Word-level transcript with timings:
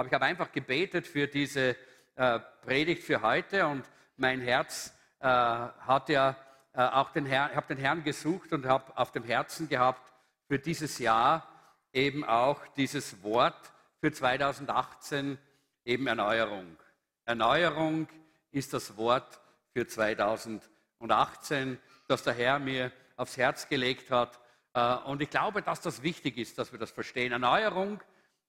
aber 0.00 0.06
ich 0.08 0.14
habe 0.14 0.24
einfach 0.24 0.50
gebetet 0.50 1.06
für 1.06 1.26
diese 1.26 1.76
äh, 2.16 2.40
Predigt 2.62 3.04
für 3.04 3.20
heute 3.20 3.66
und 3.66 3.84
mein 4.16 4.40
Herz 4.40 4.94
äh, 5.18 5.26
hat 5.26 6.08
ja 6.08 6.38
äh, 6.72 6.80
auch 6.80 7.10
den 7.10 7.26
Herrn, 7.26 7.50
ich 7.50 7.56
habe 7.56 7.74
den 7.74 7.76
Herrn 7.76 8.02
gesucht 8.02 8.54
und 8.54 8.64
habe 8.64 8.96
auf 8.96 9.12
dem 9.12 9.24
Herzen 9.24 9.68
gehabt 9.68 10.10
für 10.48 10.58
dieses 10.58 10.98
Jahr 11.00 11.46
eben 11.92 12.24
auch 12.24 12.66
dieses 12.78 13.22
Wort 13.22 13.72
für 14.00 14.10
2018 14.10 15.36
eben 15.84 16.06
Erneuerung. 16.06 16.78
Erneuerung 17.26 18.08
ist 18.52 18.72
das 18.72 18.96
Wort 18.96 19.38
für 19.74 19.86
2018, 19.86 21.78
das 22.08 22.22
der 22.22 22.32
Herr 22.32 22.58
mir 22.58 22.90
aufs 23.16 23.36
Herz 23.36 23.68
gelegt 23.68 24.10
hat. 24.10 24.40
Äh, 24.72 24.94
und 25.04 25.20
ich 25.20 25.28
glaube, 25.28 25.60
dass 25.60 25.82
das 25.82 26.02
wichtig 26.02 26.38
ist, 26.38 26.56
dass 26.56 26.72
wir 26.72 26.78
das 26.78 26.90
verstehen. 26.90 27.32
Erneuerung 27.32 28.00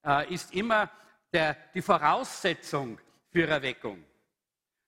äh, 0.02 0.32
ist 0.32 0.54
immer 0.54 0.90
der, 1.32 1.56
die 1.74 1.82
Voraussetzung 1.82 2.98
für 3.30 3.46
Erweckung. 3.46 4.04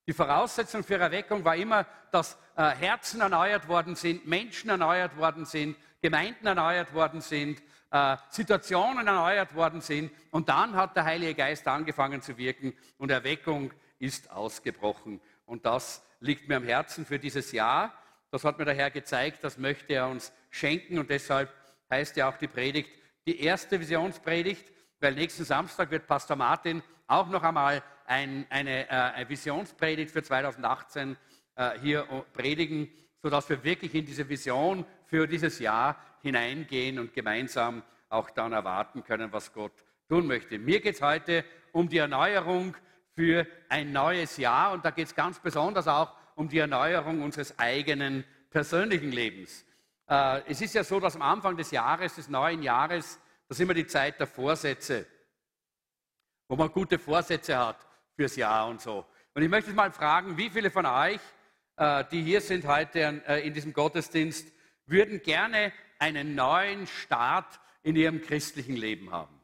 Die 0.07 0.13
Voraussetzung 0.13 0.85
für 0.85 0.99
Erweckung 0.99 1.45
war 1.45 1.57
immer, 1.57 1.87
dass 2.11 2.37
äh, 2.57 2.71
Herzen 2.71 3.23
erneuert 3.23 3.69
worden 3.69 3.97
sind, 3.97 4.27
Menschen 4.27 4.69
erneuert 4.69 5.17
worden 5.17 5.47
sind, 5.47 5.77
Gemeinden 6.03 6.47
erneuert 6.47 6.93
worden 6.93 7.23
sind, 7.23 7.63
äh, 7.91 8.17
Situationen 8.29 9.07
erneuert 9.07 9.55
worden 9.55 9.81
sind. 9.81 10.13
Und 10.31 10.51
dann 10.51 10.77
hat 10.77 10.95
der 10.95 11.05
Heilige 11.05 11.35
Geist 11.35 11.67
angefangen 11.67 12.21
zu 12.21 12.37
wirken 12.37 12.75
und 12.99 13.11
Erweckung 13.11 13.73
ist 13.99 14.31
ausgebrochen. 14.31 15.21
Und 15.47 15.65
das 15.65 16.03
liegt 16.21 16.49
mir 16.49 16.57
am 16.57 16.65
Herzen 16.65 17.07
für 17.07 17.19
dieses 17.19 17.53
Jahr. 17.53 17.95
Das 18.31 18.45
hat 18.45 18.59
mir 18.59 18.67
der 18.67 18.75
Herr 18.75 18.91
gezeigt, 18.91 19.43
das 19.43 19.57
möchte 19.57 19.95
er 19.95 20.09
uns 20.09 20.33
schenken. 20.51 20.99
Und 20.99 21.09
deshalb 21.09 21.51
heißt 21.89 22.17
ja 22.17 22.29
auch 22.29 22.37
die 22.37 22.49
Predigt 22.49 22.91
die 23.27 23.41
erste 23.41 23.81
Visionspredigt, 23.81 24.71
weil 25.05 25.15
nächsten 25.15 25.45
Samstag 25.45 25.91
wird 25.91 26.07
Pastor 26.07 26.35
Martin 26.35 26.83
auch 27.07 27.29
noch 27.29 27.43
einmal 27.43 27.83
ein, 28.07 28.47
eine, 28.49 28.89
äh, 28.89 29.29
Visionspredigt 29.29 30.11
für 30.11 30.23
2018 30.23 31.19
äh, 31.57 31.79
hier 31.79 32.07
predigen, 32.33 32.89
sodass 33.23 33.47
wir 33.51 33.63
wirklich 33.63 33.95
in 33.95 34.07
diese 34.07 34.27
Vision 34.27 34.87
für 35.05 35.27
dieses 35.27 35.59
Jahr 35.59 36.03
hineingehen 36.23 36.99
und 36.99 37.13
gemeinsam 37.13 37.83
auch 38.09 38.31
dann 38.31 38.55
erwarten 38.55 39.05
können, 39.05 39.31
was 39.31 39.53
Gott 39.53 39.73
tun 40.09 40.27
möchte. 40.27 40.59
Mir 40.59 40.81
geht 40.81 40.95
es 40.95 41.03
heute 41.03 41.45
um 41.73 41.87
die 41.87 41.99
Erneuerung 41.99 42.75
für 43.15 43.47
ein 43.69 43.93
neues 43.93 44.39
Jahr 44.39 44.73
und 44.73 44.87
da 44.87 44.91
geht 44.91 45.09
es 45.09 45.15
ganz 45.15 45.39
besonders 45.39 45.87
auch 45.87 46.15
um 46.35 46.49
die 46.49 46.59
Erneuerung 46.59 47.21
unseres 47.21 47.59
eigenen 47.59 48.25
persönlichen 48.49 49.13
Lebens. 49.13 49.67
Äh, 50.09 50.41
es 50.49 50.63
ist 50.63 50.75
ja 50.75 50.83
so, 50.83 50.99
dass 50.99 51.15
am 51.15 51.23
Anfang 51.23 51.59
des 51.59 51.73
Jahres, 51.73 52.15
des 52.15 52.31
neuen 52.31 52.63
Jahres, 52.63 53.21
das 53.55 53.61
ist 53.61 53.67
immer 53.67 53.75
die 53.75 53.87
Zeit 53.87 54.19
der 54.19 54.27
Vorsätze, 54.27 55.07
wo 56.49 56.57
man 56.57 56.73
gute 56.73 56.99
Vorsätze 56.99 57.57
hat 57.57 57.77
fürs 58.17 58.35
Jahr 58.35 58.67
und 58.67 58.81
so. 58.81 59.07
Und 59.33 59.43
ich 59.45 59.49
möchte 59.49 59.73
mal 59.73 59.93
fragen, 59.93 60.37
wie 60.37 60.51
viele 60.51 60.73
von 60.73 60.85
euch, 60.85 61.21
äh, 61.77 62.03
die 62.11 62.23
hier 62.23 62.41
sind 62.41 62.67
heute 62.67 63.23
äh, 63.29 63.47
in 63.47 63.55
diesem 63.55 63.73
Gottesdienst, 63.73 64.53
würden 64.87 65.23
gerne 65.23 65.73
einen 66.01 66.35
neuen 66.35 66.89
Start 66.89 67.61
in 67.85 67.95
ihrem 67.95 68.23
christlichen 68.23 68.75
Leben 68.75 69.13
haben? 69.13 69.41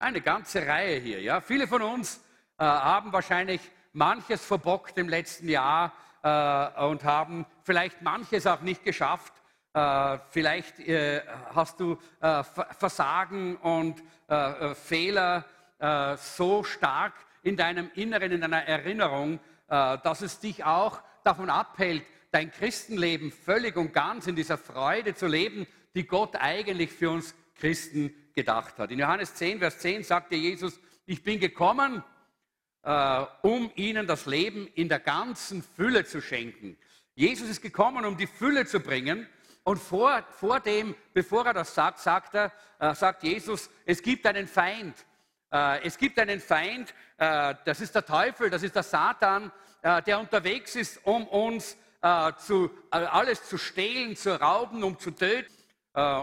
Eine 0.00 0.20
ganze 0.20 0.66
Reihe 0.66 0.98
hier. 0.98 1.22
Ja? 1.22 1.40
Viele 1.40 1.68
von 1.68 1.80
uns 1.80 2.16
äh, 2.58 2.64
haben 2.64 3.12
wahrscheinlich 3.12 3.60
manches 3.92 4.44
verbockt 4.44 4.98
im 4.98 5.08
letzten 5.08 5.48
Jahr 5.48 5.92
und 6.22 7.02
haben 7.02 7.46
vielleicht 7.62 8.02
manches 8.02 8.46
auch 8.46 8.60
nicht 8.60 8.84
geschafft. 8.84 9.32
Äh, 9.72 10.18
vielleicht 10.30 10.80
äh, 10.80 11.22
hast 11.54 11.80
du 11.80 11.98
Versagen 12.20 13.56
und 13.56 14.02
Fehler 14.74 15.44
äh, 15.80 16.18
so 16.18 16.62
stark 16.62 17.14
in 17.42 17.56
deinem 17.56 17.90
Inneren, 17.94 18.32
in 18.32 18.42
deiner 18.42 18.62
Erinnerung, 18.64 19.40
äh, 19.68 19.96
dass 20.02 20.20
es 20.20 20.38
dich 20.40 20.62
auch 20.62 21.00
davon 21.24 21.48
abhält, 21.48 22.04
dein 22.30 22.52
Christenleben 22.52 23.32
völlig 23.32 23.76
und 23.76 23.94
ganz 23.94 24.26
in 24.26 24.36
dieser 24.36 24.58
Freude 24.58 25.14
zu 25.14 25.26
leben, 25.26 25.66
die 25.94 26.06
Gott 26.06 26.36
eigentlich 26.36 26.92
für 26.92 27.10
uns 27.10 27.34
Christen 27.54 28.14
gedacht 28.34 28.78
hat. 28.78 28.90
In 28.90 28.98
Johannes 28.98 29.34
10, 29.34 29.58
Vers 29.58 29.78
10 29.78 30.04
sagte 30.04 30.36
Jesus, 30.36 30.78
ich 31.06 31.24
bin 31.24 31.40
gekommen, 31.40 32.04
äh, 32.82 33.24
um 33.40 33.70
ihnen 33.74 34.06
das 34.06 34.26
Leben 34.26 34.66
in 34.74 34.90
der 34.90 35.00
ganzen 35.00 35.62
Fülle 35.62 36.04
zu 36.04 36.20
schenken. 36.20 36.76
Jesus 37.14 37.48
ist 37.48 37.62
gekommen, 37.62 38.04
um 38.04 38.18
die 38.18 38.26
Fülle 38.26 38.66
zu 38.66 38.80
bringen. 38.80 39.26
Und 39.64 39.78
vor, 39.78 40.22
vor 40.30 40.60
dem, 40.60 40.94
bevor 41.12 41.46
er 41.46 41.54
das 41.54 41.74
sagt, 41.74 41.98
sagt, 41.98 42.34
er, 42.34 42.52
äh, 42.78 42.94
sagt 42.94 43.22
Jesus, 43.22 43.70
es 43.84 44.02
gibt 44.02 44.26
einen 44.26 44.48
Feind. 44.48 44.94
Äh, 45.52 45.84
es 45.84 45.98
gibt 45.98 46.18
einen 46.18 46.40
Feind, 46.40 46.94
äh, 47.18 47.54
das 47.64 47.80
ist 47.80 47.94
der 47.94 48.04
Teufel, 48.04 48.50
das 48.50 48.62
ist 48.62 48.74
der 48.74 48.82
Satan, 48.82 49.50
äh, 49.82 50.02
der 50.02 50.20
unterwegs 50.20 50.76
ist, 50.76 51.04
um 51.04 51.26
uns 51.26 51.76
zu, 52.38 52.70
alles 52.90 53.46
zu 53.46 53.58
stehlen, 53.58 54.16
zu 54.16 54.40
rauben, 54.40 54.82
um 54.82 54.98
zu 54.98 55.10
töten 55.10 55.52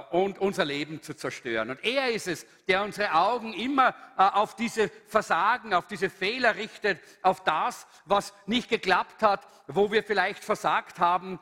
und 0.09 0.39
unser 0.39 0.65
Leben 0.65 1.03
zu 1.03 1.13
zerstören. 1.15 1.69
Und 1.69 1.83
er 1.83 2.09
ist 2.09 2.27
es, 2.27 2.47
der 2.67 2.81
unsere 2.81 3.13
Augen 3.13 3.53
immer 3.53 3.93
auf 4.15 4.55
diese 4.55 4.89
Versagen, 5.05 5.75
auf 5.75 5.85
diese 5.85 6.09
Fehler 6.09 6.55
richtet, 6.55 6.99
auf 7.21 7.43
das, 7.43 7.85
was 8.05 8.33
nicht 8.47 8.69
geklappt 8.71 9.21
hat, 9.21 9.47
wo 9.67 9.91
wir 9.91 10.03
vielleicht 10.03 10.43
versagt 10.43 10.97
haben. 10.97 11.39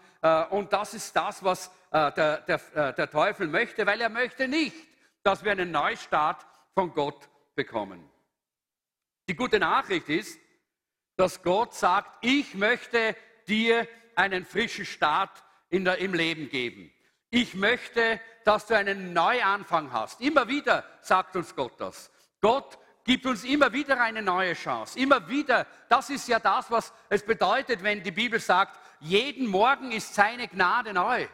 Und 0.50 0.74
das 0.74 0.94
ist 0.94 1.16
das, 1.16 1.42
was 1.42 1.72
der, 1.96 2.42
der, 2.42 2.94
der 2.94 3.10
Teufel 3.10 3.48
möchte, 3.48 3.86
weil 3.86 4.02
er 4.02 4.10
möchte 4.10 4.48
nicht, 4.48 4.76
dass 5.24 5.44
wir 5.44 5.52
einen 5.52 5.72
Neustart 5.72 6.46
von 6.74 6.94
Gott 6.94 7.30
bekommen. 7.56 8.10
Die 9.30 9.36
gute 9.36 9.60
Nachricht 9.60 10.10
ist, 10.10 10.40
dass 11.16 11.42
Gott 11.42 11.74
sagt, 11.74 12.10
ich 12.22 12.54
möchte 12.54 13.16
dir 13.48 13.88
einen 14.16 14.46
frischen 14.46 14.86
Start 14.86 15.44
der, 15.72 15.98
im 16.00 16.14
Leben 16.14 16.50
geben. 16.50 16.92
Ich 17.30 17.56
möchte, 17.56 18.20
dass 18.44 18.68
du 18.68 18.76
einen 18.76 19.14
Neuanfang 19.14 19.92
hast. 19.92 20.22
Immer 20.22 20.48
wieder 20.48 20.84
sagt 21.02 21.36
uns 21.36 21.56
Gott 21.56 21.74
das. 21.80 22.12
Gott 22.42 22.78
gibt 23.04 23.26
uns 23.26 23.44
immer 23.44 23.72
wieder 23.72 24.02
eine 24.02 24.22
neue 24.22 24.54
Chance. 24.54 25.00
Immer 25.00 25.28
wieder. 25.28 25.66
Das 25.90 26.10
ist 26.10 26.28
ja 26.28 26.40
das, 26.40 26.70
was 26.70 26.94
es 27.10 27.26
bedeutet, 27.26 27.84
wenn 27.84 28.04
die 28.04 28.12
Bibel 28.12 28.40
sagt, 28.40 28.80
jeden 29.00 29.48
Morgen 29.48 29.92
ist 29.92 30.14
seine 30.14 30.48
Gnade 30.48 30.94
neu. 30.94 31.28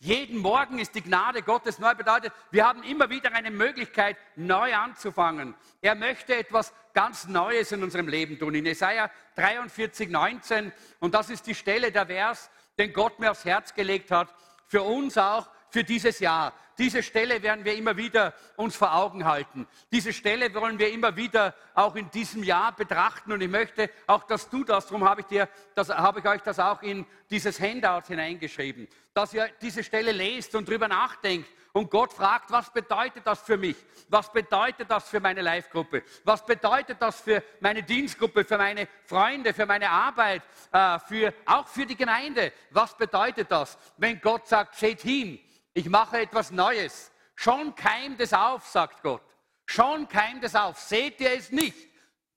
Jeden 0.00 0.38
Morgen 0.38 0.78
ist 0.78 0.94
die 0.94 1.02
Gnade 1.02 1.42
Gottes 1.42 1.78
neu 1.78 1.94
bedeutet. 1.94 2.32
Wir 2.50 2.66
haben 2.66 2.82
immer 2.82 3.08
wieder 3.08 3.32
eine 3.32 3.50
Möglichkeit, 3.50 4.18
neu 4.36 4.74
anzufangen. 4.74 5.54
Er 5.80 5.94
möchte 5.94 6.36
etwas 6.36 6.74
ganz 6.92 7.26
Neues 7.26 7.72
in 7.72 7.82
unserem 7.82 8.08
Leben 8.08 8.38
tun. 8.38 8.54
In 8.54 8.66
Jesaja 8.66 9.10
43, 9.36 10.10
19, 10.10 10.72
und 11.00 11.14
das 11.14 11.30
ist 11.30 11.46
die 11.46 11.54
Stelle, 11.54 11.90
der 11.90 12.06
Vers, 12.06 12.50
den 12.78 12.92
Gott 12.92 13.18
mir 13.18 13.30
aufs 13.30 13.44
Herz 13.44 13.74
gelegt 13.74 14.10
hat, 14.10 14.34
für 14.66 14.82
uns 14.82 15.16
auch 15.16 15.48
für 15.74 15.82
dieses 15.82 16.20
Jahr. 16.20 16.52
Diese 16.78 17.02
Stelle 17.02 17.42
werden 17.42 17.64
wir 17.64 17.74
immer 17.74 17.96
wieder 17.96 18.32
uns 18.54 18.76
vor 18.76 18.94
Augen 18.94 19.24
halten. 19.24 19.66
Diese 19.90 20.12
Stelle 20.12 20.54
wollen 20.54 20.78
wir 20.78 20.92
immer 20.92 21.16
wieder 21.16 21.52
auch 21.74 21.96
in 21.96 22.08
diesem 22.12 22.44
Jahr 22.44 22.70
betrachten. 22.76 23.32
Und 23.32 23.40
ich 23.40 23.50
möchte 23.50 23.90
auch, 24.06 24.22
dass 24.22 24.48
du 24.48 24.62
das, 24.62 24.86
darum 24.86 25.02
habe 25.02 25.22
ich, 25.22 25.26
dir, 25.26 25.48
das, 25.74 25.88
habe 25.88 26.20
ich 26.20 26.26
euch 26.26 26.42
das 26.42 26.60
auch 26.60 26.80
in 26.82 27.04
dieses 27.28 27.58
Handout 27.58 28.06
hineingeschrieben, 28.06 28.86
dass 29.14 29.34
ihr 29.34 29.50
diese 29.60 29.82
Stelle 29.82 30.12
lest 30.12 30.54
und 30.54 30.68
drüber 30.68 30.86
nachdenkt 30.86 31.48
und 31.72 31.90
Gott 31.90 32.12
fragt, 32.12 32.52
was 32.52 32.72
bedeutet 32.72 33.26
das 33.26 33.40
für 33.40 33.56
mich? 33.56 33.76
Was 34.08 34.32
bedeutet 34.32 34.88
das 34.88 35.08
für 35.08 35.18
meine 35.18 35.42
Live-Gruppe? 35.42 36.04
Was 36.22 36.46
bedeutet 36.46 37.02
das 37.02 37.20
für 37.20 37.42
meine 37.58 37.82
Dienstgruppe, 37.82 38.44
für 38.44 38.58
meine 38.58 38.86
Freunde, 39.06 39.52
für 39.52 39.66
meine 39.66 39.90
Arbeit, 39.90 40.42
äh, 40.70 41.00
für, 41.00 41.34
auch 41.44 41.66
für 41.66 41.84
die 41.84 41.96
Gemeinde? 41.96 42.52
Was 42.70 42.96
bedeutet 42.96 43.50
das, 43.50 43.76
wenn 43.96 44.20
Gott 44.20 44.46
sagt, 44.46 44.76
seht 44.76 45.00
hin, 45.00 45.40
ich 45.74 45.88
mache 45.88 46.20
etwas 46.20 46.50
Neues. 46.50 47.10
Schon 47.34 47.74
keimt 47.74 48.20
es 48.20 48.32
auf, 48.32 48.66
sagt 48.66 49.02
Gott. 49.02 49.22
Schon 49.66 50.08
keimt 50.08 50.44
es 50.44 50.54
auf. 50.54 50.78
Seht 50.78 51.20
ihr 51.20 51.32
es 51.32 51.50
nicht? 51.50 51.88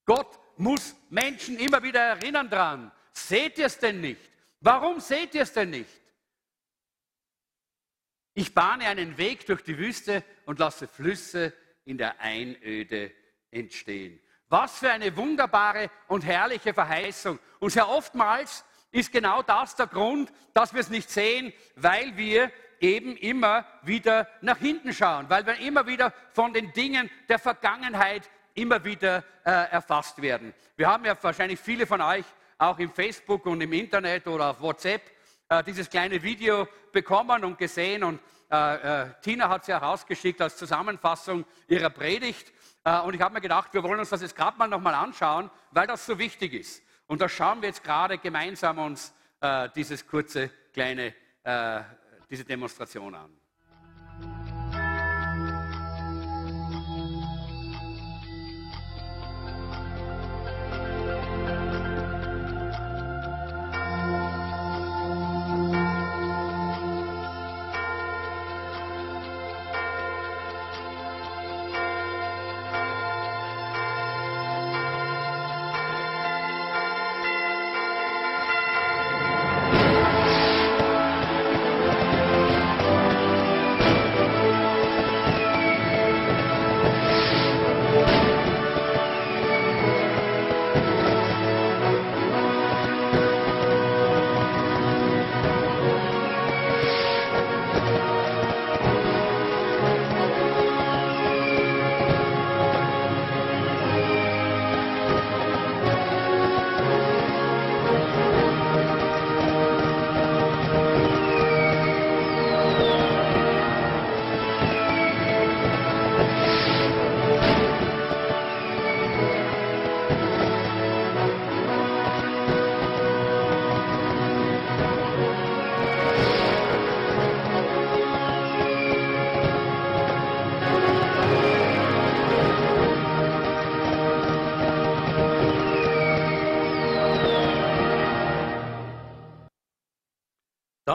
Gott 0.05 0.39
muss 0.57 0.95
Menschen 1.09 1.57
immer 1.59 1.81
wieder 1.83 2.01
erinnern 2.01 2.49
dran. 2.49 2.91
Seht 3.13 3.57
ihr 3.59 3.67
es 3.67 3.77
denn 3.77 4.01
nicht? 4.01 4.21
Warum 4.59 4.99
seht 4.99 5.35
ihr 5.35 5.43
es 5.43 5.53
denn 5.53 5.69
nicht? 5.69 6.01
Ich 8.33 8.53
bahne 8.53 8.85
einen 8.87 9.17
Weg 9.17 9.45
durch 9.45 9.63
die 9.63 9.77
Wüste 9.77 10.23
und 10.45 10.59
lasse 10.59 10.87
Flüsse 10.87 11.53
in 11.85 11.97
der 11.97 12.19
Einöde 12.19 13.11
entstehen. 13.51 14.19
Was 14.49 14.79
für 14.79 14.91
eine 14.91 15.15
wunderbare 15.15 15.91
und 16.07 16.25
herrliche 16.25 16.73
Verheißung. 16.73 17.39
Und 17.59 17.71
sehr 17.71 17.89
oftmals 17.89 18.63
ist 18.91 19.11
genau 19.11 19.41
das 19.43 19.75
der 19.75 19.87
Grund, 19.87 20.31
dass 20.53 20.73
wir 20.73 20.81
es 20.81 20.89
nicht 20.89 21.09
sehen, 21.09 21.53
weil 21.75 22.15
wir 22.15 22.51
eben 22.79 23.15
immer 23.17 23.65
wieder 23.83 24.27
nach 24.41 24.57
hinten 24.57 24.93
schauen, 24.93 25.29
weil 25.29 25.45
wir 25.45 25.57
immer 25.59 25.85
wieder 25.87 26.13
von 26.33 26.53
den 26.53 26.71
Dingen 26.73 27.09
der 27.29 27.39
Vergangenheit 27.39 28.29
immer 28.53 28.83
wieder 28.83 29.23
äh, 29.45 29.51
erfasst 29.51 30.21
werden. 30.21 30.53
Wir 30.75 30.87
haben 30.87 31.05
ja 31.05 31.15
wahrscheinlich 31.21 31.59
viele 31.59 31.85
von 31.85 32.01
euch 32.01 32.25
auch 32.57 32.79
im 32.79 32.91
Facebook 32.91 33.45
und 33.45 33.61
im 33.61 33.71
Internet 33.73 34.27
oder 34.27 34.49
auf 34.49 34.61
WhatsApp 34.61 35.01
äh, 35.49 35.63
dieses 35.63 35.89
kleine 35.89 36.21
Video 36.21 36.67
bekommen 36.91 37.43
und 37.43 37.57
gesehen 37.57 38.03
und 38.03 38.19
äh, 38.49 39.03
äh 39.03 39.09
Tina 39.21 39.49
hat 39.49 39.61
es 39.61 39.67
ja 39.67 39.79
herausgeschickt 39.79 40.41
als 40.41 40.57
Zusammenfassung 40.57 41.45
ihrer 41.67 41.89
Predigt. 41.89 42.51
Äh, 42.83 42.99
und 43.01 43.13
ich 43.13 43.21
habe 43.21 43.35
mir 43.35 43.41
gedacht, 43.41 43.73
wir 43.73 43.83
wollen 43.83 43.99
uns 43.99 44.09
das 44.09 44.21
jetzt 44.21 44.35
gerade 44.35 44.57
mal 44.57 44.67
nochmal 44.67 44.95
anschauen, 44.95 45.51
weil 45.71 45.85
das 45.85 46.05
so 46.05 46.17
wichtig 46.17 46.53
ist. 46.53 46.81
Und 47.07 47.21
da 47.21 47.29
schauen 47.29 47.61
wir 47.61 47.69
jetzt 47.69 47.83
gerade 47.83 48.17
gemeinsam 48.17 48.79
uns 48.79 49.13
äh, 49.41 49.69
dieses 49.75 50.07
kurze, 50.07 50.49
kleine, 50.73 51.13
diese 52.29 52.43
Demonstration 52.45 53.15
an. 53.15 53.31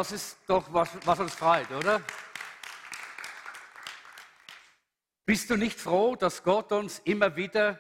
Das 0.03 0.11
ist 0.11 0.37
doch 0.49 0.65
was, 0.73 0.91
was 1.07 1.21
uns 1.21 1.33
freut, 1.33 1.71
oder? 1.71 2.03
Bist 5.25 5.49
du 5.49 5.57
nicht 5.57 5.79
froh, 5.79 6.17
dass 6.17 6.43
Gott 6.43 6.73
uns 6.73 6.99
immer 7.05 7.37
wieder 7.37 7.79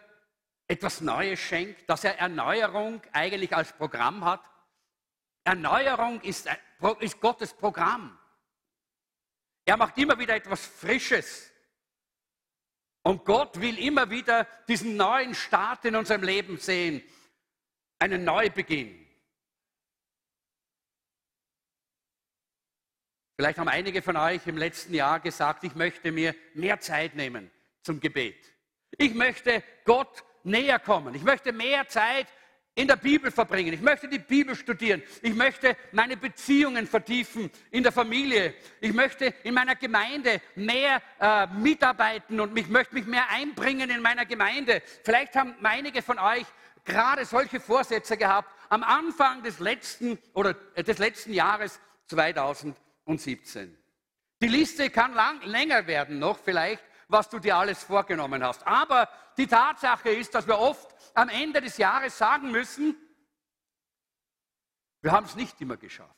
etwas 0.68 1.00
Neues 1.00 1.40
schenkt, 1.40 1.90
dass 1.90 2.04
er 2.04 2.20
Erneuerung 2.20 3.02
eigentlich 3.10 3.56
als 3.56 3.72
Programm 3.72 4.24
hat? 4.24 4.40
Erneuerung 5.42 6.20
ist, 6.20 6.48
ist 7.00 7.20
Gottes 7.20 7.54
Programm. 7.54 8.16
Er 9.64 9.76
macht 9.76 9.98
immer 9.98 10.16
wieder 10.16 10.36
etwas 10.36 10.64
Frisches. 10.64 11.50
Und 13.02 13.24
Gott 13.24 13.60
will 13.60 13.80
immer 13.80 14.08
wieder 14.10 14.44
diesen 14.68 14.96
neuen 14.96 15.34
Start 15.34 15.84
in 15.86 15.96
unserem 15.96 16.22
Leben 16.22 16.56
sehen, 16.58 17.02
einen 17.98 18.22
Neubeginn. 18.22 19.01
Vielleicht 23.42 23.58
haben 23.58 23.68
einige 23.68 24.02
von 24.02 24.16
euch 24.16 24.46
im 24.46 24.56
letzten 24.56 24.94
Jahr 24.94 25.18
gesagt, 25.18 25.64
ich 25.64 25.74
möchte 25.74 26.12
mir 26.12 26.32
mehr 26.54 26.78
Zeit 26.78 27.16
nehmen 27.16 27.50
zum 27.82 27.98
Gebet. 27.98 28.36
Ich 28.96 29.14
möchte 29.14 29.64
Gott 29.84 30.22
näher 30.44 30.78
kommen. 30.78 31.12
Ich 31.16 31.24
möchte 31.24 31.52
mehr 31.52 31.88
Zeit 31.88 32.28
in 32.76 32.86
der 32.86 32.94
Bibel 32.94 33.32
verbringen. 33.32 33.72
Ich 33.72 33.80
möchte 33.80 34.06
die 34.06 34.20
Bibel 34.20 34.54
studieren. 34.54 35.02
Ich 35.22 35.34
möchte 35.34 35.76
meine 35.90 36.16
Beziehungen 36.16 36.86
vertiefen 36.86 37.50
in 37.72 37.82
der 37.82 37.90
Familie. 37.90 38.54
Ich 38.80 38.92
möchte 38.92 39.34
in 39.42 39.54
meiner 39.54 39.74
Gemeinde 39.74 40.40
mehr 40.54 41.02
äh, 41.18 41.48
mitarbeiten 41.48 42.38
und 42.38 42.56
ich 42.56 42.68
möchte 42.68 42.94
mich 42.94 43.06
mehr 43.06 43.28
einbringen 43.28 43.90
in 43.90 44.02
meiner 44.02 44.24
Gemeinde. 44.24 44.82
Vielleicht 45.02 45.34
haben 45.34 45.56
einige 45.64 46.00
von 46.00 46.20
euch 46.20 46.46
gerade 46.84 47.24
solche 47.24 47.58
Vorsätze 47.58 48.16
gehabt 48.16 48.54
am 48.68 48.84
Anfang 48.84 49.42
des 49.42 49.58
letzten 49.58 50.16
oder 50.32 50.54
äh, 50.76 50.84
des 50.84 50.98
letzten 50.98 51.32
Jahres 51.32 51.80
2000 52.06 52.76
und 53.04 53.20
17. 53.20 53.76
Die 54.40 54.48
Liste 54.48 54.90
kann 54.90 55.14
lang, 55.14 55.40
länger 55.42 55.86
werden 55.86 56.18
noch 56.18 56.38
vielleicht, 56.38 56.82
was 57.08 57.28
du 57.28 57.38
dir 57.38 57.56
alles 57.56 57.84
vorgenommen 57.84 58.42
hast. 58.42 58.66
Aber 58.66 59.08
die 59.36 59.46
Tatsache 59.46 60.10
ist, 60.10 60.34
dass 60.34 60.46
wir 60.46 60.58
oft 60.58 60.94
am 61.14 61.28
Ende 61.28 61.60
des 61.60 61.76
Jahres 61.76 62.16
sagen 62.16 62.50
müssen, 62.50 62.96
wir 65.00 65.12
haben 65.12 65.26
es 65.26 65.36
nicht 65.36 65.60
immer 65.60 65.76
geschafft. 65.76 66.10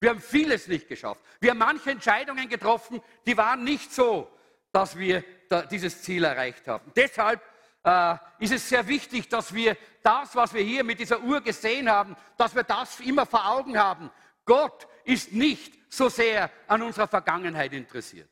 Wir 0.00 0.10
haben 0.10 0.20
vieles 0.20 0.66
nicht 0.68 0.88
geschafft. 0.88 1.20
Wir 1.40 1.50
haben 1.50 1.58
manche 1.58 1.90
Entscheidungen 1.90 2.48
getroffen, 2.48 3.00
die 3.26 3.36
waren 3.36 3.62
nicht 3.62 3.92
so, 3.92 4.28
dass 4.72 4.96
wir 4.98 5.24
da 5.48 5.62
dieses 5.62 6.02
Ziel 6.02 6.24
erreicht 6.24 6.66
haben. 6.66 6.90
Deshalb 6.96 7.40
äh, 7.84 8.16
ist 8.38 8.52
es 8.52 8.68
sehr 8.68 8.86
wichtig, 8.88 9.28
dass 9.28 9.54
wir 9.54 9.76
das, 10.02 10.34
was 10.34 10.54
wir 10.54 10.62
hier 10.62 10.82
mit 10.82 10.98
dieser 10.98 11.20
Uhr 11.20 11.40
gesehen 11.40 11.88
haben, 11.88 12.16
dass 12.36 12.54
wir 12.54 12.64
das 12.64 12.98
immer 13.00 13.26
vor 13.26 13.46
Augen 13.46 13.78
haben. 13.78 14.10
Gott 14.44 14.86
ist 15.04 15.32
nicht 15.32 15.74
so 15.92 16.08
sehr 16.08 16.50
an 16.66 16.82
unserer 16.82 17.08
Vergangenheit 17.08 17.72
interessiert. 17.72 18.30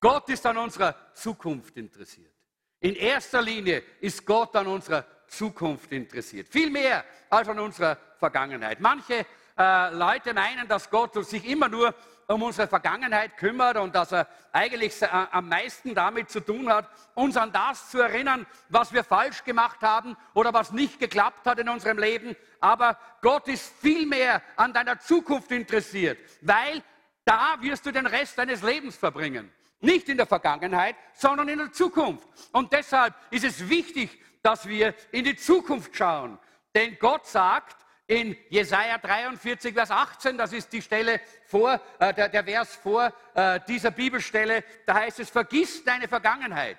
Gott 0.00 0.28
ist 0.28 0.44
an 0.46 0.56
unserer 0.56 0.94
Zukunft 1.14 1.76
interessiert. 1.76 2.32
In 2.80 2.94
erster 2.94 3.42
Linie 3.42 3.82
ist 4.00 4.24
Gott 4.24 4.54
an 4.54 4.66
unserer 4.66 5.04
Zukunft 5.26 5.90
interessiert. 5.92 6.48
Viel 6.48 6.70
mehr 6.70 7.04
als 7.28 7.48
an 7.48 7.58
unserer 7.58 7.98
Vergangenheit. 8.18 8.80
Manche 8.80 9.26
äh, 9.56 9.94
Leute 9.94 10.32
meinen, 10.32 10.68
dass 10.68 10.88
Gott 10.88 11.14
sich 11.26 11.44
immer 11.44 11.68
nur 11.68 11.94
um 12.28 12.42
unsere 12.42 12.68
Vergangenheit 12.68 13.38
kümmert 13.38 13.78
und 13.78 13.94
dass 13.94 14.12
er 14.12 14.28
eigentlich 14.52 15.00
äh, 15.00 15.06
am 15.06 15.48
meisten 15.48 15.94
damit 15.94 16.30
zu 16.30 16.40
tun 16.40 16.70
hat, 16.70 16.86
uns 17.14 17.38
an 17.38 17.52
das 17.52 17.90
zu 17.90 18.00
erinnern, 18.00 18.46
was 18.68 18.92
wir 18.92 19.02
falsch 19.02 19.44
gemacht 19.44 19.80
haben 19.80 20.14
oder 20.34 20.52
was 20.52 20.70
nicht 20.70 21.00
geklappt 21.00 21.46
hat 21.46 21.58
in 21.58 21.70
unserem 21.70 21.98
Leben. 21.98 22.36
Aber 22.60 22.98
Gott 23.22 23.48
ist 23.48 23.72
viel 23.80 24.06
mehr 24.06 24.42
an 24.56 24.74
deiner 24.74 25.00
Zukunft 25.00 25.50
interessiert, 25.50 26.18
weil 26.42 26.82
da 27.24 27.56
wirst 27.60 27.86
du 27.86 27.92
den 27.92 28.06
Rest 28.06 28.36
deines 28.36 28.62
Lebens 28.62 28.96
verbringen. 28.96 29.50
Nicht 29.80 30.08
in 30.08 30.18
der 30.18 30.26
Vergangenheit, 30.26 30.96
sondern 31.14 31.48
in 31.48 31.58
der 31.58 31.72
Zukunft. 31.72 32.28
Und 32.52 32.72
deshalb 32.72 33.14
ist 33.30 33.44
es 33.44 33.68
wichtig, 33.70 34.20
dass 34.42 34.68
wir 34.68 34.94
in 35.12 35.24
die 35.24 35.36
Zukunft 35.36 35.96
schauen. 35.96 36.38
Denn 36.74 36.98
Gott 36.98 37.26
sagt, 37.26 37.76
in 38.08 38.36
Jesaja 38.48 38.96
43, 38.96 39.74
Vers 39.74 39.90
18, 39.90 40.38
das 40.38 40.52
ist 40.54 40.72
die 40.72 40.80
Stelle 40.80 41.20
vor, 41.44 41.78
äh, 41.98 42.12
der, 42.14 42.30
der, 42.30 42.42
Vers 42.42 42.74
vor 42.74 43.12
äh, 43.34 43.60
dieser 43.68 43.90
Bibelstelle, 43.90 44.64
da 44.86 44.94
heißt 44.94 45.20
es, 45.20 45.30
vergiss 45.30 45.84
deine 45.84 46.08
Vergangenheit, 46.08 46.78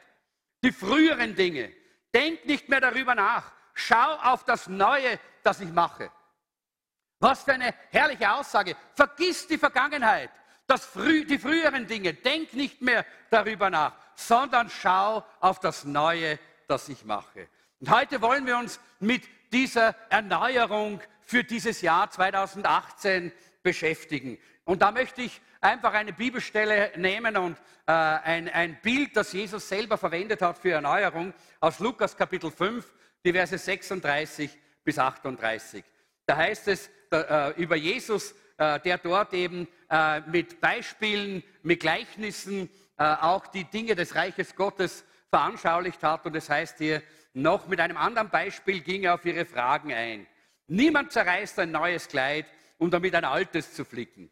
die 0.63 0.71
früheren 0.71 1.35
Dinge, 1.35 1.71
denk 2.13 2.45
nicht 2.45 2.67
mehr 2.67 2.81
darüber 2.81 3.13
nach, 3.13 3.51
schau 3.75 4.15
auf 4.23 4.43
das 4.43 4.67
Neue, 4.67 5.19
das 5.43 5.61
ich 5.61 5.71
mache. 5.71 6.11
Was 7.19 7.43
für 7.43 7.53
eine 7.53 7.75
herrliche 7.91 8.31
Aussage. 8.33 8.75
Vergiss 8.95 9.45
die 9.45 9.59
Vergangenheit, 9.59 10.31
das 10.65 10.85
frü 10.85 11.25
die 11.25 11.37
früheren 11.37 11.85
Dinge, 11.85 12.13
denk 12.13 12.53
nicht 12.53 12.81
mehr 12.81 13.05
darüber 13.29 13.69
nach, 13.69 13.93
sondern 14.15 14.67
schau 14.69 15.23
auf 15.41 15.59
das 15.59 15.85
Neue, 15.85 16.39
das 16.67 16.89
ich 16.89 17.05
mache. 17.05 17.47
Und 17.79 17.91
heute 17.91 18.19
wollen 18.19 18.47
wir 18.47 18.57
uns 18.57 18.79
mit 18.99 19.23
dieser 19.51 19.95
Erneuerung 20.09 21.01
für 21.29 21.43
dieses 21.43 21.81
Jahr 21.81 22.09
2018 22.09 23.31
beschäftigen. 23.61 24.39
Und 24.63 24.81
da 24.81 24.91
möchte 24.91 25.21
ich 25.21 25.39
einfach 25.61 25.93
eine 25.93 26.11
Bibelstelle 26.11 26.91
nehmen 26.95 27.37
und 27.37 27.55
äh, 27.85 27.91
ein, 27.91 28.49
ein 28.49 28.79
Bild, 28.81 29.15
das 29.15 29.31
Jesus 29.31 29.69
selber 29.69 29.99
verwendet 29.99 30.41
hat 30.41 30.57
für 30.57 30.71
Erneuerung, 30.71 31.31
aus 31.59 31.77
Lukas 31.77 32.17
Kapitel 32.17 32.49
5, 32.49 32.83
die 33.23 33.31
Verse 33.31 33.55
36 33.55 34.57
bis 34.83 34.97
38. 34.97 35.83
Da 36.25 36.35
heißt 36.35 36.67
es 36.67 36.89
da, 37.11 37.49
äh, 37.49 37.61
über 37.61 37.75
Jesus, 37.75 38.33
äh, 38.57 38.79
der 38.79 38.97
dort 38.97 39.31
eben 39.35 39.67
äh, 39.91 40.21
mit 40.21 40.59
Beispielen, 40.59 41.43
mit 41.61 41.81
Gleichnissen 41.81 42.71
äh, 42.97 43.03
auch 43.03 43.45
die 43.45 43.65
Dinge 43.65 43.93
des 43.93 44.15
Reiches 44.15 44.55
Gottes 44.55 45.05
veranschaulicht 45.29 46.01
hat. 46.01 46.25
Und 46.25 46.35
es 46.35 46.49
heißt 46.49 46.79
hier, 46.79 47.03
noch 47.35 47.67
mit 47.67 47.79
einem 47.79 47.97
anderen 47.97 48.31
Beispiel 48.31 48.79
ging 48.79 49.03
er 49.03 49.13
auf 49.13 49.25
ihre 49.25 49.45
Fragen 49.45 49.93
ein. 49.93 50.25
Niemand 50.69 51.11
zerreißt 51.11 51.57
ein 51.59 51.71
neues 51.71 52.07
Kleid, 52.07 52.45
um 52.77 52.91
damit 52.91 53.15
ein 53.15 53.25
altes 53.25 53.73
zu 53.73 53.83
flicken. 53.83 54.31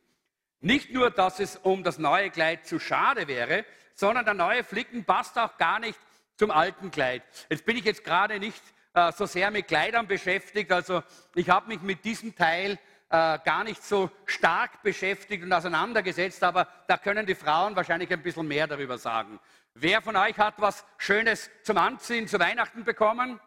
Nicht 0.60 0.94
nur, 0.94 1.10
dass 1.10 1.39
es 1.39 1.56
um 1.58 1.84
das 1.84 1.98
neue 1.98 2.29
Kleid 2.29 2.67
zu 2.67 2.79
schade 2.79 3.27
wäre, 3.27 3.65
sondern 3.96 4.24
der 4.24 4.36
neue 4.36 4.63
Flicken 4.63 5.03
passt 5.03 5.38
auch 5.39 5.58
gar 5.58 5.79
nicht 5.79 6.00
zum 6.36 6.51
alten 6.51 6.91
Kleid. 6.91 7.24
Jetzt 7.50 7.65
bin 7.65 7.75
ich 7.75 7.86
jetzt 7.86 8.03
gerade 8.03 8.39
nicht 8.39 8.62
äh, 8.94 9.12
so 9.12 9.25
sehr 9.25 9.50
mit 9.50 9.67
Kleidern 9.67 10.06
beschäftigt, 10.06 10.72
also 10.72 11.01
ich 11.34 11.50
habe 11.50 11.70
mich 11.70 11.82
mit 11.82 12.06
diesem 12.06 12.36
Teil 12.36 12.74
äh, 13.10 13.39
gar 13.44 13.63
nicht 13.63 13.84
so 13.84 14.12
stark 14.25 14.84
beschäftigt 14.84 15.44
und 15.44 15.51
auseinandergesetzt, 15.51 16.44
aber 16.44 16.67
da 16.88 16.98
können 16.98 17.25
die 17.25 17.36
Frauen 17.36 17.75
wahrscheinlich 17.75 18.12
ein 18.12 18.22
bisschen 18.22 18.48
mehr 18.48 18.67
darüber 18.67 19.00
sagen. 19.00 19.39
Wer 19.74 20.03
von 20.03 20.15
euch 20.15 20.38
hat 20.38 20.56
was 20.58 20.86
Schönes 20.98 21.50
zum 21.63 21.77
Anziehen 21.77 22.27
zu 22.27 22.39
Weihnachten 22.39 22.84
bekommen? 22.84 23.39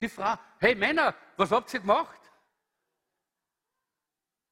Die 0.00 0.08
Frau, 0.08 0.34
hey 0.58 0.74
Männer, 0.74 1.14
was 1.36 1.50
habt 1.50 1.72
ihr 1.74 1.80
gemacht? 1.80 2.20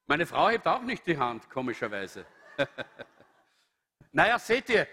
Meine 0.06 0.26
Frau 0.26 0.48
hebt 0.48 0.66
auch 0.66 0.82
nicht 0.82 1.06
die 1.06 1.18
Hand, 1.18 1.48
komischerweise. 1.50 2.26
naja, 4.12 4.38
seht 4.38 4.68
ihr, 4.70 4.86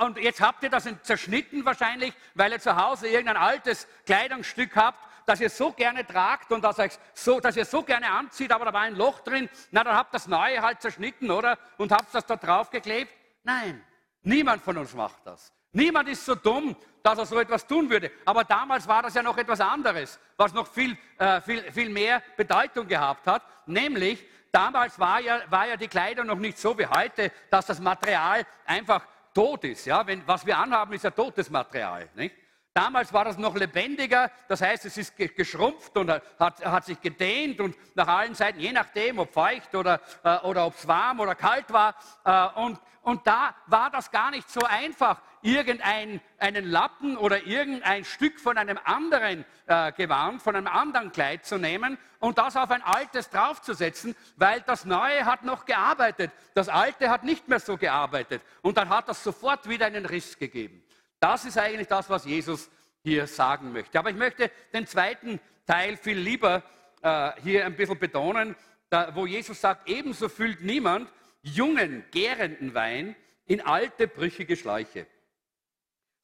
und 0.00 0.18
jetzt 0.18 0.40
habt 0.40 0.62
ihr 0.62 0.70
das 0.70 0.88
zerschnitten 1.02 1.64
wahrscheinlich, 1.64 2.14
weil 2.34 2.52
ihr 2.52 2.60
zu 2.60 2.76
Hause 2.76 3.08
irgendein 3.08 3.36
altes 3.36 3.86
Kleidungsstück 4.06 4.76
habt, 4.76 4.98
das 5.26 5.40
ihr 5.40 5.50
so 5.50 5.72
gerne 5.72 6.06
tragt 6.06 6.52
und 6.52 6.62
das, 6.62 6.98
so, 7.14 7.40
das 7.40 7.56
ihr 7.56 7.64
so 7.64 7.82
gerne 7.82 8.10
anzieht, 8.10 8.52
aber 8.52 8.66
da 8.66 8.72
war 8.72 8.82
ein 8.82 8.96
Loch 8.96 9.20
drin. 9.20 9.48
Na, 9.70 9.84
dann 9.84 9.96
habt 9.96 10.10
ihr 10.10 10.18
das 10.18 10.26
Neue 10.26 10.60
halt 10.60 10.82
zerschnitten, 10.82 11.30
oder? 11.30 11.58
Und 11.78 11.92
habt 11.92 12.14
das 12.14 12.26
da 12.26 12.36
drauf 12.36 12.70
geklebt. 12.70 13.12
Nein, 13.42 13.82
niemand 14.22 14.62
von 14.62 14.76
uns 14.76 14.92
macht 14.94 15.26
das. 15.26 15.52
Niemand 15.74 16.08
ist 16.08 16.24
so 16.24 16.36
dumm, 16.36 16.76
dass 17.02 17.18
er 17.18 17.26
so 17.26 17.38
etwas 17.38 17.66
tun 17.66 17.90
würde. 17.90 18.10
Aber 18.24 18.44
damals 18.44 18.86
war 18.86 19.02
das 19.02 19.14
ja 19.14 19.22
noch 19.22 19.36
etwas 19.36 19.60
anderes, 19.60 20.18
was 20.36 20.54
noch 20.54 20.68
viel, 20.68 20.96
äh, 21.18 21.40
viel, 21.40 21.62
viel 21.70 21.90
mehr 21.90 22.22
Bedeutung 22.36 22.86
gehabt 22.86 23.26
hat. 23.26 23.42
Nämlich, 23.66 24.24
damals 24.52 24.98
war 24.98 25.20
ja, 25.20 25.42
war 25.50 25.66
ja 25.66 25.76
die 25.76 25.88
Kleidung 25.88 26.28
noch 26.28 26.38
nicht 26.38 26.58
so 26.58 26.78
wie 26.78 26.86
heute, 26.86 27.30
dass 27.50 27.66
das 27.66 27.80
Material 27.80 28.46
einfach 28.64 29.04
tot 29.34 29.64
ist. 29.64 29.84
Ja? 29.84 30.06
Wenn, 30.06 30.26
was 30.26 30.46
wir 30.46 30.56
anhaben, 30.56 30.94
ist 30.94 31.02
ja 31.02 31.10
totes 31.10 31.50
Material. 31.50 32.08
Nicht? 32.14 32.36
Damals 32.74 33.12
war 33.12 33.24
das 33.24 33.38
noch 33.38 33.54
lebendiger, 33.54 34.32
das 34.48 34.60
heißt, 34.60 34.84
es 34.84 34.96
ist 34.96 35.16
geschrumpft 35.16 35.96
und 35.96 36.10
hat, 36.10 36.64
hat 36.64 36.84
sich 36.84 37.00
gedehnt 37.00 37.60
und 37.60 37.76
nach 37.94 38.08
allen 38.08 38.34
Seiten, 38.34 38.58
je 38.58 38.72
nachdem, 38.72 39.20
ob 39.20 39.32
feucht 39.32 39.76
oder, 39.76 40.00
äh, 40.24 40.38
oder 40.38 40.66
ob 40.66 40.74
es 40.74 40.88
warm 40.88 41.20
oder 41.20 41.36
kalt 41.36 41.72
war. 41.72 41.94
Äh, 42.24 42.60
und, 42.60 42.80
und 43.02 43.24
da 43.28 43.54
war 43.68 43.90
das 43.90 44.10
gar 44.10 44.32
nicht 44.32 44.50
so 44.50 44.58
einfach, 44.64 45.22
irgendeinen 45.42 46.20
Lappen 46.64 47.16
oder 47.16 47.46
irgendein 47.46 48.04
Stück 48.04 48.40
von 48.40 48.58
einem 48.58 48.80
anderen 48.82 49.44
äh, 49.66 49.92
Gewand, 49.92 50.42
von 50.42 50.56
einem 50.56 50.66
anderen 50.66 51.12
Kleid 51.12 51.46
zu 51.46 51.58
nehmen 51.58 51.96
und 52.18 52.38
das 52.38 52.56
auf 52.56 52.72
ein 52.72 52.82
altes 52.82 53.30
draufzusetzen, 53.30 54.16
weil 54.34 54.62
das 54.62 54.84
Neue 54.84 55.26
hat 55.26 55.44
noch 55.44 55.64
gearbeitet, 55.64 56.32
das 56.54 56.68
Alte 56.68 57.08
hat 57.08 57.22
nicht 57.22 57.46
mehr 57.46 57.60
so 57.60 57.76
gearbeitet. 57.76 58.42
Und 58.62 58.78
dann 58.78 58.88
hat 58.88 59.08
das 59.08 59.22
sofort 59.22 59.68
wieder 59.68 59.86
einen 59.86 60.06
Riss 60.06 60.36
gegeben. 60.36 60.83
Das 61.24 61.46
ist 61.46 61.56
eigentlich 61.56 61.88
das, 61.88 62.10
was 62.10 62.26
Jesus 62.26 62.68
hier 63.02 63.26
sagen 63.26 63.72
möchte. 63.72 63.98
Aber 63.98 64.10
ich 64.10 64.16
möchte 64.16 64.50
den 64.74 64.86
zweiten 64.86 65.40
Teil 65.66 65.96
viel 65.96 66.18
lieber 66.18 66.62
äh, 67.00 67.32
hier 67.40 67.64
ein 67.64 67.74
bisschen 67.76 67.98
betonen, 67.98 68.54
da, 68.90 69.14
wo 69.14 69.24
Jesus 69.24 69.58
sagt, 69.58 69.88
ebenso 69.88 70.28
füllt 70.28 70.60
niemand 70.60 71.10
jungen, 71.40 72.04
gärenden 72.10 72.74
Wein 72.74 73.16
in 73.46 73.62
alte, 73.62 74.06
brüchige 74.06 74.54
Schläuche. 74.54 75.06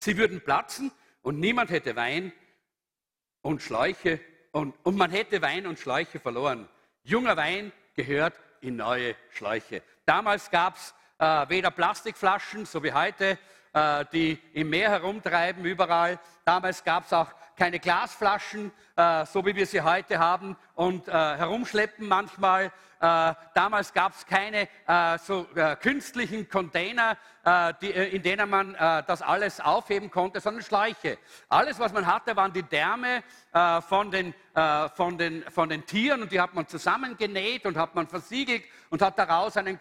Sie 0.01 0.19
würden 0.19 0.43
platzen 0.43 0.93
und 1.23 1.41
niemand 1.41 1.71
hätte 1.71 1.97
Wein 1.97 2.31
und 3.41 3.63
Schläuche 3.63 4.21
und, 4.53 4.75
und 4.83 4.97
man 4.99 5.11
hätte 5.11 5.41
Wein 5.41 5.67
und 5.67 5.79
Schläuche 5.79 6.21
verloren. 6.21 6.69
Junger 7.05 7.39
Wein 7.39 7.73
gehört 7.95 8.39
in 8.61 8.77
neue 8.77 9.17
Schläuche. 9.31 9.83
Damals 10.05 10.51
gab 10.51 10.77
es 10.77 10.95
äh, 11.17 11.49
weder 11.49 11.71
Plastikflaschen, 11.71 12.67
so 12.67 12.83
wie 12.83 12.93
heute, 12.93 13.39
äh, 13.73 14.05
die 14.13 14.37
im 14.53 14.69
Meer 14.69 14.91
herumtreiben, 14.91 15.65
überall. 15.65 16.19
Damals 16.45 16.83
gab 16.83 17.05
es 17.05 17.13
auch 17.13 17.29
keine 17.57 17.79
Glasflaschen, 17.79 18.73
äh, 18.97 19.25
so 19.27 19.47
wie 19.47 19.55
wir 19.55 19.65
sie 19.65 19.81
heute 19.81 20.19
haben 20.19 20.57
und 20.75 21.07
äh, 21.07 21.13
herumschleppen 21.13 22.09
manchmal. 22.09 22.73
damals 23.55 23.95
gab 23.95 24.13
es 24.13 24.27
keine 24.27 24.69
so 25.23 25.47
künstlichen 25.81 26.47
Container, 26.51 27.17
in 27.81 28.23
denen 28.23 28.51
man 28.51 28.75
das 29.07 29.23
alles 29.23 29.59
aufheben 29.59 30.11
konnte, 30.11 30.39
sondern 30.39 30.63
Schläuche. 30.63 31.17
Alles, 31.49 31.79
was 31.79 31.95
man 31.95 32.07
hatte, 32.07 32.37
waren 32.37 32.53
die 32.53 32.63
Därme 32.63 33.23
von 33.89 34.11
den, 34.11 34.35
von, 34.95 35.17
den, 35.17 35.43
von 35.51 35.71
den 35.71 35.87
Tieren 35.87 36.21
und 36.21 36.31
die 36.31 36.39
hat 36.39 36.53
man 36.53 36.69
zusammengenäht 36.69 37.65
und 37.65 37.79
hat 37.79 37.95
man 37.95 38.07
versiegelt 38.07 38.65
und 38.91 39.01
hat 39.01 39.19
daraus 39.19 39.57
einen, 39.57 39.79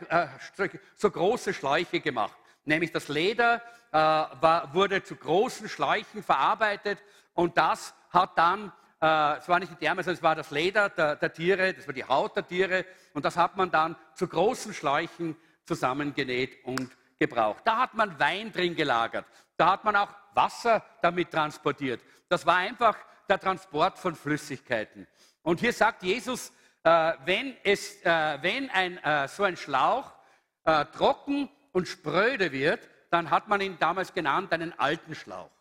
so 0.96 1.12
große 1.12 1.54
Schläuche 1.54 2.00
gemacht 2.00 2.39
nämlich 2.70 2.94
das 2.94 3.10
Leder 3.10 3.62
äh, 3.92 3.98
war, 3.98 4.74
wurde 4.74 5.04
zu 5.04 5.16
großen 5.16 5.68
Schläuchen 5.68 6.24
verarbeitet 6.24 7.00
und 7.34 7.58
das 7.58 7.94
hat 8.12 8.38
dann, 8.38 8.72
äh, 9.02 9.38
es 9.38 9.50
war 9.50 9.60
nicht 9.60 9.72
die 9.74 9.76
Därme, 9.76 10.04
sondern 10.04 10.18
es 10.18 10.24
war 10.24 10.36
das 10.36 10.52
Leder 10.52 10.90
der, 10.90 11.18
der, 11.18 11.34
Tiere, 11.34 11.74
das 11.74 11.88
war 11.88 11.94
die 11.94 12.06
Haut 12.06 12.36
der 12.38 12.48
Tiere 12.48 12.86
und 13.14 13.26
das 13.26 13.36
hat 13.36 13.58
man 13.58 13.70
dann 13.70 13.96
zu 14.14 14.28
großen 14.28 14.74
Schläuchen 14.74 15.36
zusammengenäht 15.66 16.64
und 16.64 16.90
gebraucht. 17.18 17.64
Da 17.66 17.78
hat 17.78 17.96
man 17.96 18.18
Wein 18.20 18.54
drin 18.54 18.76
gelagert, 18.76 19.26
da 19.58 19.72
hat 19.72 19.84
man 19.84 19.96
auch 19.96 20.10
Wasser 20.34 20.86
damit 21.02 21.32
transportiert. 21.32 22.02
Das 22.30 22.46
war 22.46 22.56
einfach 22.58 22.96
der 23.28 23.40
Transport 23.40 23.98
von 23.98 24.16
Flüssigkeiten. 24.16 25.08
Und 25.42 25.60
hier 25.60 25.74
sagt 25.74 26.04
Jesus, 26.04 26.52
äh, 26.84 27.14
wenn, 27.26 27.58
es, 27.64 28.02
äh, 28.04 28.38
wenn 28.42 28.70
ein, 28.70 28.98
äh, 29.00 29.28
so 29.28 29.44
ein 29.44 29.58
Schlauch 29.58 30.12
äh, 30.64 30.86
trocken 30.86 31.50
und 31.72 31.88
spröde 31.88 32.52
wird, 32.52 32.88
dann 33.10 33.30
hat 33.30 33.48
man 33.48 33.62
ihn 33.62 33.78
damals 33.80 34.14
genannt 34.14 34.52
einen 34.54 34.78
alten 34.78 35.16
Schlauch. 35.16 35.52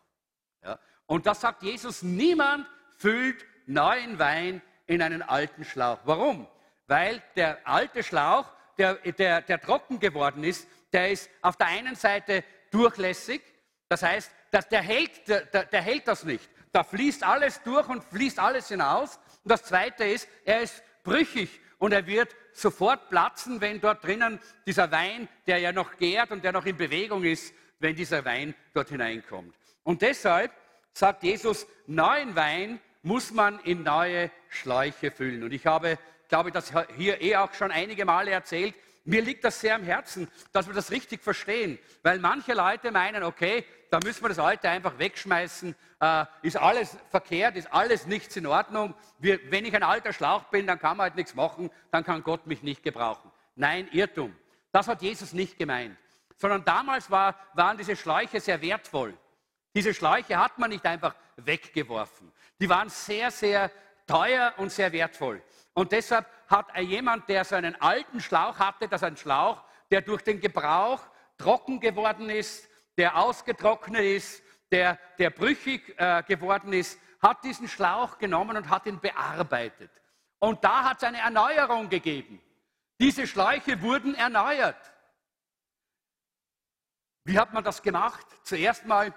Ja? 0.63 0.79
Und 1.05 1.25
das 1.25 1.41
sagt 1.41 1.63
Jesus, 1.63 2.03
niemand 2.03 2.67
füllt 2.97 3.45
neuen 3.65 4.19
Wein 4.19 4.61
in 4.87 5.01
einen 5.01 5.21
alten 5.21 5.63
Schlauch. 5.63 5.99
Warum? 6.05 6.47
Weil 6.87 7.21
der 7.35 7.59
alte 7.67 8.03
Schlauch, 8.03 8.45
der, 8.77 8.95
der, 8.95 9.41
der 9.41 9.61
trocken 9.61 9.99
geworden 9.99 10.43
ist, 10.43 10.67
der 10.91 11.11
ist 11.11 11.29
auf 11.41 11.55
der 11.57 11.67
einen 11.67 11.95
Seite 11.95 12.43
durchlässig, 12.71 13.41
das 13.87 14.03
heißt, 14.03 14.31
dass 14.51 14.67
der, 14.69 14.81
hält, 14.81 15.27
der, 15.27 15.41
der 15.65 15.81
hält 15.81 16.07
das 16.07 16.23
nicht. 16.23 16.49
Da 16.71 16.83
fließt 16.83 17.23
alles 17.23 17.61
durch 17.63 17.87
und 17.87 18.03
fließt 18.03 18.39
alles 18.39 18.67
hinaus. 18.67 19.19
Und 19.43 19.51
das 19.51 19.63
Zweite 19.63 20.03
ist, 20.05 20.27
er 20.45 20.61
ist 20.61 20.83
brüchig 21.03 21.59
und 21.79 21.91
er 21.91 22.05
wird 22.05 22.35
sofort 22.61 23.09
platzen, 23.09 23.61
wenn 23.61 23.81
dort 23.81 24.03
drinnen 24.03 24.39
dieser 24.65 24.91
Wein, 24.91 25.27
der 25.47 25.59
ja 25.59 25.71
noch 25.71 25.97
gärt 25.97 26.31
und 26.31 26.43
der 26.43 26.51
noch 26.51 26.65
in 26.65 26.77
Bewegung 26.77 27.23
ist, 27.23 27.53
wenn 27.79 27.95
dieser 27.95 28.25
Wein 28.25 28.53
dort 28.73 28.89
hineinkommt. 28.89 29.55
Und 29.83 30.01
deshalb 30.01 30.51
sagt 30.93 31.23
Jesus, 31.23 31.65
neuen 31.87 32.35
Wein 32.35 32.79
muss 33.01 33.31
man 33.31 33.59
in 33.61 33.83
neue 33.83 34.29
Schläuche 34.49 35.11
füllen. 35.11 35.43
Und 35.43 35.53
ich 35.53 35.65
habe, 35.65 35.97
glaube 36.27 36.49
ich, 36.49 36.53
das 36.53 36.73
hier 36.97 37.21
eh 37.21 37.37
auch 37.37 37.53
schon 37.53 37.71
einige 37.71 38.05
Male 38.05 38.31
erzählt. 38.31 38.75
Mir 39.05 39.21
liegt 39.21 39.43
das 39.43 39.59
sehr 39.59 39.75
am 39.75 39.83
Herzen, 39.83 40.27
dass 40.51 40.67
wir 40.67 40.73
das 40.73 40.91
richtig 40.91 41.23
verstehen, 41.23 41.79
weil 42.03 42.19
manche 42.19 42.53
Leute 42.53 42.91
meinen, 42.91 43.23
okay, 43.23 43.65
da 43.89 43.99
müssen 44.03 44.23
wir 44.23 44.29
das 44.29 44.39
Alte 44.39 44.69
einfach 44.69 44.99
wegschmeißen, 44.99 45.75
äh, 45.99 46.25
ist 46.41 46.57
alles 46.57 46.95
verkehrt, 47.09 47.55
ist 47.55 47.71
alles 47.73 48.05
nichts 48.05 48.35
in 48.35 48.45
Ordnung. 48.45 48.93
Wir, 49.17 49.39
wenn 49.51 49.65
ich 49.65 49.75
ein 49.75 49.83
alter 49.83 50.13
Schlauch 50.13 50.43
bin, 50.45 50.67
dann 50.67 50.79
kann 50.79 50.97
man 50.97 51.05
halt 51.05 51.15
nichts 51.15 51.33
machen, 51.33 51.71
dann 51.91 52.03
kann 52.03 52.23
Gott 52.23 52.45
mich 52.45 52.61
nicht 52.61 52.83
gebrauchen. 52.83 53.31
Nein, 53.55 53.89
Irrtum. 53.91 54.35
Das 54.71 54.87
hat 54.87 55.01
Jesus 55.01 55.33
nicht 55.33 55.57
gemeint. 55.57 55.97
Sondern 56.37 56.63
damals 56.63 57.09
war, 57.09 57.35
waren 57.53 57.77
diese 57.77 57.95
Schläuche 57.95 58.39
sehr 58.39 58.61
wertvoll. 58.61 59.17
Diese 59.73 59.93
Schläuche 59.93 60.37
hat 60.37 60.57
man 60.57 60.69
nicht 60.69 60.85
einfach 60.85 61.15
weggeworfen. 61.37 62.31
Die 62.59 62.69
waren 62.69 62.89
sehr, 62.89 63.31
sehr 63.31 63.71
teuer 64.07 64.53
und 64.57 64.71
sehr 64.71 64.91
wertvoll. 64.91 65.41
Und 65.79 65.93
deshalb 65.93 66.27
hat 66.49 66.77
jemand, 66.77 67.29
der 67.29 67.45
so 67.45 67.55
einen 67.55 67.73
alten 67.79 68.19
Schlauch 68.19 68.59
hatte, 68.59 68.89
das 68.89 69.01
ist 69.01 69.07
ein 69.07 69.15
Schlauch, 69.15 69.63
der 69.89 70.01
durch 70.01 70.21
den 70.23 70.41
Gebrauch 70.41 70.99
trocken 71.37 71.79
geworden 71.79 72.29
ist, 72.29 72.67
der 72.97 73.15
ausgetrocknet 73.15 74.03
ist, 74.03 74.43
der, 74.73 74.99
der 75.17 75.29
brüchig 75.29 75.97
äh, 75.97 76.21
geworden 76.23 76.73
ist, 76.73 76.99
hat 77.21 77.45
diesen 77.45 77.69
Schlauch 77.69 78.17
genommen 78.17 78.57
und 78.57 78.69
hat 78.69 78.87
ihn 78.87 78.99
bearbeitet. 78.99 79.89
Und 80.39 80.61
da 80.65 80.83
hat 80.83 80.97
es 80.97 81.03
eine 81.05 81.19
Erneuerung 81.19 81.87
gegeben. 81.87 82.41
Diese 82.99 83.25
Schläuche 83.25 83.81
wurden 83.81 84.15
erneuert. 84.15 84.91
Wie 87.23 87.39
hat 87.39 87.53
man 87.53 87.63
das 87.63 87.81
gemacht? 87.81 88.27
Zuerst 88.43 88.85
mal 88.85 89.13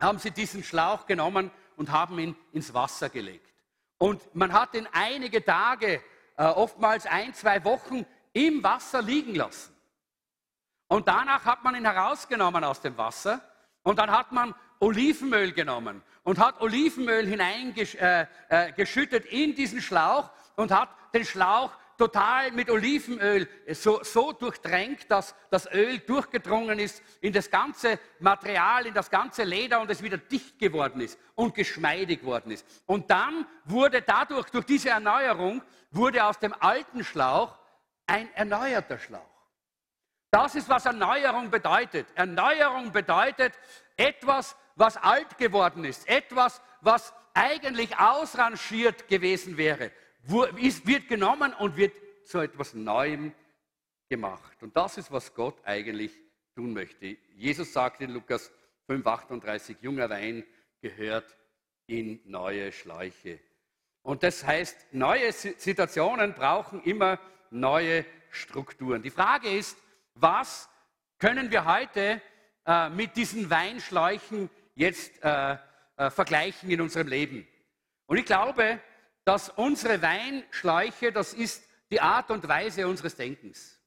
haben 0.00 0.18
sie 0.18 0.32
diesen 0.32 0.64
Schlauch 0.64 1.06
genommen 1.06 1.52
und 1.76 1.92
haben 1.92 2.18
ihn 2.18 2.34
ins 2.50 2.74
Wasser 2.74 3.08
gelegt. 3.08 3.55
Und 3.98 4.34
man 4.34 4.52
hat 4.52 4.74
ihn 4.74 4.88
einige 4.92 5.44
Tage, 5.44 6.02
äh, 6.36 6.44
oftmals 6.44 7.06
ein, 7.06 7.32
zwei 7.34 7.64
Wochen 7.64 8.04
im 8.32 8.62
Wasser 8.62 9.00
liegen 9.02 9.34
lassen. 9.34 9.74
Und 10.88 11.08
danach 11.08 11.44
hat 11.44 11.64
man 11.64 11.74
ihn 11.74 11.84
herausgenommen 11.84 12.62
aus 12.62 12.80
dem 12.80 12.96
Wasser 12.96 13.40
und 13.82 13.98
dann 13.98 14.10
hat 14.10 14.32
man 14.32 14.54
Olivenöl 14.78 15.52
genommen 15.52 16.02
und 16.22 16.38
hat 16.38 16.60
Olivenöl 16.60 17.26
hineingeschüttet 17.26 19.24
äh, 19.24 19.28
äh, 19.28 19.44
in 19.44 19.54
diesen 19.54 19.80
Schlauch 19.80 20.30
und 20.54 20.70
hat 20.70 20.90
den 21.14 21.24
Schlauch 21.24 21.72
total 21.96 22.52
mit 22.52 22.70
Olivenöl 22.70 23.48
so, 23.72 24.02
so 24.02 24.32
durchtränkt, 24.32 25.10
dass 25.10 25.34
das 25.50 25.70
Öl 25.72 25.98
durchgedrungen 25.98 26.78
ist 26.78 27.02
in 27.20 27.32
das 27.32 27.50
ganze 27.50 27.98
Material, 28.20 28.86
in 28.86 28.94
das 28.94 29.10
ganze 29.10 29.44
Leder 29.44 29.80
und 29.80 29.90
es 29.90 30.02
wieder 30.02 30.18
dicht 30.18 30.58
geworden 30.58 31.00
ist 31.00 31.18
und 31.34 31.54
geschmeidig 31.54 32.24
worden 32.24 32.52
ist. 32.52 32.66
Und 32.86 33.10
dann 33.10 33.46
wurde 33.64 34.02
dadurch, 34.02 34.50
durch 34.50 34.66
diese 34.66 34.90
Erneuerung, 34.90 35.62
wurde 35.90 36.24
aus 36.24 36.38
dem 36.38 36.54
alten 36.58 37.04
Schlauch 37.04 37.56
ein 38.06 38.32
erneuerter 38.34 38.98
Schlauch. 38.98 39.36
Das 40.30 40.54
ist, 40.54 40.68
was 40.68 40.84
Erneuerung 40.86 41.50
bedeutet. 41.50 42.06
Erneuerung 42.14 42.92
bedeutet 42.92 43.54
etwas, 43.96 44.56
was 44.74 44.96
alt 44.96 45.38
geworden 45.38 45.84
ist, 45.84 46.06
etwas, 46.08 46.60
was 46.80 47.14
eigentlich 47.32 47.98
ausrangiert 47.98 49.08
gewesen 49.08 49.56
wäre, 49.56 49.90
wird 50.28 51.08
genommen 51.08 51.52
und 51.54 51.76
wird 51.76 51.94
zu 52.24 52.38
etwas 52.38 52.74
Neuem 52.74 53.32
gemacht. 54.08 54.62
Und 54.62 54.76
das 54.76 54.98
ist, 54.98 55.10
was 55.10 55.34
Gott 55.34 55.56
eigentlich 55.64 56.12
tun 56.54 56.72
möchte. 56.72 57.16
Jesus 57.34 57.72
sagt 57.72 58.00
in 58.00 58.10
Lukas 58.10 58.50
5,38, 58.88 59.76
junger 59.80 60.08
Wein 60.10 60.44
gehört 60.80 61.36
in 61.86 62.20
neue 62.24 62.72
Schläuche. 62.72 63.40
Und 64.02 64.22
das 64.22 64.44
heißt, 64.46 64.92
neue 64.92 65.32
Situationen 65.32 66.34
brauchen 66.34 66.82
immer 66.82 67.18
neue 67.50 68.04
Strukturen. 68.30 69.02
Die 69.02 69.10
Frage 69.10 69.48
ist, 69.48 69.76
was 70.14 70.68
können 71.18 71.50
wir 71.50 71.64
heute 71.64 72.20
äh, 72.66 72.88
mit 72.90 73.16
diesen 73.16 73.50
Weinschläuchen 73.50 74.48
jetzt 74.74 75.22
äh, 75.22 75.56
äh, 75.96 76.10
vergleichen 76.10 76.70
in 76.70 76.80
unserem 76.80 77.08
Leben? 77.08 77.46
Und 78.06 78.18
ich 78.18 78.24
glaube, 78.24 78.80
dass 79.26 79.48
unsere 79.48 80.00
Weinschläuche, 80.00 81.10
das 81.10 81.34
ist 81.34 81.68
die 81.90 82.00
Art 82.00 82.30
und 82.30 82.46
Weise 82.46 82.86
unseres 82.86 83.16
Denkens. 83.16 83.78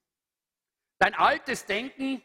Dein 1.00 1.16
altes 1.16 1.66
Denken, 1.66 2.22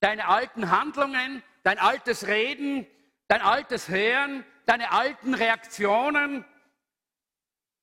deine 0.00 0.26
alten 0.26 0.70
Handlungen, 0.70 1.42
dein 1.62 1.78
altes 1.78 2.26
Reden, 2.26 2.84
dein 3.28 3.42
altes 3.42 3.88
Hören, 3.88 4.44
deine 4.66 4.90
alten 4.90 5.34
Reaktionen, 5.34 6.44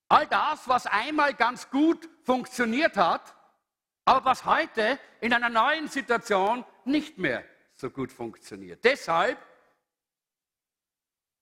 all 0.10 0.28
das, 0.28 0.68
was 0.68 0.88
einmal 0.88 1.34
ganz 1.34 1.70
gut 1.70 2.10
funktioniert 2.24 2.98
hat, 2.98 3.34
aber 4.04 4.26
was 4.26 4.44
heute 4.44 5.00
in 5.22 5.34
einer 5.34 5.50
neuen 5.50 5.88
Situation 5.88 6.66
nicht 6.84 7.18
mehr 7.18 7.46
so 7.76 7.90
gut 7.90 8.12
funktioniert. 8.12 8.84
Deshalb 8.84 9.38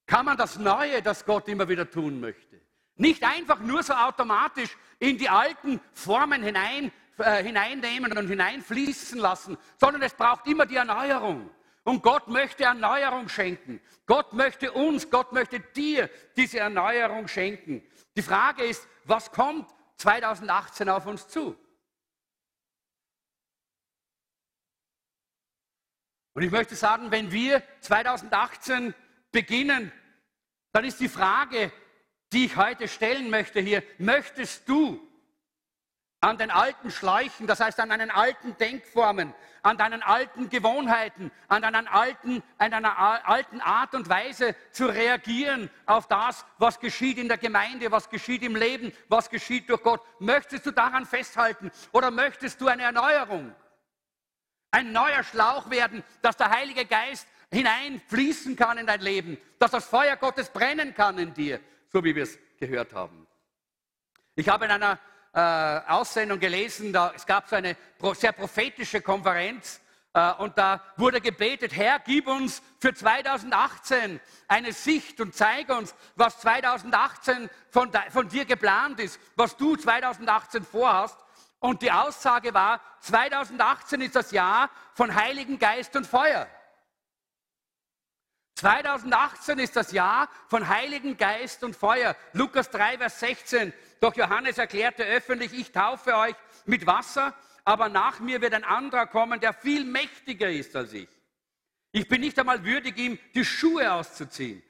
kann 0.06 0.26
man 0.26 0.38
das 0.38 0.60
Neue, 0.60 1.02
das 1.02 1.26
Gott 1.26 1.48
immer 1.48 1.68
wieder 1.68 1.90
tun 1.90 2.20
möchte, 2.20 2.63
nicht 2.96 3.24
einfach 3.24 3.60
nur 3.60 3.84
so 3.84 3.94
automatisch 3.94 4.78
in 5.00 5.18
die 5.18 5.30
alten 5.30 5.80
Formen 5.94 6.44
hinein, 6.44 6.92
äh, 7.18 7.44
hineinnehmen 7.44 8.16
und 8.18 8.28
hineinfließen 8.28 9.20
lassen, 9.20 9.58
sondern 9.80 10.02
es 10.02 10.14
braucht 10.14 10.48
immer 10.48 10.66
die 10.66 10.76
Erneuerung. 10.76 11.50
Und 11.84 12.02
Gott 12.02 12.28
möchte 12.28 12.64
Erneuerung 12.64 13.28
schenken. 13.28 13.82
Gott 14.06 14.34
möchte 14.34 14.72
uns, 14.72 15.10
Gott 15.10 15.34
möchte 15.34 15.60
dir 15.60 16.10
diese 16.38 16.60
Erneuerung 16.60 17.28
schenken. 17.28 17.84
Die 18.16 18.22
Frage 18.22 18.64
ist, 18.64 18.88
was 19.04 19.32
kommt 19.32 19.70
2018 19.98 20.88
auf 20.88 21.06
uns 21.06 21.28
zu? 21.28 21.58
Und 26.34 26.42
ich 26.42 26.52
möchte 26.52 26.76
sagen, 26.76 27.12
wenn 27.12 27.32
wir 27.32 27.62
2018 27.82 28.96
beginnen, 29.32 29.92
dann 30.72 30.86
ist 30.86 31.00
die 31.00 31.10
Frage, 31.10 31.72
die 32.34 32.46
ich 32.46 32.58
heute 32.58 32.88
stellen 32.88 33.30
möchte 33.30 33.60
hier, 33.60 33.84
möchtest 33.98 34.68
du 34.68 35.00
an 36.20 36.38
den 36.38 36.52
alten 36.52 36.90
Schläuchen, 36.90 37.48
das 37.48 37.60
heißt 37.60 37.80
an 37.82 37.90
deinen 37.90 38.10
alten 38.10 38.58
Denkformen, 38.58 39.34
an 39.62 39.78
deinen 39.78 40.02
alten 40.02 40.50
Gewohnheiten, 40.50 41.32
an, 41.50 41.62
deinen 41.62 41.88
alten, 41.88 42.42
an 42.58 42.72
deiner 42.72 43.28
alten 43.28 43.60
Art 43.60 43.94
und 43.94 44.08
Weise 44.08 44.56
zu 44.72 44.86
reagieren 44.86 45.70
auf 45.86 46.08
das, 46.08 46.46
was 46.58 46.80
geschieht 46.80 47.18
in 47.18 47.28
der 47.28 47.38
Gemeinde, 47.38 47.92
was 47.92 48.10
geschieht 48.10 48.42
im 48.42 48.56
Leben, 48.56 48.94
was 49.10 49.30
geschieht 49.30 49.70
durch 49.70 49.84
Gott. 49.84 50.02
Möchtest 50.20 50.66
du 50.66 50.72
daran 50.72 51.06
festhalten 51.06 51.72
oder 51.92 52.10
möchtest 52.10 52.62
du 52.62 52.68
eine 52.68 52.84
Erneuerung? 52.84 53.54
Ein 54.72 54.92
neuer 54.92 55.24
Schlauch 55.24 55.70
werden, 55.70 56.04
dass 56.22 56.38
der 56.38 56.50
Heilige 56.50 56.86
Geist 56.86 57.28
hineinfließen 57.52 58.56
kann 58.56 58.78
in 58.78 58.88
dein 58.88 59.02
Leben, 59.02 59.38
dass 59.60 59.72
das 59.72 59.86
Feuer 59.86 60.16
Gottes 60.16 60.50
brennen 60.50 60.96
kann 60.96 61.20
in 61.20 61.34
dir, 61.34 61.60
so 61.94 62.04
wie 62.04 62.16
wir 62.16 62.24
es 62.24 62.40
gehört 62.58 62.92
haben. 62.94 63.28
Ich 64.36 64.50
habe 64.50 64.66
in 64.66 64.72
einer 64.72 65.00
äh, 65.32 65.92
Aussendung 65.92 66.40
gelesen, 66.40 66.92
da, 66.92 67.14
es 67.16 67.26
gab 67.26 67.48
so 67.48 67.56
eine 67.56 67.78
sehr 68.16 68.32
prophetische 68.32 69.02
Konferenz 69.02 69.80
äh, 70.14 70.34
und 70.34 70.58
da 70.58 70.82
wurde 70.98 71.22
gebetet, 71.22 71.76
Herr, 71.76 72.00
gib 72.00 72.28
uns 72.28 72.64
für 72.80 72.96
2018 72.96 74.20
eine 74.48 74.74
Sicht 74.74 75.22
und 75.22 75.36
zeige 75.36 75.76
uns, 75.76 75.94
was 76.16 76.40
2018 76.40 77.48
von, 77.70 77.92
von 78.10 78.28
dir 78.28 78.46
geplant 78.46 79.00
ist, 79.00 79.20
was 79.36 79.56
du 79.56 79.76
2018 79.76 80.64
vorhast. 80.64 81.20
Und 81.60 81.84
die 81.84 81.92
Aussage 81.92 82.56
war, 82.56 82.82
2018 83.02 84.02
ist 84.02 84.16
das 84.16 84.32
Jahr 84.32 84.72
von 84.96 85.14
Heiligen 85.14 85.60
Geist 85.60 85.96
und 85.96 86.08
Feuer. 86.08 86.48
2018 88.56 89.60
ist 89.60 89.76
das 89.76 89.92
Jahr 89.92 90.30
von 90.48 90.68
Heiligen 90.68 91.18
Geist 91.18 91.64
und 91.64 91.76
Feuer. 91.76 92.16
Lukas 92.34 92.70
3, 92.70 92.98
Vers 92.98 93.20
16. 93.20 93.74
Doch 94.00 94.16
Johannes 94.16 94.58
erklärte 94.58 95.04
öffentlich, 95.04 95.54
ich 95.54 95.72
taufe 95.72 96.16
euch 96.16 96.36
mit 96.66 96.86
Wasser, 96.86 97.36
aber 97.66 97.90
nach 97.90 98.20
mir 98.20 98.42
wird 98.42 98.54
ein 98.54 98.64
anderer 98.64 99.08
kommen, 99.08 99.40
der 99.40 99.54
viel 99.54 99.86
mächtiger 99.86 100.50
ist 100.50 100.76
als 100.76 100.94
ich. 100.94 101.10
Ich 101.92 102.08
bin 102.08 102.22
nicht 102.22 102.40
einmal 102.40 102.64
würdig, 102.64 102.98
ihm 102.98 103.20
die 103.34 103.46
Schuhe 103.46 103.92
auszuziehen. 103.92 104.64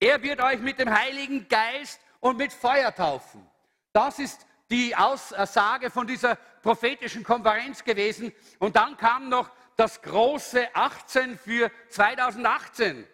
Er 0.00 0.22
wird 0.22 0.40
euch 0.40 0.60
mit 0.60 0.78
dem 0.78 0.92
Heiligen 0.92 1.48
Geist 1.48 2.00
und 2.20 2.38
mit 2.38 2.52
Feuer 2.52 2.94
taufen. 2.94 3.46
Das 3.92 4.18
ist 4.18 4.46
die 4.70 4.94
Aussage 4.94 5.90
von 5.90 6.06
dieser 6.06 6.36
prophetischen 6.62 7.24
Konferenz 7.24 7.84
gewesen. 7.84 8.32
Und 8.58 8.76
dann 8.76 8.96
kam 8.96 9.28
noch 9.28 9.50
das 9.76 10.02
große 10.02 10.74
18 10.74 11.38
für 11.38 11.70
2018 11.88 13.06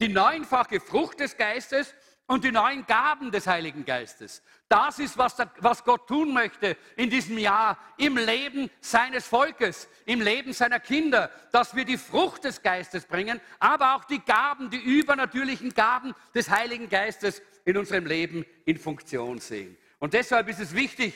die 0.00 0.08
neunfache 0.08 0.80
Frucht 0.80 1.20
des 1.20 1.36
Geistes 1.36 1.94
und 2.26 2.44
die 2.44 2.52
neuen 2.52 2.86
Gaben 2.86 3.32
des 3.32 3.48
Heiligen 3.48 3.84
Geistes. 3.84 4.40
Das 4.68 5.00
ist, 5.00 5.18
was, 5.18 5.34
der, 5.34 5.50
was, 5.58 5.82
Gott 5.82 6.06
tun 6.06 6.32
möchte 6.32 6.76
in 6.94 7.10
diesem 7.10 7.36
Jahr 7.38 7.76
im 7.98 8.16
Leben 8.16 8.70
seines 8.80 9.26
Volkes, 9.26 9.88
im 10.06 10.20
Leben 10.20 10.52
seiner 10.52 10.78
Kinder, 10.78 11.28
dass 11.50 11.74
wir 11.74 11.84
die 11.84 11.98
Frucht 11.98 12.44
des 12.44 12.62
Geistes 12.62 13.04
bringen, 13.04 13.40
aber 13.58 13.96
auch 13.96 14.04
die 14.04 14.20
Gaben, 14.20 14.70
die 14.70 14.78
übernatürlichen 14.78 15.74
Gaben 15.74 16.14
des 16.32 16.48
Heiligen 16.48 16.88
Geistes 16.88 17.42
in 17.64 17.76
unserem 17.76 18.06
Leben 18.06 18.46
in 18.64 18.78
Funktion 18.78 19.38
sehen. 19.38 19.76
Und 19.98 20.14
deshalb 20.14 20.48
ist 20.48 20.60
es 20.60 20.72
wichtig, 20.72 21.14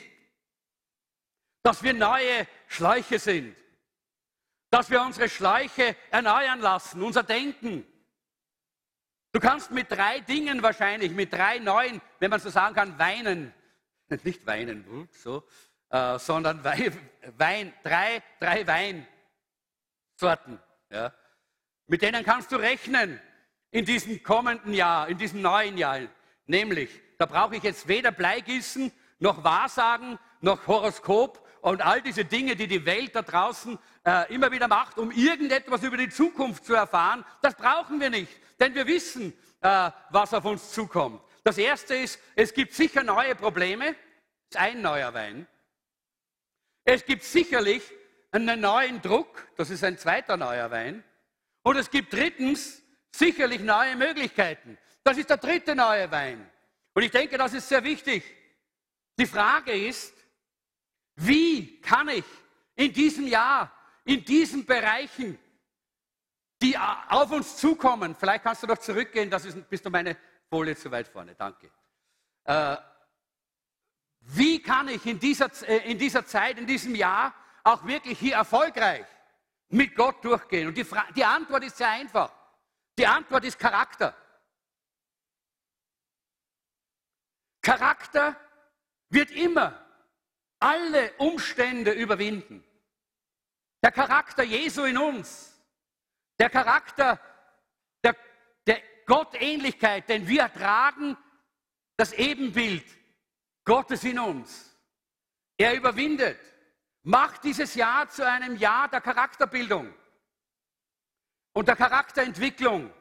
dass 1.63 1.85
wir 1.85 1.95
neue 1.95 2.49
Schläuche 2.67 3.21
sind, 3.21 3.55
dass 4.69 4.91
wir 4.91 5.01
unsere 5.01 5.29
Schläuche 5.29 5.95
erneuern 6.11 6.61
lassen, 6.61 7.03
unser 7.05 7.23
Denken, 7.23 7.87
Du 9.35 9.41
kannst 9.41 9.73
mit 9.73 9.91
drei 9.91 10.21
Dingen 10.21 10.63
wahrscheinlich, 10.63 11.11
mit 11.11 11.33
drei 11.33 11.59
neuen, 11.59 12.01
wenn 12.21 12.31
man 12.31 12.39
so 12.39 12.51
sagen 12.51 12.73
kann, 12.73 12.97
weinen. 13.01 13.53
Nicht 14.23 14.47
weinen, 14.47 15.09
so, 15.11 15.43
äh, 15.91 16.21
sondern 16.21 16.63
Wein, 16.63 17.73
drei, 17.83 18.23
drei 18.39 18.65
Weinsorten. 18.65 20.61
Ja. 20.89 21.13
Mit 21.89 22.03
denen 22.03 22.25
kannst 22.25 22.53
du 22.53 22.57
rechnen 22.57 23.21
in 23.73 23.85
diesem 23.85 24.23
kommenden 24.23 24.73
Jahr, 24.73 25.09
in 25.09 25.19
diesem 25.19 25.43
neuen 25.43 25.79
Jahr. 25.79 25.99
Nämlich, 26.47 27.01
da 27.19 27.27
brauche 27.27 27.57
ich 27.57 27.65
jetzt 27.65 27.89
weder 27.89 28.13
Bleigießen, 28.13 28.93
noch 29.19 29.43
Wahrsagen, 29.43 30.17
noch 30.43 30.65
Horoskop 30.69 31.45
und 31.61 31.85
all 31.85 32.03
diese 32.03 32.25
Dinge, 32.25 32.55
die 32.55 32.69
die 32.69 32.87
Welt 32.87 33.17
da 33.17 33.23
draußen 33.23 33.81
äh, 34.07 34.33
immer 34.33 34.53
wieder 34.53 34.69
macht, 34.69 34.97
um 34.97 35.11
irgendetwas 35.11 35.83
über 35.83 35.97
die 35.97 36.09
Zukunft 36.11 36.65
zu 36.65 36.75
erfahren. 36.75 37.25
Das 37.43 37.57
brauchen 37.57 37.99
wir 37.99 38.11
nicht. 38.11 38.44
Denn 38.59 38.75
wir 38.75 38.87
wissen, 38.87 39.33
äh, 39.61 39.91
was 40.11 40.35
auf 40.35 40.45
uns 40.45 40.73
zukommt. 40.73 41.23
Das 41.43 41.59
erste 41.59 41.95
ist, 41.95 42.19
es 42.37 42.55
gibt 42.55 42.73
sicher 42.73 43.03
neue 43.03 43.35
Probleme. 43.35 43.95
Das 44.51 44.51
ist 44.51 44.57
ein 44.57 44.83
neuer 44.83 45.13
Wein. 45.13 45.47
Es 46.85 47.05
gibt 47.05 47.25
sicherlich 47.25 47.83
einen 48.31 48.61
neuen 48.61 49.01
Druck. 49.01 49.49
Das 49.57 49.71
ist 49.71 49.85
ein 49.85 49.99
zweiter 49.99 50.37
neuer 50.37 50.71
Wein. 50.71 51.05
Und 51.63 51.77
es 51.77 51.91
gibt 51.91 52.13
drittens 52.13 52.83
sicherlich 53.11 53.61
neue 53.61 53.97
Möglichkeiten. 53.97 54.79
Das 55.03 55.19
ist 55.19 55.31
der 55.31 55.37
dritte 55.37 55.75
neue 55.75 56.11
Wein. 56.11 56.51
Und 56.95 57.03
ich 57.03 57.11
denke, 57.11 57.37
das 57.37 57.53
ist 57.53 57.69
sehr 57.69 57.85
wichtig. 57.85 58.25
Die 59.19 59.27
Frage 59.27 59.73
ist, 59.73 60.15
wie 61.17 61.81
kann 61.81 62.09
ich 62.09 62.25
in 62.75 62.93
diesem 62.93 63.27
Jahr, 63.27 63.73
in 64.05 64.25
diesen 64.25 64.65
Bereichen 64.65 65.39
die 66.65 66.79
auf 66.79 67.31
uns 67.31 67.59
zukommen. 67.59 68.15
Vielleicht 68.15 68.43
kannst 68.43 68.63
du 68.63 68.67
noch 68.67 68.79
zurückgehen, 68.79 69.29
das 69.29 69.45
ist, 69.45 69.69
bist 69.69 69.85
du 69.85 69.91
meine 69.91 70.17
Folie 70.49 70.75
zu 70.75 70.91
weit 70.91 71.09
vorne. 71.09 71.35
Danke. 71.35 71.71
Äh, 72.45 72.77
Wie 74.21 74.63
kann 74.63 74.89
ich 74.89 75.05
in 75.05 75.19
dieser, 75.19 75.51
äh, 75.69 75.91
in 75.91 75.99
dieser 75.99 76.25
Zeit, 76.25 76.59
in 76.59 76.67
diesem 76.67 76.95
Jahr 76.95 77.35
auch 77.65 77.85
wirklich 77.85 78.19
hier 78.19 78.37
erfolgreich 78.37 79.05
mit 79.69 79.95
Gott 79.95 80.25
durchgehen? 80.25 80.69
Und 80.69 80.79
die, 80.79 80.87
die 81.15 81.25
Antwort 81.25 81.65
ist 81.65 81.77
sehr 81.77 81.91
einfach. 81.91 82.33
Die 82.99 83.07
Antwort 83.07 83.45
ist 83.45 83.59
Charakter. 83.59 84.17
Charakter 87.61 88.37
wird 89.11 89.31
immer 89.33 89.79
alle 90.61 91.13
Umstände 91.19 91.93
überwinden. 91.93 92.65
Der 93.83 93.93
Charakter 93.93 94.45
Jesu 94.45 94.85
in 94.85 94.97
uns, 94.97 95.54
der 96.39 96.51
Charakter 96.51 97.21
der, 98.03 98.17
der 98.67 98.83
Gottähnlichkeit, 99.07 100.09
denn 100.09 100.27
wir 100.27 100.53
tragen 100.53 101.17
das 101.97 102.13
Ebenbild 102.13 102.85
Gottes 103.65 104.05
in 104.05 104.19
uns. 104.19 104.77
Er 105.57 105.75
überwindet. 105.75 106.39
Macht 107.03 107.45
dieses 107.45 107.75
Jahr 107.75 108.09
zu 108.09 108.27
einem 108.27 108.57
Jahr 108.57 108.89
der 108.89 109.03
Charakterbildung 109.03 109.93
und 111.53 111.69
der 111.69 111.77
Charakterentwicklung. 111.77 112.93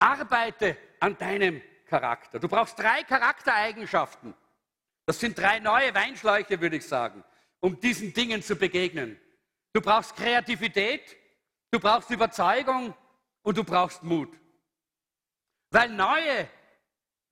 Arbeite 0.00 0.76
an 0.98 1.16
deinem 1.16 1.62
Charakter. 1.86 2.38
Du 2.40 2.48
brauchst 2.48 2.78
drei 2.78 3.04
Charaktereigenschaften. 3.04 4.34
Das 5.06 5.20
sind 5.20 5.38
drei 5.38 5.58
neue 5.60 5.94
Weinschläuche, 5.94 6.60
würde 6.60 6.76
ich 6.76 6.86
sagen, 6.86 7.24
um 7.60 7.80
diesen 7.80 8.12
Dingen 8.12 8.42
zu 8.42 8.56
begegnen. 8.56 9.18
Du 9.72 9.80
brauchst 9.80 10.16
Kreativität, 10.16 11.16
du 11.70 11.80
brauchst 11.80 12.10
Überzeugung 12.10 12.94
und 13.42 13.56
du 13.56 13.64
brauchst 13.64 14.02
Mut. 14.02 14.30
Weil 15.70 15.90
neue 15.90 16.48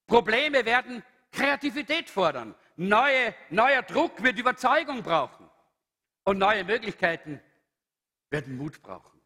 Probleme 0.07 0.64
werden 0.64 1.03
Kreativität 1.33 2.09
fordern. 2.09 2.55
Neue, 2.77 3.35
neuer 3.51 3.83
Druck 3.83 4.22
wird 4.22 4.38
Überzeugung 4.38 5.03
brauchen. 5.03 5.49
Und 6.25 6.38
neue 6.38 6.64
Möglichkeiten 6.64 7.40
werden 8.31 8.57
Mut 8.57 8.83
brauchen. 8.83 9.20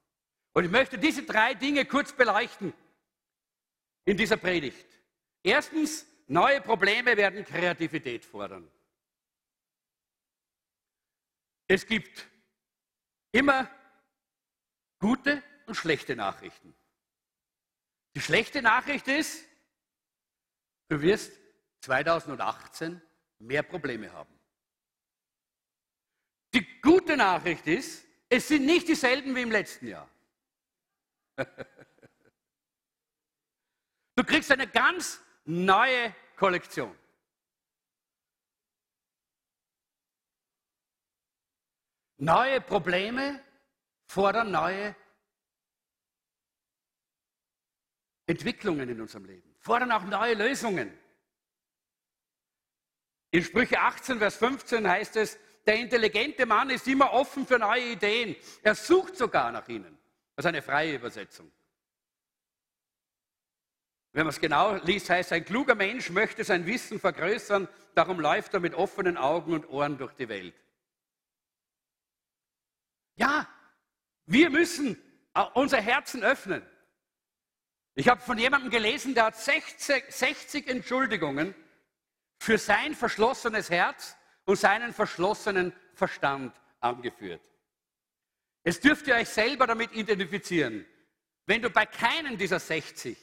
Und 0.52 0.64
ich 0.64 0.70
möchte 0.70 0.98
diese 0.98 1.22
drei 1.22 1.54
Dinge 1.54 1.84
kurz 1.84 2.12
beleuchten 2.12 2.72
in 4.04 4.16
dieser 4.16 4.36
Predigt. 4.36 4.86
Erstens, 5.42 6.06
neue 6.26 6.60
Probleme 6.60 7.16
werden 7.16 7.44
Kreativität 7.44 8.24
fordern. 8.24 8.70
Es 11.66 11.86
gibt 11.86 12.28
immer 13.32 13.70
gute 15.00 15.42
und 15.66 15.74
schlechte 15.74 16.14
Nachrichten. 16.14 16.74
Die 18.14 18.20
schlechte 18.20 18.62
Nachricht 18.62 19.08
ist, 19.08 19.44
du 20.88 21.00
wirst 21.00 21.32
2018 21.80 23.00
mehr 23.38 23.62
Probleme 23.62 24.12
haben. 24.12 24.38
Die 26.52 26.80
gute 26.80 27.16
Nachricht 27.16 27.66
ist, 27.66 28.04
es 28.28 28.48
sind 28.48 28.66
nicht 28.66 28.86
dieselben 28.88 29.34
wie 29.34 29.42
im 29.42 29.50
letzten 29.50 29.88
Jahr. 29.88 30.08
Du 34.16 34.26
kriegst 34.26 34.52
eine 34.52 34.66
ganz 34.66 35.18
neue 35.46 36.14
Kollektion. 36.36 36.94
Neue 42.18 42.60
Probleme 42.60 43.42
fordern 44.10 44.50
neue 44.50 44.96
Entwicklungen 48.26 48.88
in 48.88 49.00
unserem 49.00 49.24
Leben, 49.24 49.54
fordern 49.60 49.92
auch 49.92 50.02
neue 50.02 50.34
Lösungen. 50.34 50.92
In 53.30 53.44
Sprüche 53.44 53.78
18, 53.78 54.18
Vers 54.18 54.34
15 54.34 54.88
heißt 54.88 55.14
es, 55.14 55.38
der 55.64 55.76
intelligente 55.76 56.44
Mann 56.44 56.70
ist 56.70 56.88
immer 56.88 57.12
offen 57.12 57.46
für 57.46 57.60
neue 57.60 57.92
Ideen. 57.92 58.34
Er 58.64 58.74
sucht 58.74 59.16
sogar 59.16 59.52
nach 59.52 59.68
ihnen. 59.68 59.96
Das 60.34 60.44
ist 60.44 60.48
eine 60.48 60.62
freie 60.62 60.96
Übersetzung. 60.96 61.52
Wenn 64.12 64.24
man 64.24 64.30
es 64.30 64.40
genau 64.40 64.74
liest, 64.82 65.08
heißt, 65.08 65.32
ein 65.32 65.44
kluger 65.44 65.76
Mensch 65.76 66.10
möchte 66.10 66.42
sein 66.42 66.66
Wissen 66.66 66.98
vergrößern, 66.98 67.68
darum 67.94 68.18
läuft 68.18 68.54
er 68.54 68.60
mit 68.60 68.74
offenen 68.74 69.16
Augen 69.16 69.52
und 69.52 69.68
Ohren 69.68 69.98
durch 69.98 70.14
die 70.14 70.28
Welt. 70.28 70.56
Ja, 73.14 73.46
wir 74.30 74.50
müssen 74.50 75.00
unser 75.54 75.80
Herzen 75.80 76.22
öffnen. 76.22 76.62
Ich 77.94 78.08
habe 78.08 78.20
von 78.20 78.38
jemandem 78.38 78.70
gelesen, 78.70 79.14
der 79.14 79.26
hat 79.26 79.36
60, 79.36 80.04
60 80.08 80.68
Entschuldigungen 80.68 81.54
für 82.38 82.56
sein 82.56 82.94
verschlossenes 82.94 83.70
Herz 83.70 84.16
und 84.44 84.56
seinen 84.56 84.94
verschlossenen 84.94 85.72
Verstand 85.94 86.54
angeführt. 86.80 87.42
Es 88.62 88.80
dürft 88.80 89.06
ihr 89.06 89.14
euch 89.14 89.28
selber 89.28 89.66
damit 89.66 89.92
identifizieren. 89.92 90.86
Wenn 91.46 91.62
du 91.62 91.70
bei 91.70 91.86
keinem 91.86 92.38
dieser 92.38 92.60
60 92.60 93.18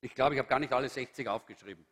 ich 0.00 0.14
glaube, 0.14 0.34
ich 0.34 0.38
habe 0.38 0.48
gar 0.48 0.58
nicht 0.58 0.72
alle 0.72 0.88
60 0.88 1.28
aufgeschrieben. 1.28 1.84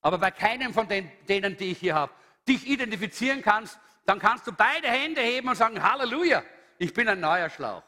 Aber 0.00 0.18
bei 0.18 0.30
keinem 0.30 0.72
von 0.72 0.88
den, 0.88 1.10
denen, 1.28 1.56
die 1.56 1.72
ich 1.72 1.78
hier 1.78 1.94
habe, 1.94 2.12
dich 2.48 2.66
identifizieren 2.66 3.42
kannst, 3.42 3.78
dann 4.04 4.20
kannst 4.20 4.46
du 4.46 4.52
beide 4.52 4.88
Hände 4.88 5.20
heben 5.20 5.48
und 5.48 5.56
sagen, 5.56 5.82
Halleluja, 5.82 6.44
ich 6.78 6.94
bin 6.94 7.08
ein 7.08 7.18
neuer 7.18 7.50
Schlauch. 7.50 7.82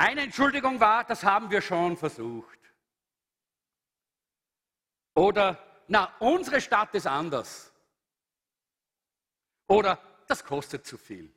Eine 0.00 0.22
Entschuldigung 0.22 0.80
war, 0.80 1.04
das 1.04 1.22
haben 1.24 1.50
wir 1.50 1.60
schon 1.60 1.94
versucht. 1.94 2.58
Oder, 5.14 5.82
na, 5.88 6.16
unsere 6.20 6.62
Stadt 6.62 6.94
ist 6.94 7.06
anders. 7.06 7.70
Oder, 9.68 10.00
das 10.26 10.42
kostet 10.42 10.86
zu 10.86 10.96
viel. 10.96 11.30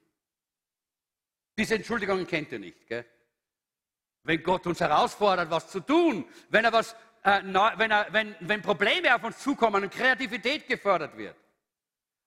Diese 1.57 1.75
Entschuldigungen 1.75 2.25
kennt 2.25 2.53
ihr 2.53 2.59
nicht, 2.59 2.87
gell? 2.87 3.05
Wenn 4.23 4.41
Gott 4.41 4.65
uns 4.65 4.79
herausfordert, 4.79 5.49
was 5.49 5.69
zu 5.69 5.81
tun, 5.81 6.25
wenn, 6.47 6.63
er 6.63 6.71
was, 6.71 6.93
äh, 7.23 7.43
wenn, 7.43 7.91
er, 7.91 8.13
wenn, 8.13 8.33
wenn 8.39 8.61
Probleme 8.61 9.13
auf 9.13 9.25
uns 9.25 9.39
zukommen 9.39 9.83
und 9.83 9.93
Kreativität 9.93 10.69
gefördert 10.69 11.17
wird. 11.17 11.35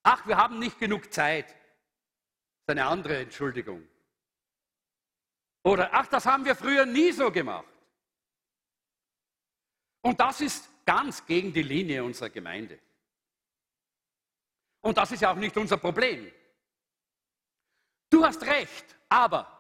Ach, 0.03 0.27
wir 0.27 0.37
haben 0.37 0.59
nicht 0.59 0.79
genug 0.79 1.11
Zeit. 1.11 1.47
Das 1.47 1.55
ist 1.55 2.69
eine 2.69 2.85
andere 2.85 3.21
Entschuldigung. 3.21 3.89
Oder, 5.67 5.93
ach, 5.93 6.07
das 6.07 6.25
haben 6.25 6.45
wir 6.45 6.55
früher 6.55 6.87
nie 6.87 7.11
so 7.11 7.29
gemacht. 7.29 7.67
Und 10.01 10.21
das 10.21 10.41
ist 10.41 10.71
ganz 10.85 11.27
gegen 11.27 11.53
die 11.53 11.65
Linie 11.65 12.05
unserer 12.05 12.31
Gemeinde. 12.31 12.79
Und 14.81 14.97
das 14.97 15.11
ist 15.11 15.23
ja 15.23 15.33
auch 15.33 15.37
nicht 15.37 15.57
unser 15.57 15.77
Problem. 15.77 16.33
Du 18.09 18.25
hast 18.25 18.43
recht, 18.43 18.97
aber 19.09 19.53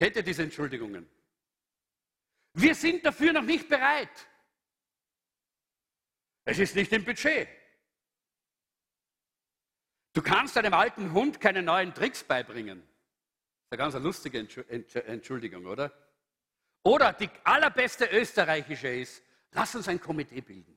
Kennt 0.00 0.14
ihr 0.14 0.22
diese 0.22 0.44
Entschuldigungen? 0.44 1.10
Wir 2.52 2.72
sind 2.76 3.04
dafür 3.04 3.32
noch 3.32 3.42
nicht 3.42 3.68
bereit. 3.68 4.28
Es 6.44 6.60
ist 6.60 6.76
nicht 6.76 6.92
im 6.92 7.04
Budget. 7.04 7.48
Du 10.18 10.24
kannst 10.24 10.56
deinem 10.56 10.74
alten 10.74 11.12
Hund 11.12 11.40
keine 11.40 11.62
neuen 11.62 11.94
Tricks 11.94 12.24
beibringen. 12.24 12.80
Das 12.80 12.88
ist 13.66 13.70
eine 13.70 13.78
ganz 13.78 13.94
lustige 14.04 14.40
Entschuldigung, 15.06 15.64
oder? 15.64 15.92
Oder 16.82 17.12
die 17.12 17.30
allerbeste 17.44 18.06
österreichische 18.06 18.88
ist, 18.88 19.22
lass 19.52 19.76
uns 19.76 19.86
ein 19.86 20.00
Komitee 20.00 20.40
bilden. 20.40 20.76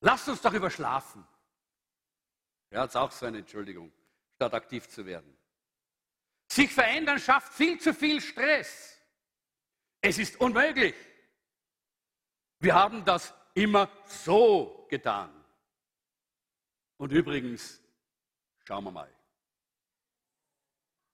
Lass 0.00 0.26
uns 0.26 0.40
doch 0.40 0.54
überschlafen. 0.54 1.22
Ja, 2.70 2.86
ist 2.86 2.96
auch 2.96 3.12
so 3.12 3.26
eine 3.26 3.40
Entschuldigung 3.40 3.92
statt 4.36 4.54
aktiv 4.54 4.88
zu 4.88 5.04
werden. 5.04 5.36
Sich 6.50 6.72
verändern 6.72 7.18
schafft 7.18 7.52
viel 7.52 7.78
zu 7.78 7.92
viel 7.92 8.22
Stress. 8.22 8.98
Es 10.00 10.16
ist 10.16 10.40
unmöglich. 10.40 10.94
Wir 12.58 12.74
haben 12.74 13.04
das 13.04 13.34
immer 13.54 13.88
so 14.06 14.86
getan. 14.88 15.30
Und 16.96 17.12
übrigens, 17.12 17.80
schauen 18.64 18.84
wir 18.84 18.90
mal. 18.90 19.10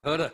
Oder? 0.03 0.31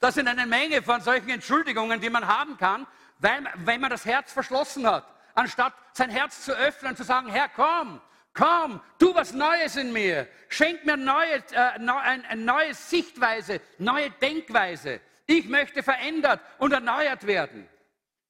Das 0.00 0.14
sind 0.14 0.26
eine 0.26 0.46
Menge 0.46 0.82
von 0.82 1.00
solchen 1.00 1.28
Entschuldigungen, 1.28 2.00
die 2.00 2.10
man 2.10 2.26
haben 2.26 2.56
kann, 2.56 2.86
weil, 3.18 3.44
wenn 3.58 3.80
man 3.80 3.90
das 3.90 4.04
Herz 4.04 4.32
verschlossen 4.32 4.86
hat. 4.86 5.06
Anstatt 5.34 5.74
sein 5.92 6.10
Herz 6.10 6.44
zu 6.44 6.52
öffnen 6.52 6.90
und 6.90 6.96
zu 6.96 7.04
sagen, 7.04 7.28
Herr, 7.28 7.48
komm, 7.48 8.00
Komm, 8.34 8.80
tu 8.98 9.14
was 9.14 9.32
Neues 9.32 9.76
in 9.76 9.92
mir. 9.92 10.26
Schenk 10.48 10.84
mir 10.84 10.96
neue, 10.96 11.36
äh, 11.52 11.78
eine 11.78 12.36
neue 12.36 12.72
Sichtweise, 12.72 13.60
neue 13.78 14.10
Denkweise. 14.10 15.00
Ich 15.26 15.46
möchte 15.46 15.82
verändert 15.82 16.40
und 16.58 16.72
erneuert 16.72 17.26
werden. 17.26 17.68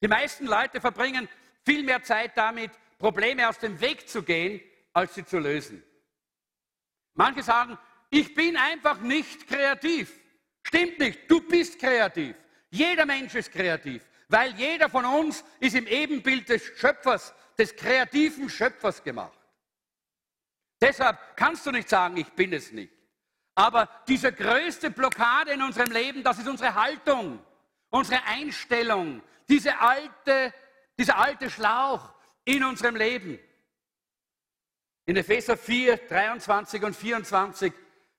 Die 0.03 0.09
meisten 0.09 0.47
Leute 0.47 0.81
verbringen 0.81 1.29
viel 1.65 1.83
mehr 1.83 2.03
Zeit 2.03 2.37
damit, 2.37 2.71
Probleme 2.99 3.49
aus 3.49 3.59
dem 3.59 3.81
Weg 3.81 4.09
zu 4.09 4.23
gehen, 4.23 4.61
als 4.93 5.15
sie 5.15 5.25
zu 5.25 5.39
lösen. 5.39 5.83
Manche 7.15 7.43
sagen, 7.43 7.79
ich 8.11 8.35
bin 8.35 8.57
einfach 8.57 9.01
nicht 9.01 9.47
kreativ. 9.49 10.19
Stimmt 10.63 10.99
nicht, 10.99 11.31
du 11.31 11.41
bist 11.41 11.79
kreativ. 11.79 12.37
Jeder 12.71 13.05
Mensch 13.05 13.35
ist 13.35 13.53
kreativ, 13.53 14.03
weil 14.29 14.55
jeder 14.55 14.89
von 14.89 15.05
uns 15.05 15.45
ist 15.61 15.75
im 15.75 15.87
Ebenbild 15.87 16.49
des 16.49 16.63
Schöpfers, 16.79 17.35
des 17.59 17.75
kreativen 17.75 18.49
Schöpfers 18.49 19.03
gemacht. 19.03 19.39
Deshalb 20.81 21.19
kannst 21.37 21.67
du 21.67 21.71
nicht 21.71 21.89
sagen, 21.89 22.17
ich 22.17 22.29
bin 22.33 22.53
es 22.53 22.73
nicht. 22.73 22.93
Aber 23.55 23.89
diese 24.09 24.33
größte 24.33 24.91
Blockade 24.91 25.53
in 25.53 25.63
unserem 25.63 25.91
Leben, 25.93 26.23
das 26.23 26.39
ist 26.39 26.49
unsere 26.49 26.75
Haltung, 26.75 27.45
unsere 27.91 28.23
Einstellung, 28.25 29.23
diese 29.49 29.79
alte, 29.79 30.55
dieser 30.99 31.19
alte 31.19 31.51
Schlauch 31.51 32.13
in 32.45 32.65
unserem 32.65 32.97
Leben. 32.97 33.39
In 35.07 35.17
Epheser 35.17 35.57
4, 35.57 35.97
23 36.09 36.83
und 36.83 36.95
24 36.95 37.73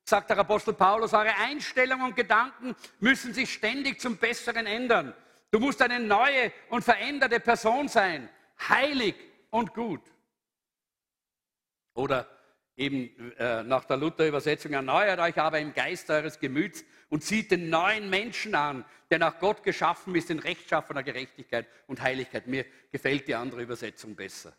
sagt 0.04 0.30
der 0.30 0.38
Apostel 0.38 0.74
Paulus, 0.74 1.14
eure 1.14 1.36
Einstellungen 1.36 2.08
und 2.08 2.16
Gedanken 2.16 2.76
müssen 3.00 3.34
sich 3.34 3.54
ständig 3.54 4.02
zum 4.02 4.18
Besseren 4.18 4.66
ändern. 4.66 5.14
Du 5.52 5.60
musst 5.60 5.82
eine 5.82 6.00
neue 6.00 6.52
und 6.70 6.84
veränderte 6.84 7.40
Person 7.40 7.88
sein, 7.88 8.30
heilig 8.68 9.16
und 9.50 9.74
gut. 9.74 10.02
Oder 11.94 12.28
eben 12.76 13.32
äh, 13.38 13.64
nach 13.64 13.86
der 13.86 13.98
Luther-Übersetzung, 13.98 14.74
erneuert 14.74 15.20
euch 15.20 15.38
aber 15.38 15.60
im 15.60 15.74
Geist 15.74 16.10
eures 16.10 16.40
Gemüts 16.40 16.84
und 17.10 17.24
zieht 17.24 17.52
den 17.52 17.70
neuen 17.70 18.10
Menschen 18.10 18.56
an, 18.56 18.86
der 19.12 19.20
nach 19.20 19.40
Gott 19.40 19.64
geschaffen 19.64 20.16
ist 20.16 20.30
in 20.30 20.40
rechtschaffener 20.40 21.04
Gerechtigkeit 21.04 21.68
und 21.88 22.02
Heiligkeit. 22.02 22.48
Mir 22.48 22.66
gefällt 22.92 23.28
die 23.28 23.36
andere 23.36 23.62
Übersetzung 23.62 24.16
besser. 24.16 24.56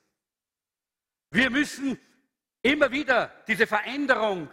Wir 1.30 1.50
müssen 1.50 1.98
immer 2.62 2.92
wieder 2.92 3.32
diese 3.48 3.66
Veränderung 3.66 4.48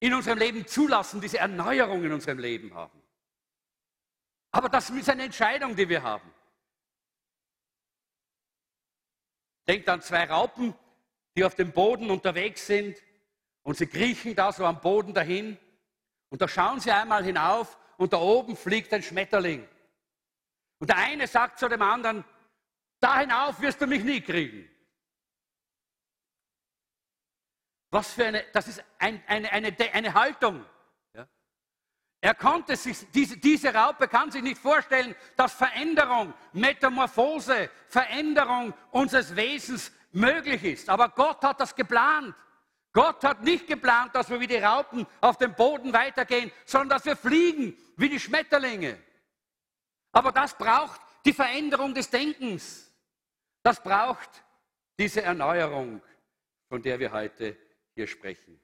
in 0.00 0.14
unserem 0.14 0.38
Leben 0.38 0.66
zulassen, 0.66 1.20
diese 1.20 1.38
Erneuerung 1.38 2.02
in 2.04 2.12
unserem 2.12 2.38
Leben 2.38 2.74
haben. 2.74 3.02
Aber 4.50 4.68
das 4.68 4.90
ist 4.90 5.08
eine 5.08 5.24
Entscheidung, 5.24 5.76
die 5.76 5.88
wir 5.88 6.02
haben. 6.02 6.28
Denkt 9.66 9.88
an 9.88 10.02
zwei 10.02 10.24
Raupen, 10.24 10.74
die 11.36 11.44
auf 11.44 11.54
dem 11.54 11.72
Boden 11.72 12.10
unterwegs 12.10 12.66
sind 12.66 12.96
und 13.62 13.76
sie 13.76 13.86
kriechen 13.86 14.34
da 14.34 14.52
so 14.52 14.64
am 14.64 14.80
Boden 14.80 15.14
dahin 15.14 15.58
und 16.30 16.40
da 16.40 16.48
schauen 16.48 16.80
sie 16.80 16.90
einmal 16.90 17.24
hinauf 17.24 17.78
und 17.96 18.12
da 18.12 18.18
oben 18.18 18.56
fliegt 18.56 18.92
ein 18.92 19.02
Schmetterling. 19.02 19.66
Und 20.78 20.90
der 20.90 20.96
eine 20.96 21.26
sagt 21.26 21.58
zu 21.58 21.68
dem 21.68 21.82
anderen, 21.82 22.24
da 23.00 23.20
hinauf 23.20 23.60
wirst 23.60 23.80
du 23.80 23.86
mich 23.86 24.02
nie 24.02 24.20
kriegen. 24.20 24.68
Was 27.90 28.12
für 28.12 28.24
eine, 28.26 28.44
das 28.52 28.68
ist 28.68 28.82
ein, 28.98 29.22
eine, 29.26 29.52
eine, 29.52 29.76
eine 29.92 30.14
Haltung. 30.14 30.64
Ja? 31.14 31.28
Er 32.22 32.34
konnte 32.34 32.74
sich, 32.74 32.98
diese, 33.12 33.36
diese 33.36 33.74
Raupe 33.74 34.08
kann 34.08 34.30
sich 34.30 34.42
nicht 34.42 34.58
vorstellen, 34.58 35.14
dass 35.36 35.52
Veränderung, 35.52 36.32
Metamorphose, 36.52 37.70
Veränderung 37.88 38.72
unseres 38.92 39.36
Wesens 39.36 39.92
möglich 40.12 40.62
ist. 40.64 40.88
Aber 40.88 41.08
Gott 41.08 41.42
hat 41.42 41.60
das 41.60 41.74
geplant. 41.74 42.34
Gott 42.92 43.24
hat 43.24 43.42
nicht 43.42 43.66
geplant, 43.66 44.14
dass 44.14 44.28
wir 44.28 44.38
wie 44.38 44.46
die 44.46 44.56
Raupen 44.56 45.06
auf 45.20 45.38
dem 45.38 45.54
Boden 45.54 45.92
weitergehen, 45.92 46.52
sondern 46.66 46.90
dass 46.90 47.04
wir 47.06 47.16
fliegen 47.16 47.76
wie 47.96 48.08
die 48.08 48.20
Schmetterlinge. 48.20 48.98
Aber 50.12 50.30
das 50.30 50.56
braucht 50.56 51.00
die 51.24 51.32
Veränderung 51.32 51.94
des 51.94 52.10
Denkens. 52.10 52.92
Das 53.62 53.82
braucht 53.82 54.44
diese 54.98 55.22
Erneuerung, 55.22 56.02
von 56.68 56.82
der 56.82 56.98
wir 56.98 57.12
heute 57.12 57.56
hier 57.94 58.06
sprechen. 58.06 58.60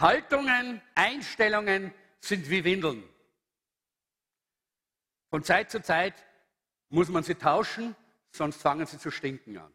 Haltungen, 0.00 0.80
Einstellungen 0.94 1.92
sind 2.20 2.48
wie 2.48 2.64
Windeln. 2.64 3.02
Von 5.30 5.42
Zeit 5.42 5.70
zu 5.70 5.82
Zeit 5.82 6.14
muss 6.88 7.08
man 7.08 7.22
sie 7.22 7.34
tauschen, 7.34 7.94
sonst 8.38 8.62
fangen 8.62 8.86
sie 8.86 8.98
zu 8.98 9.10
stinken 9.10 9.58
an. 9.58 9.72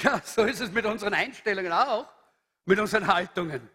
Ja, 0.00 0.22
so 0.24 0.44
ist 0.44 0.60
es 0.60 0.70
mit 0.70 0.86
unseren 0.86 1.12
Einstellungen 1.12 1.72
auch, 1.72 2.10
mit 2.64 2.78
unseren 2.78 3.06
Haltungen. 3.06 3.68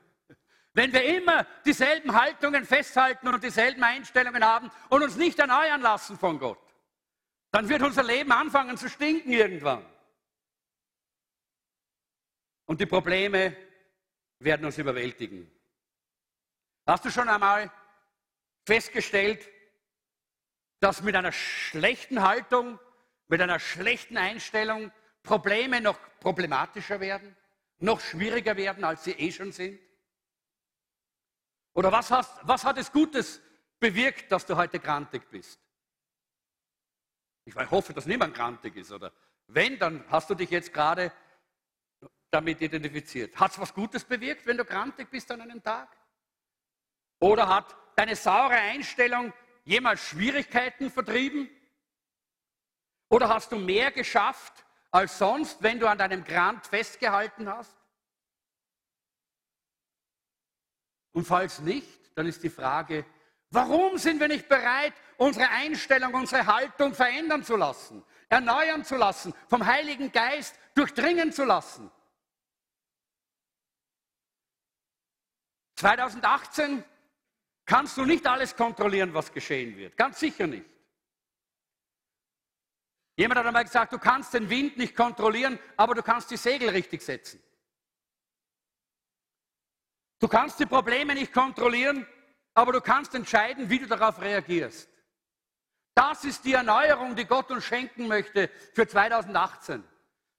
Wenn 0.74 0.92
wir 0.92 1.04
immer 1.04 1.46
dieselben 1.66 2.14
Haltungen 2.14 2.66
festhalten 2.66 3.28
und 3.28 3.44
dieselben 3.44 3.84
Einstellungen 3.84 4.44
haben 4.44 4.72
und 4.90 5.04
uns 5.04 5.16
nicht 5.16 5.38
erneuern 5.38 5.82
lassen 5.82 6.18
von 6.18 6.40
Gott, 6.40 6.60
dann 7.52 7.70
wird 7.70 7.84
unser 7.84 8.04
Leben 8.04 8.32
anfangen 8.32 8.76
zu 8.76 8.90
stinken 8.90 9.32
irgendwann. 9.32 9.86
Und 12.66 12.82
die 12.82 12.86
Probleme 12.88 13.56
werden 14.40 14.66
uns 14.66 14.78
überwältigen. 14.78 15.50
Hast 16.88 17.06
du 17.06 17.12
schon 17.12 17.30
einmal 17.30 17.72
festgestellt, 18.66 19.48
dass 20.80 21.02
mit 21.02 21.16
einer 21.16 21.32
schlechten 21.32 22.22
Haltung, 22.22 22.80
mit 23.28 23.42
einer 23.42 23.60
schlechten 23.60 24.18
Einstellung 24.18 24.92
Probleme 25.24 25.82
noch 25.82 25.98
problematischer 26.20 27.00
werden, 27.00 27.36
noch 27.80 28.00
schwieriger 28.00 28.58
werden, 28.58 28.84
als 28.84 29.04
sie 29.04 29.12
eh 29.12 29.32
schon 29.32 29.52
sind? 29.52 29.80
Oder 31.74 31.92
was, 31.92 32.12
hast, 32.12 32.32
was 32.44 32.64
hat 32.64 32.78
es 32.78 32.92
Gutes 32.92 33.42
bewirkt, 33.80 34.32
dass 34.32 34.46
du 34.46 34.56
heute 34.56 34.80
grantig 34.80 35.30
bist? 35.30 35.60
Ich 37.46 37.56
hoffe, 37.56 37.94
dass 37.94 38.06
niemand 38.06 38.34
grantig 38.34 38.76
ist. 38.76 38.92
Oder 38.92 39.12
wenn, 39.48 39.78
dann 39.78 40.04
hast 40.10 40.30
du 40.30 40.36
dich 40.36 40.50
jetzt 40.50 40.74
gerade 40.74 41.12
damit 42.32 42.62
identifiziert. 42.62 43.36
Hat 43.38 43.52
es 43.52 43.60
was 43.60 43.74
Gutes 43.74 44.04
bewirkt, 44.04 44.46
wenn 44.46 44.58
du 44.58 44.66
grantig 44.66 45.10
bist 45.10 45.32
an 45.32 45.42
einem 45.42 45.62
Tag? 45.62 45.90
Oder 47.20 47.48
hat 47.48 47.76
deine 47.96 48.16
saure 48.16 48.56
Einstellung 48.56 49.32
jemals 49.66 50.02
Schwierigkeiten 50.02 50.90
vertrieben? 50.90 51.50
Oder 53.10 53.30
hast 53.30 53.52
du 53.52 53.58
mehr 53.58 53.92
geschafft 53.92 54.66
als 54.92 55.18
sonst, 55.18 55.62
wenn 55.62 55.80
du 55.80 55.88
an 55.88 55.98
deinem 55.98 56.24
Grant 56.24 56.66
festgehalten 56.66 57.50
hast? 57.50 57.76
Und 61.12 61.26
falls 61.26 61.60
nicht, 61.60 62.16
dann 62.16 62.28
ist 62.28 62.44
die 62.44 62.50
Frage, 62.50 63.06
warum 63.50 63.98
sind 63.98 64.20
wir 64.20 64.28
nicht 64.28 64.48
bereit, 64.48 64.94
unsere 65.18 65.50
Einstellung, 65.50 66.14
unsere 66.14 66.46
Haltung 66.46 66.94
verändern 66.94 67.44
zu 67.44 67.56
lassen, 67.56 68.04
erneuern 68.30 68.84
zu 68.84 68.96
lassen, 68.96 69.34
vom 69.48 69.66
Heiligen 69.66 70.12
Geist 70.12 70.60
durchdringen 70.74 71.32
zu 71.32 71.46
lassen? 71.46 71.90
2018 75.76 76.84
kannst 77.66 77.98
du 77.98 78.06
nicht 78.06 78.26
alles 78.28 78.56
kontrollieren, 78.56 79.14
was 79.14 79.32
geschehen 79.32 79.76
wird. 79.76 79.98
Ganz 79.98 80.20
sicher 80.20 80.48
nicht. 80.48 80.70
Jemand 83.18 83.40
hat 83.40 83.48
einmal 83.48 83.64
gesagt, 83.64 83.94
du 83.94 83.98
kannst 83.98 84.34
den 84.34 84.50
Wind 84.50 84.78
nicht 84.78 84.96
kontrollieren, 84.96 85.58
aber 85.78 85.96
du 85.96 86.04
kannst 86.04 86.30
die 86.32 86.38
Segel 86.38 86.70
richtig 86.70 87.02
setzen. 87.02 87.42
Du 90.20 90.28
kannst 90.28 90.60
die 90.60 90.66
Probleme 90.66 91.14
nicht 91.14 91.32
kontrollieren, 91.32 92.06
aber 92.54 92.74
du 92.74 92.82
kannst 92.82 93.16
entscheiden, 93.16 93.70
wie 93.70 93.80
du 93.80 93.88
darauf 93.88 94.20
reagierst. 94.22 94.90
Das 95.94 96.26
ist 96.26 96.44
die 96.44 96.54
Erneuerung, 96.54 97.16
die 97.16 97.26
Gott 97.26 97.50
uns 97.52 97.64
schenken 97.64 98.08
möchte 98.08 98.50
für 98.74 98.88
2018 98.88 99.84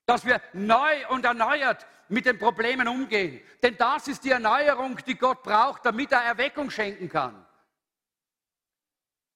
dass 0.07 0.25
wir 0.25 0.40
neu 0.53 1.07
und 1.09 1.25
erneuert 1.25 1.87
mit 2.09 2.25
den 2.25 2.38
Problemen 2.38 2.87
umgehen. 2.87 3.40
Denn 3.62 3.77
das 3.77 4.07
ist 4.09 4.25
die 4.25 4.31
Erneuerung, 4.31 4.97
die 5.05 5.16
Gott 5.16 5.42
braucht, 5.42 5.85
damit 5.85 6.12
er 6.12 6.23
Erweckung 6.23 6.71
schenken 6.71 7.09
kann. 7.09 7.45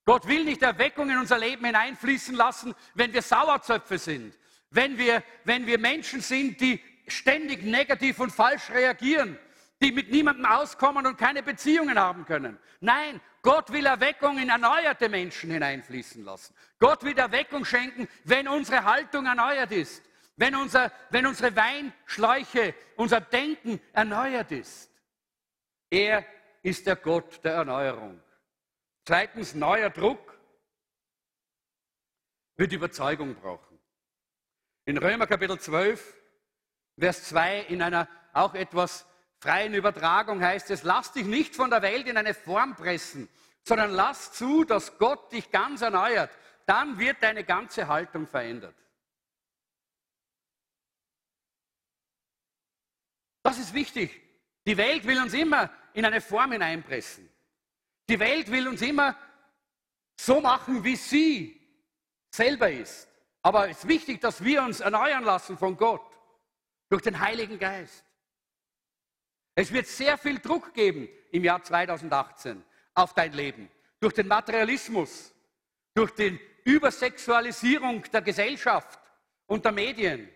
Gott 0.05 0.27
will 0.27 0.45
nicht 0.45 0.63
Erweckung 0.63 1.11
in 1.11 1.19
unser 1.19 1.39
Leben 1.39 1.65
hineinfließen 1.65 2.35
lassen, 2.35 2.75
wenn 2.95 3.13
wir 3.13 3.23
Sauerzöpfe 3.23 3.99
sind, 3.99 4.37
wenn 4.71 4.97
wir, 4.97 5.23
wenn 5.45 5.67
wir 5.67 5.79
Menschen 5.79 6.21
sind, 6.21 6.61
die 6.61 6.81
ständig 7.07 7.65
negativ 7.65 8.21
und 8.21 8.31
falsch 8.31 8.71
reagieren, 8.71 9.39
die 9.83 9.93
mit 9.93 10.11
niemandem 10.11 10.47
auskommen 10.47 11.07
und 11.07 11.19
keine 11.19 11.43
Beziehungen 11.43 11.99
haben 11.99 12.25
können. 12.25 12.59
Nein, 12.81 13.21
Gott 13.43 13.73
will 13.73 13.87
Erweckung 13.87 14.39
in 14.39 14.49
erneuerte 14.49 15.09
Menschen 15.09 15.51
hineinfließen 15.51 16.25
lassen. 16.25 16.55
Gott 16.79 17.03
will 17.03 17.19
Erweckung 17.19 17.65
schenken, 17.65 18.09
wenn 18.25 18.49
unsere 18.49 18.85
Haltung 18.85 19.27
erneuert 19.27 19.73
ist 19.73 20.03
wenn, 20.41 20.57
unser, 20.57 20.91
wenn 21.11 21.27
unsere 21.27 21.55
Weinschläuche, 21.55 22.75
unser 22.97 23.21
Denken 23.21 23.79
erneuert 23.93 24.51
ist. 24.51 24.91
Er 25.91 26.25
ist 26.63 26.87
der 26.87 26.97
Gott 26.97 27.45
der 27.45 27.53
Erneuerung. 27.53 28.23
Zweitens, 29.05 29.55
neuer 29.55 29.91
Druck 29.91 30.41
wird 32.57 32.73
Überzeugung 32.73 33.35
brauchen. 33.35 33.79
In 34.87 34.97
Römer 34.97 35.27
Kapitel 35.27 35.61
12, 35.61 36.17
Vers 36.99 37.25
2, 37.25 37.61
in 37.65 37.83
einer 37.83 38.09
auch 38.33 38.55
etwas 38.55 39.05
freien 39.41 39.75
Übertragung 39.75 40.43
heißt 40.43 40.71
es, 40.71 40.85
lass 40.85 41.13
dich 41.13 41.27
nicht 41.27 41.55
von 41.55 41.69
der 41.69 41.83
Welt 41.83 42.07
in 42.07 42.17
eine 42.17 42.33
Form 42.33 42.77
pressen, 42.77 43.29
sondern 43.63 43.91
lass 43.91 44.33
zu, 44.33 44.65
dass 44.65 44.97
Gott 44.97 45.33
dich 45.33 45.51
ganz 45.51 45.83
erneuert. 45.83 46.31
Dann 46.65 46.99
wird 46.99 47.23
deine 47.23 47.45
ganze 47.45 47.89
Haltung 47.89 48.27
verändert. 48.27 48.75
Das 53.51 53.59
ist 53.59 53.75
wichtig. 53.75 54.23
Die 54.65 54.77
Welt 54.77 55.05
will 55.05 55.21
uns 55.21 55.35
immer 55.35 55.73
in 55.93 56.05
eine 56.05 56.21
Form 56.21 56.53
hineinpressen. 56.53 57.29
Die 58.09 58.21
Welt 58.21 58.49
will 58.49 58.69
uns 58.69 58.81
immer 58.81 59.17
so 60.17 60.41
machen, 60.41 60.85
wie 60.85 60.95
sie 60.95 61.61
selber 62.33 62.71
ist. 62.71 63.09
Aber 63.43 63.69
es 63.69 63.79
ist 63.79 63.89
wichtig, 63.89 64.21
dass 64.21 64.45
wir 64.45 64.63
uns 64.63 64.79
erneuern 64.79 65.25
lassen 65.25 65.59
von 65.59 65.77
Gott 65.77 66.09
durch 66.91 67.03
den 67.03 67.19
Heiligen 67.19 67.59
Geist. 67.59 68.05
Es 69.57 69.73
wird 69.73 69.89
sehr 69.89 70.17
viel 70.17 70.39
Druck 70.39 70.73
geben 70.73 71.09
im 71.33 71.43
Jahr 71.43 71.61
2018 71.61 72.63
auf 72.95 73.15
dein 73.15 73.33
Leben. 73.33 73.69
Durch 73.99 74.15
den 74.15 74.29
Materialismus, 74.29 75.35
durch 75.93 76.13
die 76.13 76.39
Übersexualisierung 76.63 78.05
der 78.13 78.23
Gesellschaft 78.23 79.01
und 79.47 79.65
der 79.65 79.73
Medien. 79.73 80.29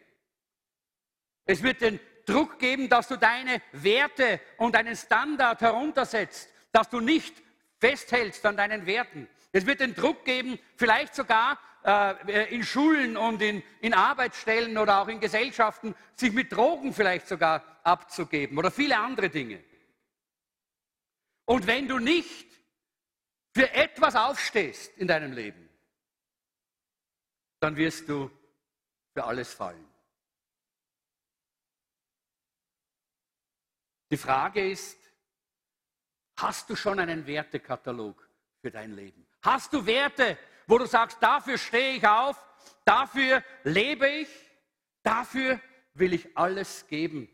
Es 1.45 1.63
wird 1.63 1.81
den 1.81 2.01
Druck 2.25 2.59
geben, 2.59 2.89
dass 2.89 3.09
du 3.09 3.17
deine 3.17 3.61
Werte 3.73 4.41
und 4.57 4.75
deinen 4.75 4.97
Standard 4.97 5.61
heruntersetzt, 5.61 6.49
dass 6.73 6.89
du 6.91 7.01
nicht 7.01 7.35
festhältst 7.79 8.45
an 8.47 8.57
deinen 8.57 8.87
Werten. 8.87 9.29
Es 9.53 9.67
wird 9.67 9.81
den 9.81 9.95
Druck 9.95 10.25
geben, 10.25 10.59
vielleicht 10.77 11.15
sogar 11.15 11.59
äh, 11.85 12.55
in 12.55 12.63
Schulen 12.63 13.17
und 13.17 13.43
in, 13.43 13.63
in 13.81 13.95
Arbeitsstellen 13.95 14.79
oder 14.79 15.01
auch 15.01 15.09
in 15.09 15.21
Gesellschaften, 15.21 15.95
sich 16.15 16.33
mit 16.33 16.51
Drogen 16.51 16.95
vielleicht 16.95 17.29
sogar 17.29 17.63
abzugeben 17.83 18.59
oder 18.59 18.71
viele 18.71 18.99
andere 18.99 19.29
Dinge. 19.29 19.63
Und 21.45 21.67
wenn 21.67 21.87
du 21.87 21.99
nicht 21.99 22.49
für 23.55 23.71
etwas 23.73 24.17
aufstehst 24.17 24.97
in 24.97 25.07
deinem 25.07 25.33
Leben, 25.33 25.69
dann 27.61 27.77
wirst 27.77 28.09
du 28.09 28.31
für 29.13 29.25
alles 29.25 29.53
fallen. 29.53 29.94
Die 34.11 34.17
Frage 34.17 34.71
ist, 34.71 34.99
hast 36.37 36.69
du 36.71 36.77
schon 36.77 36.99
einen 36.99 37.27
Wertekatalog 37.27 38.29
für 38.61 38.71
dein 38.71 38.93
Leben? 38.93 39.27
Hast 39.43 39.73
du 39.73 39.85
Werte, 39.87 40.39
wo 40.67 40.79
du 40.79 40.87
sagst, 40.87 41.19
dafür 41.21 41.59
stehe 41.59 41.97
ich 41.97 42.07
auf, 42.07 42.37
dafür 42.85 43.43
lebe 43.65 44.09
ich, 44.09 44.29
dafür 45.03 45.61
will 45.95 46.13
ich 46.13 46.37
alles 46.37 46.87
geben, 46.87 47.29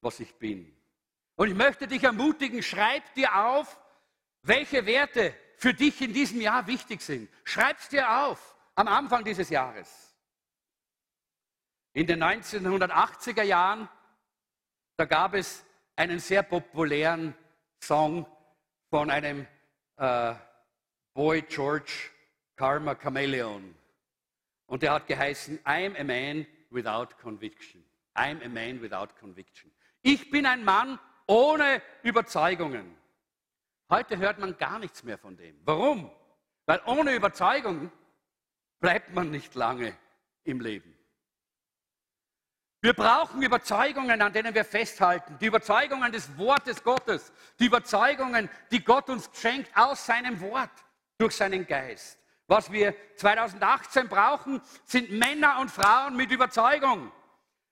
was 0.00 0.20
ich 0.20 0.34
bin? 0.38 0.76
Und 1.36 1.48
ich 1.48 1.54
möchte 1.54 1.86
dich 1.86 2.04
ermutigen, 2.04 2.62
schreib 2.62 3.14
dir 3.14 3.34
auf, 3.34 3.80
welche 4.42 4.86
Werte 4.86 5.34
für 5.56 5.74
dich 5.74 6.00
in 6.00 6.12
diesem 6.12 6.40
Jahr 6.40 6.66
wichtig 6.66 7.00
sind. 7.02 7.30
Schreib 7.44 7.78
es 7.78 7.88
dir 7.88 8.10
auf 8.24 8.56
am 8.74 8.88
Anfang 8.88 9.24
dieses 9.24 9.48
Jahres. 9.48 10.16
In 11.92 12.06
den 12.06 12.22
1980er 12.22 13.42
Jahren, 13.42 13.88
da 14.96 15.04
gab 15.04 15.34
es 15.34 15.64
einen 15.96 16.18
sehr 16.18 16.42
populären 16.42 17.34
Song 17.80 18.26
von 18.90 19.10
einem 19.10 19.46
äh, 19.96 20.34
Boy 21.14 21.42
George 21.42 22.10
Karma 22.56 22.94
Chameleon. 22.94 23.74
Und 24.66 24.82
der 24.82 24.92
hat 24.92 25.06
geheißen, 25.06 25.58
I'm 25.64 25.98
a 25.98 26.04
man 26.04 26.46
without 26.70 27.16
conviction. 27.20 27.84
I'm 28.14 28.44
a 28.44 28.48
man 28.48 28.80
without 28.80 29.08
conviction. 29.18 29.70
Ich 30.02 30.30
bin 30.30 30.46
ein 30.46 30.64
Mann 30.64 30.98
ohne 31.26 31.82
Überzeugungen. 32.02 32.96
Heute 33.90 34.18
hört 34.18 34.38
man 34.38 34.56
gar 34.56 34.78
nichts 34.78 35.02
mehr 35.02 35.18
von 35.18 35.36
dem. 35.36 35.60
Warum? 35.64 36.10
Weil 36.66 36.80
ohne 36.86 37.14
Überzeugung 37.14 37.90
bleibt 38.80 39.14
man 39.14 39.30
nicht 39.30 39.54
lange 39.54 39.96
im 40.44 40.60
Leben. 40.60 40.91
Wir 42.82 42.94
brauchen 42.94 43.40
Überzeugungen, 43.40 44.20
an 44.20 44.32
denen 44.32 44.52
wir 44.56 44.64
festhalten. 44.64 45.38
Die 45.40 45.46
Überzeugungen 45.46 46.10
des 46.10 46.36
Wortes 46.36 46.82
Gottes. 46.82 47.32
Die 47.60 47.66
Überzeugungen, 47.66 48.50
die 48.72 48.82
Gott 48.82 49.08
uns 49.08 49.30
schenkt 49.40 49.70
aus 49.76 50.04
seinem 50.04 50.40
Wort, 50.40 50.70
durch 51.16 51.36
seinen 51.36 51.64
Geist. 51.64 52.18
Was 52.48 52.72
wir 52.72 52.92
2018 53.14 54.08
brauchen, 54.08 54.60
sind 54.84 55.12
Männer 55.12 55.60
und 55.60 55.70
Frauen 55.70 56.16
mit 56.16 56.32
Überzeugung. 56.32 57.12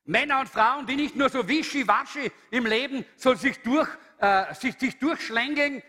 Männer 0.04 0.38
und 0.38 0.48
Frauen, 0.48 0.86
die 0.86 0.94
nicht 0.94 1.16
nur 1.16 1.28
so 1.28 1.48
wischiwaschi 1.48 2.30
im 2.52 2.66
Leben 2.66 3.04
so 3.16 3.34
sich, 3.34 3.60
durch, 3.62 3.88
äh, 4.18 4.54
sich, 4.54 4.78
sich 4.78 4.96
durchschlängeln, 5.00 5.82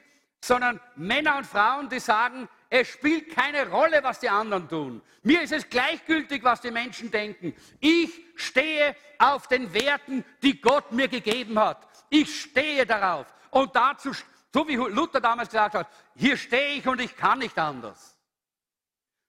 sondern 0.43 0.79
Männer 0.95 1.37
und 1.37 1.45
Frauen, 1.45 1.89
die 1.89 1.99
sagen, 1.99 2.49
es 2.73 2.87
spielt 2.87 3.35
keine 3.35 3.69
Rolle, 3.69 4.01
was 4.01 4.21
die 4.21 4.29
anderen 4.29 4.67
tun. 4.69 5.01
Mir 5.23 5.41
ist 5.41 5.51
es 5.51 5.69
gleichgültig, 5.69 6.41
was 6.41 6.61
die 6.61 6.71
Menschen 6.71 7.11
denken. 7.11 7.53
Ich 7.81 8.09
stehe 8.35 8.95
auf 9.19 9.47
den 9.47 9.73
Werten, 9.73 10.23
die 10.41 10.61
Gott 10.61 10.89
mir 10.93 11.09
gegeben 11.09 11.59
hat. 11.59 11.85
Ich 12.09 12.43
stehe 12.43 12.85
darauf. 12.85 13.27
Und 13.49 13.75
dazu, 13.75 14.13
so 14.53 14.65
wie 14.69 14.75
Luther 14.75 15.19
damals 15.19 15.49
gesagt 15.49 15.75
hat, 15.75 15.89
hier 16.15 16.37
stehe 16.37 16.75
ich 16.75 16.87
und 16.87 17.01
ich 17.01 17.13
kann 17.17 17.39
nicht 17.39 17.59
anders. 17.59 18.17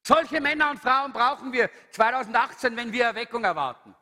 Solche 0.06 0.40
Männer 0.40 0.70
und 0.70 0.78
Frauen 0.78 1.12
brauchen 1.12 1.52
wir 1.52 1.68
2018, 1.90 2.76
wenn 2.76 2.92
wir 2.92 3.06
Erweckung 3.06 3.42
erwarten. 3.42 3.92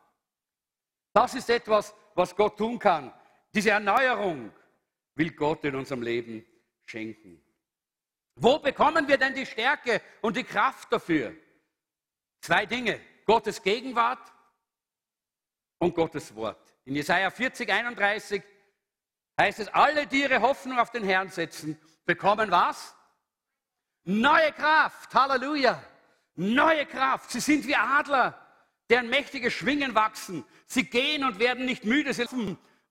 Das 1.15 1.35
ist 1.35 1.49
etwas, 1.49 1.95
was 2.15 2.37
Gott 2.37 2.59
tun 2.59 2.79
kann. 2.79 3.11
Diese 3.55 3.71
Erneuerung 3.71 4.53
will 5.15 5.31
Gott 5.31 5.65
in 5.65 5.77
unserem 5.77 6.03
Leben 6.03 6.45
schenken. 6.85 7.43
Wo 8.43 8.59
bekommen 8.59 9.07
wir 9.07 9.19
denn 9.19 9.35
die 9.35 9.45
Stärke 9.45 10.01
und 10.23 10.35
die 10.35 10.45
Kraft 10.45 10.91
dafür? 10.91 11.35
Zwei 12.41 12.65
Dinge. 12.65 12.99
Gottes 13.27 13.63
Gegenwart 13.63 14.33
und 15.79 15.95
Gottes 15.95 16.35
Wort. 16.35 16.75
In 16.87 16.97
Jesaja 16.97 17.31
40, 17.31 17.71
31 17.71 18.43
heißt 19.39 19.59
es, 19.59 19.69
alle, 19.69 20.07
die 20.07 20.23
ihre 20.23 20.41
Hoffnung 20.41 20.79
auf 20.79 20.91
den 20.91 21.05
Herrn 21.05 21.29
setzen, 21.29 21.79
bekommen 22.07 22.51
was? 22.51 22.97
Neue 24.05 24.53
Kraft. 24.53 25.15
Halleluja. 25.15 25.83
Neue 26.35 26.87
Kraft. 26.87 27.31
Sie 27.31 27.41
sind 27.41 27.67
wie 27.67 27.77
Adler, 27.77 28.41
deren 28.89 29.11
mächtige 29.11 29.51
Schwingen 29.51 29.95
wachsen. 29.95 30.47
Sie 30.65 30.85
gehen 30.85 31.25
und 31.25 31.39
werden 31.39 31.67
nicht 31.67 31.85
müde. 31.85 32.15
Sie 32.15 32.27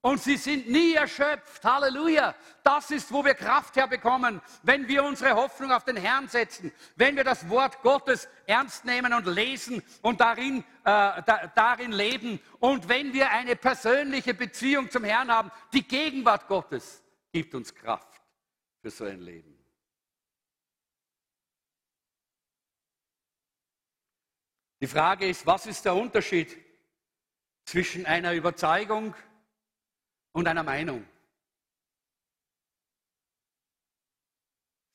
und 0.02 0.22
sie 0.22 0.38
sind 0.38 0.70
nie 0.70 0.94
erschöpft. 0.94 1.64
Halleluja. 1.64 2.34
Das 2.64 2.90
ist, 2.92 3.12
wo 3.12 3.24
wir 3.24 3.34
Kraft 3.34 3.76
herbekommen, 3.76 4.42
wenn 4.64 4.88
wir 4.88 5.04
unsere 5.04 5.36
Hoffnung 5.36 5.72
auf 5.72 5.84
den 5.84 5.98
Herrn 5.98 6.28
setzen, 6.28 6.72
wenn 6.96 7.16
wir 7.16 7.24
das 7.24 7.50
Wort 7.50 7.82
Gottes 7.82 8.30
ernst 8.46 8.86
nehmen 8.86 9.14
und 9.14 9.26
lesen 9.26 9.84
und 10.02 10.22
darin, 10.22 10.60
äh, 10.60 10.64
da, 10.84 11.52
darin 11.54 11.92
leben 11.92 12.40
und 12.60 12.88
wenn 12.88 13.14
wir 13.14 13.30
eine 13.30 13.56
persönliche 13.56 14.34
Beziehung 14.34 14.90
zum 14.90 15.04
Herrn 15.04 15.32
haben. 15.32 15.52
Die 15.74 15.86
Gegenwart 15.86 16.48
Gottes 16.48 17.04
gibt 17.32 17.54
uns 17.54 17.76
Kraft 17.76 18.22
für 18.82 18.90
so 18.90 19.04
ein 19.04 19.20
Leben. 19.20 19.56
Die 24.82 24.88
Frage 24.88 25.28
ist, 25.28 25.46
was 25.46 25.66
ist 25.66 25.84
der 25.84 25.94
Unterschied 25.94 26.58
zwischen 27.66 28.06
einer 28.06 28.34
Überzeugung 28.34 29.14
und 30.32 30.48
einer 30.48 30.64
Meinung. 30.64 31.06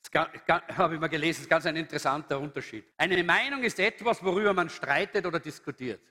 Das 0.01 0.29
habe 0.77 0.93
ich 0.95 0.99
mal 0.99 1.07
gelesen, 1.07 1.39
das 1.39 1.43
ist 1.43 1.49
ganz 1.49 1.65
ein 1.65 1.75
interessanter 1.75 2.39
Unterschied. 2.39 2.85
Eine 2.97 3.21
Meinung 3.23 3.63
ist 3.63 3.79
etwas, 3.79 4.23
worüber 4.23 4.53
man 4.53 4.69
streitet 4.69 5.25
oder 5.25 5.39
diskutiert. 5.39 6.01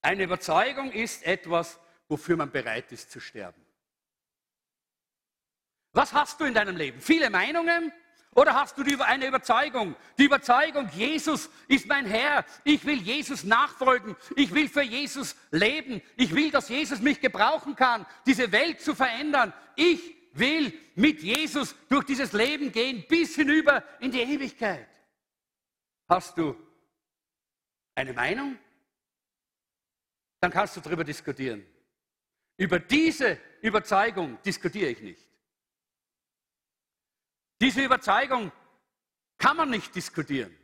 Eine 0.00 0.24
Überzeugung 0.24 0.90
ist 0.92 1.22
etwas, 1.24 1.78
wofür 2.08 2.36
man 2.36 2.50
bereit 2.50 2.90
ist 2.92 3.10
zu 3.10 3.20
sterben. 3.20 3.62
Was 5.92 6.12
hast 6.12 6.40
du 6.40 6.44
in 6.44 6.54
deinem 6.54 6.76
Leben? 6.76 7.00
Viele 7.00 7.28
Meinungen 7.28 7.92
oder 8.34 8.54
hast 8.54 8.78
du 8.78 8.82
eine 9.02 9.26
Überzeugung? 9.26 9.96
Die 10.18 10.24
Überzeugung, 10.24 10.88
Jesus 10.90 11.50
ist 11.66 11.86
mein 11.86 12.06
Herr. 12.06 12.44
Ich 12.62 12.84
will 12.84 13.00
Jesus 13.00 13.42
nachfolgen. 13.44 14.16
Ich 14.36 14.52
will 14.54 14.68
für 14.68 14.82
Jesus 14.82 15.34
leben. 15.50 16.02
Ich 16.16 16.34
will, 16.34 16.50
dass 16.50 16.68
Jesus 16.68 17.00
mich 17.00 17.20
gebrauchen 17.20 17.74
kann, 17.74 18.06
diese 18.26 18.52
Welt 18.52 18.80
zu 18.80 18.94
verändern. 18.94 19.52
Ich 19.74 20.14
will 20.34 20.72
mit 20.94 21.22
Jesus 21.22 21.74
durch 21.88 22.04
dieses 22.04 22.32
Leben 22.32 22.70
gehen, 22.70 23.04
bis 23.08 23.34
hinüber 23.34 23.82
in 23.98 24.12
die 24.12 24.20
Ewigkeit. 24.20 24.88
Hast 26.08 26.38
du 26.38 26.56
eine 27.94 28.12
Meinung? 28.12 28.56
Dann 30.40 30.52
kannst 30.52 30.76
du 30.76 30.80
darüber 30.80 31.02
diskutieren. 31.02 31.66
Über 32.56 32.78
diese 32.78 33.38
Überzeugung 33.62 34.40
diskutiere 34.42 34.90
ich 34.90 35.00
nicht. 35.00 35.27
Diese 37.60 37.82
Überzeugung 37.82 38.52
kann 39.36 39.56
man 39.56 39.70
nicht 39.70 39.94
diskutieren. 39.94 40.56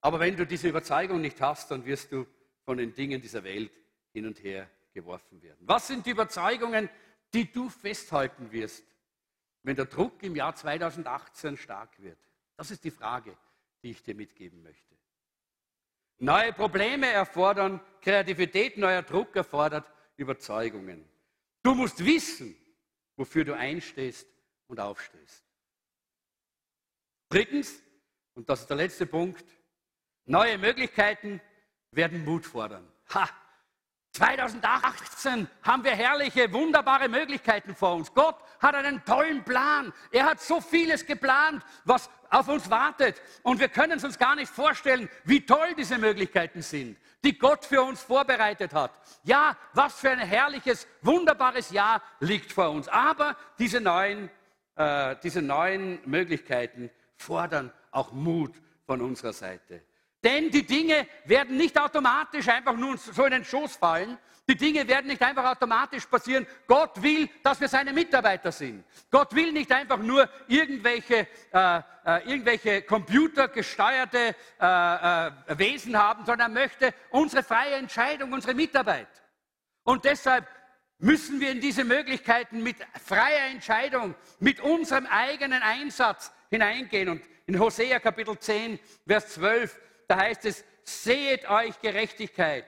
Aber 0.00 0.18
wenn 0.20 0.36
du 0.36 0.46
diese 0.46 0.68
Überzeugung 0.68 1.20
nicht 1.20 1.40
hast, 1.40 1.70
dann 1.70 1.84
wirst 1.84 2.12
du 2.12 2.26
von 2.64 2.78
den 2.78 2.94
Dingen 2.94 3.20
dieser 3.20 3.44
Welt 3.44 3.72
hin 4.12 4.26
und 4.26 4.42
her 4.42 4.70
geworfen 4.94 5.42
werden. 5.42 5.58
Was 5.60 5.88
sind 5.88 6.06
die 6.06 6.10
Überzeugungen, 6.10 6.88
die 7.34 7.50
du 7.50 7.68
festhalten 7.68 8.50
wirst, 8.50 8.84
wenn 9.62 9.76
der 9.76 9.84
Druck 9.84 10.22
im 10.22 10.34
Jahr 10.36 10.54
2018 10.54 11.56
stark 11.56 12.00
wird? 12.00 12.18
Das 12.56 12.70
ist 12.70 12.84
die 12.84 12.90
Frage, 12.90 13.36
die 13.82 13.90
ich 13.90 14.02
dir 14.02 14.14
mitgeben 14.14 14.62
möchte. 14.62 14.96
Neue 16.18 16.52
Probleme 16.52 17.08
erfordern 17.08 17.80
Kreativität, 18.00 18.76
neuer 18.76 19.02
Druck 19.02 19.34
erfordert 19.36 19.90
Überzeugungen. 20.16 21.08
Du 21.62 21.74
musst 21.74 22.04
wissen, 22.04 22.54
wofür 23.20 23.44
du 23.44 23.54
einstehst 23.54 24.26
und 24.66 24.80
aufstehst. 24.80 25.44
Drittens, 27.28 27.82
und 28.34 28.48
das 28.48 28.62
ist 28.62 28.70
der 28.70 28.78
letzte 28.78 29.04
Punkt, 29.04 29.44
neue 30.24 30.56
Möglichkeiten 30.56 31.38
werden 31.90 32.24
Mut 32.24 32.46
fordern. 32.46 32.90
Ha! 33.12 33.28
2018 34.12 35.46
haben 35.62 35.84
wir 35.84 35.94
herrliche, 35.94 36.50
wunderbare 36.50 37.10
Möglichkeiten 37.10 37.76
vor 37.76 37.94
uns. 37.94 38.12
Gott 38.14 38.36
hat 38.58 38.74
einen 38.74 39.04
tollen 39.04 39.44
Plan. 39.44 39.92
Er 40.10 40.24
hat 40.24 40.40
so 40.40 40.62
vieles 40.62 41.04
geplant, 41.04 41.62
was 41.84 42.08
auf 42.30 42.48
uns 42.48 42.70
wartet. 42.70 43.20
Und 43.42 43.60
wir 43.60 43.68
können 43.68 43.98
es 43.98 44.04
uns 44.04 44.18
gar 44.18 44.34
nicht 44.34 44.50
vorstellen, 44.50 45.10
wie 45.24 45.44
toll 45.44 45.74
diese 45.76 45.98
Möglichkeiten 45.98 46.62
sind, 46.62 46.98
die 47.24 47.38
Gott 47.38 47.64
für 47.64 47.82
uns 47.82 48.02
vorbereitet 48.02 48.72
hat. 48.72 48.92
Ja, 49.24 49.56
was 49.74 50.00
für 50.00 50.10
ein 50.10 50.20
herrliches, 50.20 50.86
wunderbares 51.02 51.70
Jahr 51.70 52.02
liegt 52.20 52.52
vor 52.52 52.70
uns. 52.70 52.88
Aber 52.88 53.36
diese 53.58 53.80
neuen, 53.80 54.30
äh, 54.76 55.16
diese 55.22 55.42
neuen 55.42 56.00
Möglichkeiten 56.06 56.90
fordern 57.16 57.72
auch 57.90 58.12
Mut 58.12 58.54
von 58.86 59.00
unserer 59.02 59.32
Seite. 59.32 59.82
Denn 60.22 60.50
die 60.50 60.66
Dinge 60.66 61.06
werden 61.24 61.56
nicht 61.56 61.78
automatisch 61.78 62.48
einfach 62.48 62.76
nur 62.76 62.98
so 62.98 63.24
in 63.24 63.32
den 63.32 63.44
Schoß 63.44 63.76
fallen. 63.76 64.18
Die 64.50 64.56
Dinge 64.56 64.88
werden 64.88 65.06
nicht 65.06 65.22
einfach 65.22 65.44
automatisch 65.44 66.06
passieren. 66.06 66.44
Gott 66.66 67.00
will, 67.00 67.28
dass 67.40 67.60
wir 67.60 67.68
seine 67.68 67.92
Mitarbeiter 67.92 68.50
sind. 68.50 68.84
Gott 69.08 69.32
will 69.32 69.52
nicht 69.52 69.70
einfach 69.70 69.98
nur 69.98 70.28
irgendwelche, 70.48 71.28
äh, 71.52 71.78
äh, 72.04 72.28
irgendwelche 72.28 72.82
computergesteuerte 72.82 74.34
äh, 74.60 74.66
äh, 74.66 75.30
Wesen 75.56 75.96
haben, 75.96 76.26
sondern 76.26 76.50
er 76.50 76.62
möchte 76.62 76.92
unsere 77.10 77.44
freie 77.44 77.76
Entscheidung, 77.76 78.32
unsere 78.32 78.54
Mitarbeit. 78.54 79.06
Und 79.84 80.04
deshalb 80.04 80.48
müssen 80.98 81.38
wir 81.38 81.52
in 81.52 81.60
diese 81.60 81.84
Möglichkeiten 81.84 82.60
mit 82.64 82.74
freier 83.04 83.50
Entscheidung, 83.52 84.16
mit 84.40 84.58
unserem 84.58 85.06
eigenen 85.06 85.62
Einsatz 85.62 86.32
hineingehen. 86.50 87.08
Und 87.08 87.22
in 87.46 87.60
Hosea 87.60 88.00
Kapitel 88.00 88.36
10, 88.36 88.80
Vers 89.06 89.28
12 89.28 89.78
da 90.10 90.16
heißt 90.16 90.44
es, 90.46 90.64
seht 90.82 91.48
euch 91.48 91.80
Gerechtigkeit, 91.80 92.64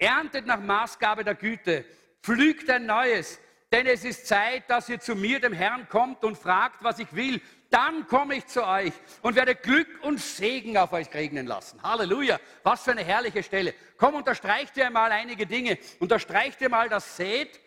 erntet 0.00 0.46
nach 0.46 0.60
Maßgabe 0.60 1.22
der 1.22 1.34
Güte, 1.36 1.84
pflügt 2.22 2.68
ein 2.70 2.86
neues, 2.86 3.38
denn 3.72 3.86
es 3.86 4.04
ist 4.04 4.26
Zeit, 4.26 4.68
dass 4.68 4.88
ihr 4.88 4.98
zu 4.98 5.14
mir, 5.14 5.38
dem 5.38 5.52
Herrn, 5.52 5.88
kommt 5.88 6.24
und 6.24 6.36
fragt, 6.36 6.82
was 6.82 6.98
ich 6.98 7.14
will. 7.14 7.40
Dann 7.70 8.08
komme 8.08 8.34
ich 8.34 8.46
zu 8.48 8.66
euch 8.66 8.92
und 9.22 9.36
werde 9.36 9.54
Glück 9.54 9.86
und 10.02 10.18
Segen 10.18 10.76
auf 10.76 10.92
euch 10.92 11.14
regnen 11.14 11.46
lassen. 11.46 11.80
Halleluja, 11.80 12.40
was 12.64 12.82
für 12.82 12.90
eine 12.90 13.04
herrliche 13.04 13.44
Stelle. 13.44 13.74
Komm, 13.96 14.16
unterstreicht 14.16 14.76
ihr 14.76 14.90
mal 14.90 15.12
einige 15.12 15.46
Dinge. 15.46 15.78
Unterstreicht 16.00 16.60
ihr 16.60 16.68
mal 16.68 16.88
das 16.88 17.16
Seht 17.16 17.60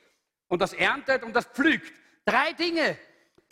und 0.49 0.61
das 0.61 0.73
Erntet 0.73 1.23
und 1.23 1.33
das 1.33 1.45
Pflügt. 1.45 1.93
Drei 2.25 2.51
Dinge, 2.51 2.97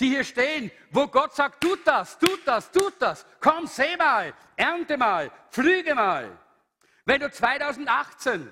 die 0.02 0.10
hier 0.10 0.26
stehen, 0.26 0.72
wo 0.90 1.08
Gott 1.08 1.34
sagt, 1.34 1.62
tut 1.62 1.88
das, 1.88 2.20
tut 2.20 2.42
das, 2.44 2.70
tut 2.70 2.96
das. 3.00 3.26
Komm, 3.40 3.66
seh 3.66 3.96
mal, 3.96 4.34
ernte 4.58 4.98
mal, 4.98 5.32
flüge 5.52 5.96
mal. 5.96 6.38
Wenn 7.06 7.22
du 7.22 7.32
2018 7.32 8.52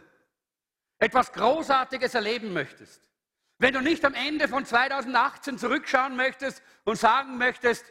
etwas 1.00 1.32
Großartiges 1.32 2.14
erleben 2.14 2.54
möchtest, 2.54 3.10
wenn 3.58 3.74
du 3.74 3.82
nicht 3.82 4.06
am 4.06 4.14
Ende 4.14 4.48
von 4.48 4.66
2018 4.66 5.58
zurückschauen 5.58 6.16
möchtest 6.16 6.62
und 6.86 6.98
sagen 6.98 7.38
möchtest, 7.38 7.86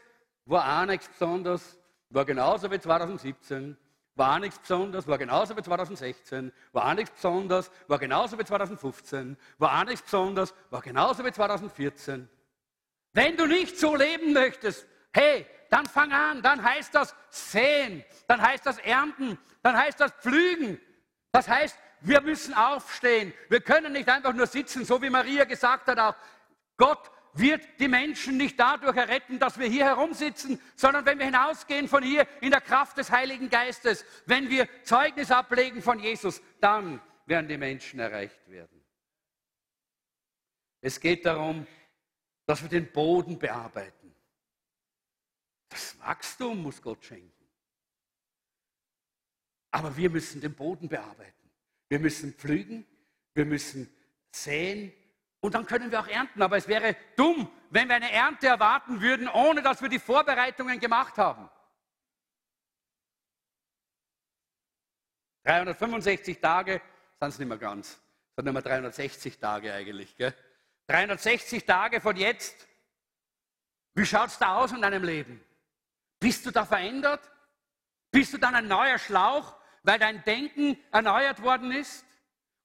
war 0.46 0.80
auch 0.80 0.86
nichts 0.86 1.08
Besonderes, 1.08 1.78
war 2.10 2.24
genauso 2.24 2.70
wie 2.70 2.80
2017, 2.80 3.76
war 4.14 4.34
auch 4.34 4.38
nichts 4.38 4.58
Besonderes, 4.58 5.06
war 5.06 5.18
genauso 5.18 5.56
wie 5.56 5.62
2016, 5.62 6.52
war 6.72 6.86
auch 6.86 6.94
nichts 6.94 7.10
Besonderes, 7.10 7.70
war 7.86 7.98
genauso 7.98 8.38
wie 8.38 8.44
2015, 8.44 9.36
war 9.58 9.78
auch 9.78 9.84
nichts 9.84 10.02
Besonderes, 10.02 10.54
war 10.70 10.80
genauso 10.80 11.24
wie 11.24 11.32
2014. 11.32 12.28
Wenn 13.12 13.36
du 13.36 13.46
nicht 13.46 13.78
so 13.78 13.94
leben 13.94 14.32
möchtest, 14.32 14.86
hey, 15.12 15.46
dann 15.70 15.86
fang 15.86 16.12
an, 16.12 16.42
dann 16.42 16.62
heißt 16.62 16.94
das 16.94 17.14
säen, 17.28 18.04
dann 18.26 18.40
heißt 18.40 18.64
das 18.64 18.78
ernten, 18.78 19.38
dann 19.62 19.76
heißt 19.76 20.00
das 20.00 20.12
pflügen. 20.12 20.80
Das 21.30 21.46
heißt, 21.46 21.76
wir 22.00 22.20
müssen 22.20 22.54
aufstehen. 22.54 23.32
Wir 23.48 23.60
können 23.60 23.92
nicht 23.92 24.08
einfach 24.08 24.32
nur 24.32 24.46
sitzen, 24.46 24.84
so 24.84 25.00
wie 25.02 25.10
Maria 25.10 25.44
gesagt 25.44 25.88
hat 25.88 25.98
auch. 25.98 26.14
Gott 26.76 27.10
wird 27.34 27.62
die 27.78 27.88
Menschen 27.88 28.36
nicht 28.36 28.58
dadurch 28.58 28.96
erretten, 28.96 29.38
dass 29.38 29.58
wir 29.58 29.68
hier 29.68 29.84
herumsitzen, 29.84 30.60
sondern 30.76 31.04
wenn 31.06 31.18
wir 31.18 31.26
hinausgehen 31.26 31.88
von 31.88 32.02
hier 32.02 32.26
in 32.40 32.50
der 32.50 32.60
Kraft 32.60 32.98
des 32.98 33.10
Heiligen 33.10 33.48
Geistes, 33.50 34.04
wenn 34.26 34.48
wir 34.48 34.68
Zeugnis 34.82 35.30
ablegen 35.30 35.82
von 35.82 35.98
Jesus, 35.98 36.40
dann 36.60 37.00
werden 37.26 37.48
die 37.48 37.58
Menschen 37.58 38.00
erreicht 38.00 38.48
werden. 38.48 38.84
Es 40.80 41.00
geht 41.00 41.26
darum, 41.26 41.66
dass 42.46 42.62
wir 42.62 42.68
den 42.68 42.90
Boden 42.90 43.38
bearbeiten. 43.38 44.14
Das 45.68 45.98
Wachstum 46.00 46.62
muss 46.62 46.80
Gott 46.80 47.04
schenken. 47.04 47.32
Aber 49.70 49.94
wir 49.96 50.08
müssen 50.08 50.40
den 50.40 50.54
Boden 50.54 50.88
bearbeiten. 50.88 51.37
Wir 51.88 51.98
müssen 51.98 52.34
pflügen, 52.34 52.86
wir 53.34 53.44
müssen 53.44 53.88
säen 54.30 54.92
und 55.40 55.54
dann 55.54 55.66
können 55.66 55.90
wir 55.90 56.00
auch 56.00 56.08
ernten. 56.08 56.42
Aber 56.42 56.56
es 56.56 56.68
wäre 56.68 56.96
dumm, 57.16 57.50
wenn 57.70 57.88
wir 57.88 57.96
eine 57.96 58.12
Ernte 58.12 58.48
erwarten 58.48 59.00
würden, 59.00 59.28
ohne 59.28 59.62
dass 59.62 59.80
wir 59.80 59.88
die 59.88 59.98
Vorbereitungen 59.98 60.78
gemacht 60.80 61.16
haben. 61.16 61.48
365 65.44 66.40
Tage 66.40 66.82
sind 67.18 67.28
es 67.28 67.38
nicht 67.38 67.48
mehr 67.48 67.56
ganz, 67.56 67.98
nicht 68.36 68.52
mehr 68.52 68.60
360 68.60 69.38
Tage 69.38 69.72
eigentlich. 69.72 70.14
Gell? 70.16 70.34
360 70.88 71.64
Tage 71.64 72.00
von 72.00 72.16
jetzt. 72.16 72.68
Wie 73.94 74.04
schaut 74.04 74.28
es 74.28 74.38
da 74.38 74.56
aus 74.56 74.72
in 74.72 74.82
deinem 74.82 75.04
Leben? 75.04 75.42
Bist 76.20 76.44
du 76.44 76.50
da 76.50 76.64
verändert? 76.66 77.30
Bist 78.10 78.32
du 78.32 78.38
dann 78.38 78.54
ein 78.54 78.68
neuer 78.68 78.98
Schlauch, 78.98 79.57
weil 79.88 79.98
dein 79.98 80.22
Denken 80.24 80.76
erneuert 80.92 81.42
worden 81.42 81.72
ist? 81.72 82.04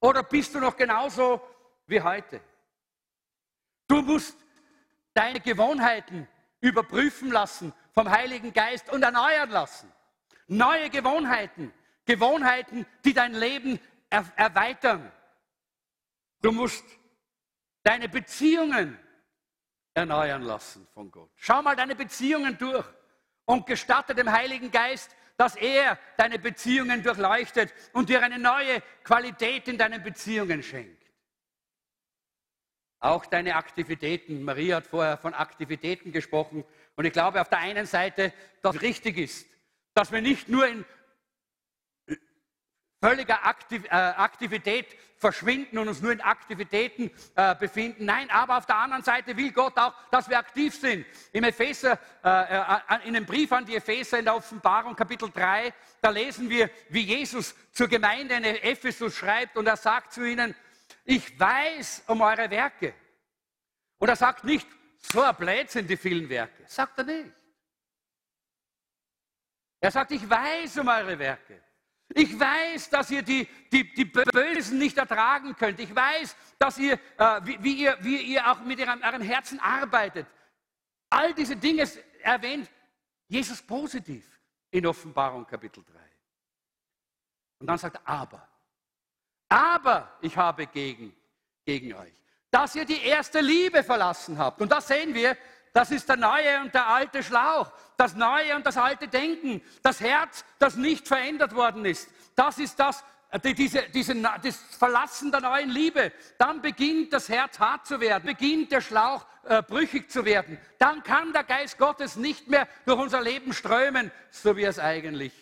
Oder 0.01 0.23
bist 0.23 0.53
du 0.53 0.59
noch 0.59 0.75
genauso 0.75 1.41
wie 1.87 2.01
heute? 2.01 2.41
Du 3.87 4.01
musst 4.01 4.37
deine 5.13 5.39
Gewohnheiten 5.39 6.27
überprüfen 6.59 7.31
lassen 7.31 7.71
vom 7.93 8.09
Heiligen 8.09 8.51
Geist 8.51 8.91
und 8.91 9.03
erneuern 9.03 9.51
lassen. 9.51 9.89
Neue 10.47 10.89
Gewohnheiten, 10.89 11.71
Gewohnheiten, 12.03 12.85
die 13.05 13.13
dein 13.13 13.33
Leben 13.33 13.79
er 14.09 14.25
erweitern. 14.35 15.09
Du 16.41 16.51
musst 16.51 16.83
deine 17.83 18.09
Beziehungen 18.09 18.99
erneuern 19.93 20.41
lassen 20.41 20.85
von 20.93 21.09
Gott. 21.09 21.31
Schau 21.37 21.61
mal 21.61 21.77
deine 21.77 21.95
Beziehungen 21.95 22.57
durch 22.57 22.85
und 23.45 23.65
gestatte 23.65 24.15
dem 24.15 24.31
Heiligen 24.31 24.71
Geist, 24.71 25.15
dass 25.37 25.55
er 25.55 25.97
deine 26.17 26.39
Beziehungen 26.39 27.03
durchleuchtet 27.03 27.73
und 27.91 28.09
dir 28.09 28.21
eine 28.21 28.39
neue 28.39 28.81
Qualität 29.03 29.67
in 29.67 29.77
deinen 29.77 30.03
Beziehungen 30.03 30.61
schenkt. 30.61 31.03
Auch 32.99 33.25
deine 33.25 33.55
Aktivitäten. 33.55 34.43
Maria 34.43 34.77
hat 34.77 34.87
vorher 34.87 35.17
von 35.17 35.33
Aktivitäten 35.33 36.11
gesprochen. 36.11 36.63
Und 36.95 37.05
ich 37.05 37.11
glaube 37.11 37.41
auf 37.41 37.49
der 37.49 37.59
einen 37.59 37.85
Seite, 37.85 38.31
dass 38.61 38.75
es 38.75 38.81
richtig 38.81 39.17
ist, 39.17 39.47
dass 39.93 40.11
wir 40.11 40.21
nicht 40.21 40.47
nur 40.47 40.67
in 40.67 40.85
völliger 43.03 43.45
Aktiv, 43.45 43.83
äh, 43.83 43.89
Aktivität 43.89 44.87
verschwinden 45.17 45.77
und 45.77 45.89
uns 45.89 46.01
nur 46.01 46.13
in 46.13 46.21
Aktivitäten 46.21 47.11
äh, 47.35 47.53
befinden. 47.53 48.05
Nein, 48.05 48.29
aber 48.29 48.57
auf 48.57 48.65
der 48.65 48.77
anderen 48.77 49.03
Seite 49.03 49.35
will 49.35 49.51
Gott 49.51 49.77
auch, 49.77 49.93
dass 50.09 50.29
wir 50.29 50.39
aktiv 50.39 50.73
sind. 50.73 51.05
Im 51.33 51.43
Epheser, 51.43 51.99
äh, 52.23 52.29
äh 52.29 53.07
in 53.07 53.13
dem 53.15 53.25
Brief 53.25 53.51
an 53.51 53.65
die 53.65 53.75
Epheser 53.75 54.19
in 54.19 54.25
der 54.25 54.35
Offenbarung 54.35 54.95
Kapitel 54.95 55.29
3, 55.29 55.73
da 55.99 56.09
lesen 56.11 56.49
wir, 56.49 56.69
wie 56.87 57.01
Jesus 57.01 57.53
zur 57.73 57.89
Gemeinde 57.89 58.35
in 58.35 58.45
Ephesus 58.45 59.17
schreibt 59.17 59.57
und 59.57 59.67
er 59.67 59.75
sagt 59.75 60.13
zu 60.13 60.23
ihnen, 60.23 60.55
ich 61.03 61.37
weiß 61.37 62.03
um 62.07 62.21
eure 62.21 62.49
Werke. 62.49 62.93
Und 63.97 64.07
er 64.07 64.15
sagt 64.15 64.45
nicht, 64.45 64.67
so 64.97 65.21
ein 65.21 65.35
Blödsinn, 65.35 65.85
die 65.85 65.97
vielen 65.97 66.29
Werke. 66.29 66.63
Sagt 66.67 66.99
er 66.99 67.03
nicht. 67.03 67.33
Er 69.81 69.91
sagt, 69.91 70.11
ich 70.13 70.29
weiß 70.29 70.77
um 70.77 70.87
eure 70.87 71.19
Werke. 71.19 71.61
Ich 72.09 72.39
weiß, 72.39 72.89
dass 72.89 73.09
ihr 73.11 73.21
die, 73.21 73.47
die, 73.71 73.93
die 73.93 74.05
Bösen 74.05 74.77
nicht 74.77 74.97
ertragen 74.97 75.55
könnt. 75.55 75.79
Ich 75.79 75.95
weiß, 75.95 76.35
dass 76.59 76.77
ihr, 76.77 76.93
äh, 77.17 77.41
wie, 77.43 77.63
wie, 77.63 77.73
ihr, 77.83 77.97
wie 78.01 78.17
ihr 78.17 78.51
auch 78.51 78.61
mit 78.61 78.79
ihrem, 78.79 79.01
eurem 79.01 79.21
Herzen 79.21 79.59
arbeitet. 79.59 80.27
All 81.09 81.33
diese 81.33 81.55
Dinge 81.55 81.89
erwähnt 82.21 82.69
Jesus 83.27 83.61
positiv 83.61 84.39
in 84.69 84.85
Offenbarung 84.85 85.45
Kapitel 85.45 85.83
3. 85.83 85.99
Und 87.59 87.67
dann 87.67 87.77
sagt 87.77 87.95
er, 87.95 88.07
aber, 88.07 88.47
aber 89.47 90.17
ich 90.21 90.35
habe 90.35 90.67
gegen, 90.67 91.15
gegen 91.65 91.93
euch, 91.93 92.13
dass 92.51 92.75
ihr 92.75 92.85
die 92.85 93.01
erste 93.01 93.39
Liebe 93.39 93.83
verlassen 93.83 94.37
habt. 94.37 94.61
Und 94.61 94.71
das 94.71 94.87
sehen 94.87 95.13
wir, 95.13 95.37
das 95.73 95.89
ist 95.89 96.07
der 96.07 96.17
neue 96.17 96.61
und 96.61 96.73
der 96.73 96.87
alte 96.87 97.23
Schlauch, 97.23 97.71
das 97.97 98.15
neue 98.15 98.55
und 98.55 98.65
das 98.65 98.77
alte 98.77 99.07
Denken, 99.07 99.61
das 99.81 99.99
Herz, 99.99 100.45
das 100.59 100.75
nicht 100.75 101.07
verändert 101.07 101.55
worden 101.55 101.83
ist. 101.85 102.09
Das 102.35 102.59
ist 102.59 102.79
das, 102.79 103.03
diese, 103.43 103.81
diese, 103.89 104.15
das 104.15 104.57
Verlassen 104.77 105.31
der 105.31 105.41
neuen 105.41 105.69
Liebe, 105.69 106.11
dann 106.37 106.61
beginnt 106.61 107.11
das 107.11 107.27
Herz 107.27 107.59
hart 107.59 107.87
zu 107.87 107.99
werden, 107.99 108.25
beginnt 108.25 108.71
der 108.71 108.81
Schlauch 108.81 109.25
äh, 109.45 109.63
brüchig 109.63 110.11
zu 110.11 110.25
werden. 110.25 110.59
Dann 110.77 111.01
kann 111.01 111.33
der 111.33 111.43
Geist 111.43 111.79
Gottes 111.79 112.17
nicht 112.17 112.47
mehr 112.47 112.67
durch 112.85 112.99
unser 112.99 113.21
Leben 113.21 113.51
strömen, 113.51 114.11
so 114.29 114.55
wie 114.55 114.63
er 114.63 114.69
es 114.69 114.79
eigentlich 114.79 115.33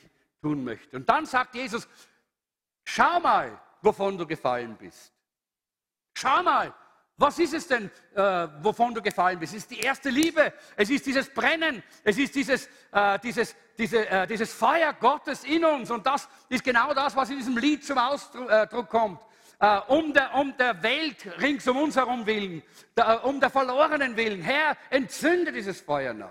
tun 0.41 0.63
möchte. 0.63 0.95
Und 0.95 1.09
dann 1.09 1.25
sagt 1.25 1.55
Jesus, 1.55 1.89
schau 2.85 3.19
mal, 3.19 3.59
wovon 3.81 4.17
du 4.17 4.25
gefallen 4.25 4.77
bist. 4.77 5.11
Schau 6.13 6.41
mal, 6.41 6.73
was 7.21 7.37
ist 7.37 7.53
es 7.53 7.67
denn, 7.67 7.91
äh, 8.15 8.47
wovon 8.61 8.93
du 8.93 9.01
gefallen 9.01 9.39
bist? 9.39 9.53
Es 9.53 9.63
ist 9.63 9.71
die 9.71 9.79
erste 9.79 10.09
Liebe, 10.09 10.51
es 10.75 10.89
ist 10.89 11.05
dieses 11.05 11.29
Brennen, 11.29 11.83
es 12.03 12.17
ist 12.17 12.33
dieses, 12.33 12.67
äh, 12.91 13.19
dieses, 13.19 13.55
diese, 13.77 14.09
äh, 14.09 14.25
dieses 14.27 14.51
Feuer 14.51 14.91
Gottes 14.93 15.43
in 15.43 15.63
uns. 15.63 15.91
Und 15.91 16.05
das 16.05 16.27
ist 16.49 16.63
genau 16.63 16.93
das, 16.93 17.15
was 17.15 17.29
in 17.29 17.37
diesem 17.37 17.57
Lied 17.57 17.85
zum 17.85 17.97
Ausdruck 17.97 18.89
kommt. 18.89 19.21
Äh, 19.59 19.79
um, 19.87 20.11
der, 20.11 20.33
um 20.33 20.57
der 20.57 20.81
Welt 20.81 21.39
rings 21.39 21.67
um 21.67 21.77
uns 21.77 21.95
herum 21.95 22.25
willen, 22.25 22.63
der, 22.97 23.23
um 23.23 23.39
der 23.39 23.51
Verlorenen 23.51 24.17
willen. 24.17 24.41
Herr, 24.41 24.75
entzünde 24.89 25.51
dieses 25.51 25.79
Feuer 25.79 26.13
neu. 26.13 26.27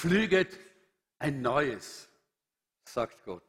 Flüget 0.00 0.58
ein 1.20 1.42
neues, 1.42 2.08
sagt 2.84 3.24
Gott. 3.24 3.47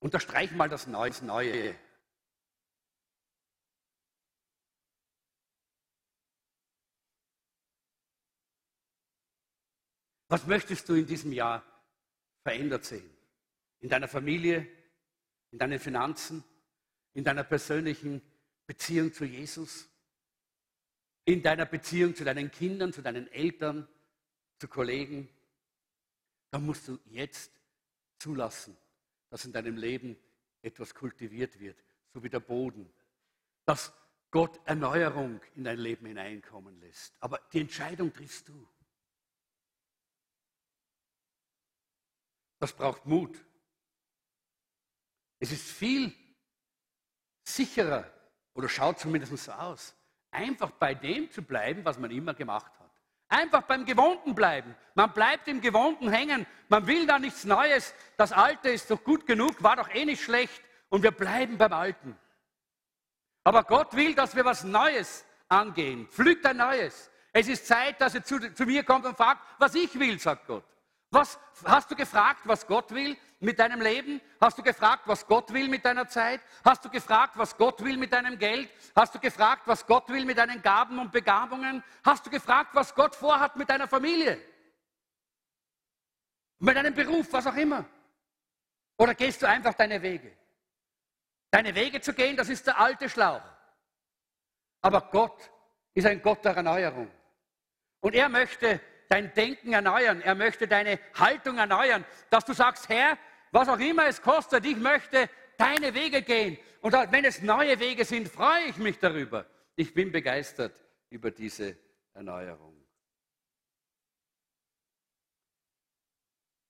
Unterstreich 0.00 0.50
mal 0.52 0.68
das 0.68 0.86
Neue. 0.86 1.78
Was 10.28 10.46
möchtest 10.46 10.88
du 10.88 10.94
in 10.94 11.06
diesem 11.06 11.32
Jahr 11.32 11.62
verändert 12.42 12.84
sehen? 12.84 13.10
In 13.80 13.88
deiner 13.88 14.08
Familie, 14.08 14.66
in 15.50 15.58
deinen 15.58 15.78
Finanzen, 15.78 16.44
in 17.12 17.24
deiner 17.24 17.44
persönlichen 17.44 18.22
Beziehung 18.66 19.12
zu 19.12 19.24
Jesus, 19.24 19.88
in 21.24 21.42
deiner 21.42 21.66
Beziehung 21.66 22.14
zu 22.14 22.24
deinen 22.24 22.50
Kindern, 22.50 22.92
zu 22.92 23.02
deinen 23.02 23.26
Eltern, 23.32 23.88
zu 24.58 24.68
Kollegen. 24.68 25.28
Da 26.50 26.58
musst 26.58 26.88
du 26.88 26.98
jetzt 27.06 27.50
zulassen, 28.18 28.76
dass 29.30 29.44
in 29.44 29.52
deinem 29.52 29.76
Leben 29.76 30.16
etwas 30.62 30.94
kultiviert 30.94 31.58
wird, 31.58 31.82
so 32.12 32.22
wie 32.22 32.28
der 32.28 32.40
Boden. 32.40 32.92
Dass 33.64 33.92
Gott 34.30 34.60
Erneuerung 34.66 35.40
in 35.54 35.64
dein 35.64 35.78
Leben 35.78 36.06
hineinkommen 36.06 36.78
lässt. 36.80 37.14
Aber 37.20 37.40
die 37.52 37.60
Entscheidung 37.60 38.12
triffst 38.12 38.48
du. 38.48 38.68
Das 42.58 42.74
braucht 42.74 43.06
Mut. 43.06 43.42
Es 45.38 45.50
ist 45.50 45.70
viel 45.70 46.12
sicherer, 47.42 48.12
oder 48.52 48.68
schaut 48.68 48.98
zumindest 48.98 49.36
so 49.36 49.52
aus, 49.52 49.94
einfach 50.30 50.70
bei 50.72 50.94
dem 50.94 51.30
zu 51.30 51.42
bleiben, 51.42 51.84
was 51.84 51.98
man 51.98 52.10
immer 52.10 52.34
gemacht 52.34 52.78
hat. 52.78 52.79
Einfach 53.30 53.62
beim 53.62 53.86
Gewohnten 53.86 54.34
bleiben. 54.34 54.74
Man 54.94 55.12
bleibt 55.12 55.46
im 55.46 55.60
Gewohnten 55.60 56.10
hängen. 56.10 56.46
Man 56.68 56.86
will 56.88 57.06
da 57.06 57.18
nichts 57.18 57.44
Neues. 57.44 57.94
Das 58.16 58.32
Alte 58.32 58.70
ist 58.70 58.90
doch 58.90 59.02
gut 59.02 59.24
genug, 59.24 59.62
war 59.62 59.76
doch 59.76 59.88
eh 59.94 60.04
nicht 60.04 60.22
schlecht. 60.22 60.60
Und 60.88 61.04
wir 61.04 61.12
bleiben 61.12 61.56
beim 61.56 61.72
Alten. 61.72 62.18
Aber 63.44 63.62
Gott 63.62 63.94
will, 63.94 64.14
dass 64.14 64.34
wir 64.34 64.44
was 64.44 64.64
Neues 64.64 65.24
angehen. 65.48 66.08
Pflückt 66.08 66.44
ein 66.44 66.56
Neues. 66.56 67.08
Es 67.32 67.46
ist 67.46 67.68
Zeit, 67.68 68.00
dass 68.00 68.16
er 68.16 68.24
zu, 68.24 68.52
zu 68.52 68.64
mir 68.64 68.82
kommt 68.82 69.06
und 69.06 69.16
fragt, 69.16 69.40
was 69.58 69.76
ich 69.76 69.96
will, 69.98 70.18
sagt 70.18 70.48
Gott. 70.48 70.64
Was, 71.12 71.38
hast 71.64 71.88
du 71.90 71.94
gefragt, 71.94 72.40
was 72.44 72.66
Gott 72.66 72.90
will 72.90 73.16
mit 73.40 73.58
deinem 73.58 73.80
Leben? 73.80 74.20
Hast 74.40 74.58
du 74.58 74.62
gefragt, 74.62 75.02
was 75.06 75.26
Gott 75.26 75.52
will 75.52 75.68
mit 75.68 75.84
deiner 75.84 76.06
Zeit? 76.06 76.40
Hast 76.64 76.84
du 76.84 76.90
gefragt, 76.90 77.36
was 77.36 77.56
Gott 77.56 77.82
will 77.82 77.96
mit 77.96 78.12
deinem 78.12 78.38
Geld? 78.38 78.70
Hast 78.94 79.14
du 79.14 79.18
gefragt, 79.18 79.62
was 79.66 79.86
Gott 79.86 80.08
will 80.10 80.24
mit 80.24 80.38
deinen 80.38 80.62
Gaben 80.62 80.98
und 80.98 81.10
Begabungen? 81.10 81.82
Hast 82.04 82.26
du 82.26 82.30
gefragt, 82.30 82.74
was 82.74 82.94
Gott 82.94 83.16
vorhat 83.16 83.56
mit 83.56 83.68
deiner 83.68 83.88
Familie? 83.88 84.40
Mit 86.58 86.76
deinem 86.76 86.94
Beruf, 86.94 87.32
was 87.32 87.46
auch 87.46 87.56
immer? 87.56 87.86
Oder 88.98 89.14
gehst 89.14 89.40
du 89.40 89.48
einfach 89.48 89.72
deine 89.74 90.02
Wege? 90.02 90.36
Deine 91.50 91.74
Wege 91.74 92.00
zu 92.00 92.12
gehen, 92.12 92.36
das 92.36 92.50
ist 92.50 92.66
der 92.66 92.78
alte 92.78 93.08
Schlauch. 93.08 93.42
Aber 94.82 95.00
Gott 95.10 95.50
ist 95.94 96.06
ein 96.06 96.20
Gott 96.22 96.44
der 96.44 96.54
Erneuerung. 96.54 97.10
Und 98.00 98.14
er 98.14 98.28
möchte 98.28 98.80
dein 99.10 99.34
Denken 99.34 99.72
erneuern. 99.72 100.22
Er 100.22 100.34
möchte 100.34 100.68
deine 100.68 100.98
Haltung 101.18 101.58
erneuern, 101.58 102.04
dass 102.30 102.44
du 102.44 102.52
sagst, 102.52 102.88
Herr, 102.88 103.18
was 103.50 103.68
auch 103.68 103.78
immer 103.78 104.06
es 104.06 104.20
kostet, 104.20 104.64
ich 104.64 104.76
möchte 104.76 105.28
deine 105.56 105.94
Wege 105.94 106.22
gehen. 106.22 106.58
Und 106.80 106.92
wenn 106.92 107.24
es 107.24 107.42
neue 107.42 107.78
Wege 107.78 108.04
sind, 108.04 108.28
freue 108.28 108.66
ich 108.66 108.76
mich 108.76 108.98
darüber. 108.98 109.46
Ich 109.76 109.92
bin 109.92 110.10
begeistert 110.10 110.74
über 111.10 111.30
diese 111.30 111.76
Erneuerung. 112.14 112.76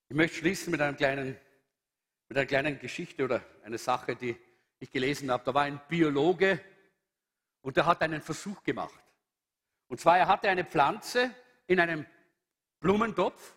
Ich 0.09 0.15
möchte 0.15 0.37
schließen 0.37 0.71
mit, 0.71 0.97
kleinen, 0.97 1.37
mit 2.27 2.37
einer 2.37 2.45
kleinen 2.45 2.79
Geschichte 2.79 3.23
oder 3.23 3.45
einer 3.63 3.77
Sache, 3.77 4.15
die 4.15 4.35
ich 4.79 4.91
gelesen 4.91 5.31
habe. 5.31 5.43
Da 5.45 5.53
war 5.53 5.63
ein 5.63 5.79
Biologe 5.87 6.59
und 7.61 7.77
der 7.77 7.85
hat 7.85 8.01
einen 8.01 8.21
Versuch 8.21 8.61
gemacht. 8.63 8.99
Und 9.87 9.99
zwar, 10.01 10.17
er 10.17 10.27
hatte 10.27 10.49
eine 10.49 10.65
Pflanze 10.65 11.33
in 11.67 11.79
einem 11.79 12.05
Blumentopf. 12.81 13.55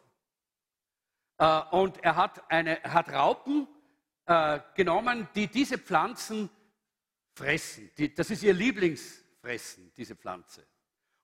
Äh, 1.38 1.60
und 1.70 2.02
er 2.02 2.16
hat, 2.16 2.50
eine, 2.50 2.80
hat 2.82 3.12
Raupen 3.12 3.66
äh, 4.26 4.60
genommen, 4.74 5.28
die 5.34 5.48
diese 5.48 5.78
Pflanzen 5.78 6.50
fressen. 7.34 7.90
Die, 7.98 8.14
das 8.14 8.30
ist 8.30 8.42
ihr 8.42 8.54
Lieblingsfressen, 8.54 9.92
diese 9.96 10.16
Pflanze. 10.16 10.66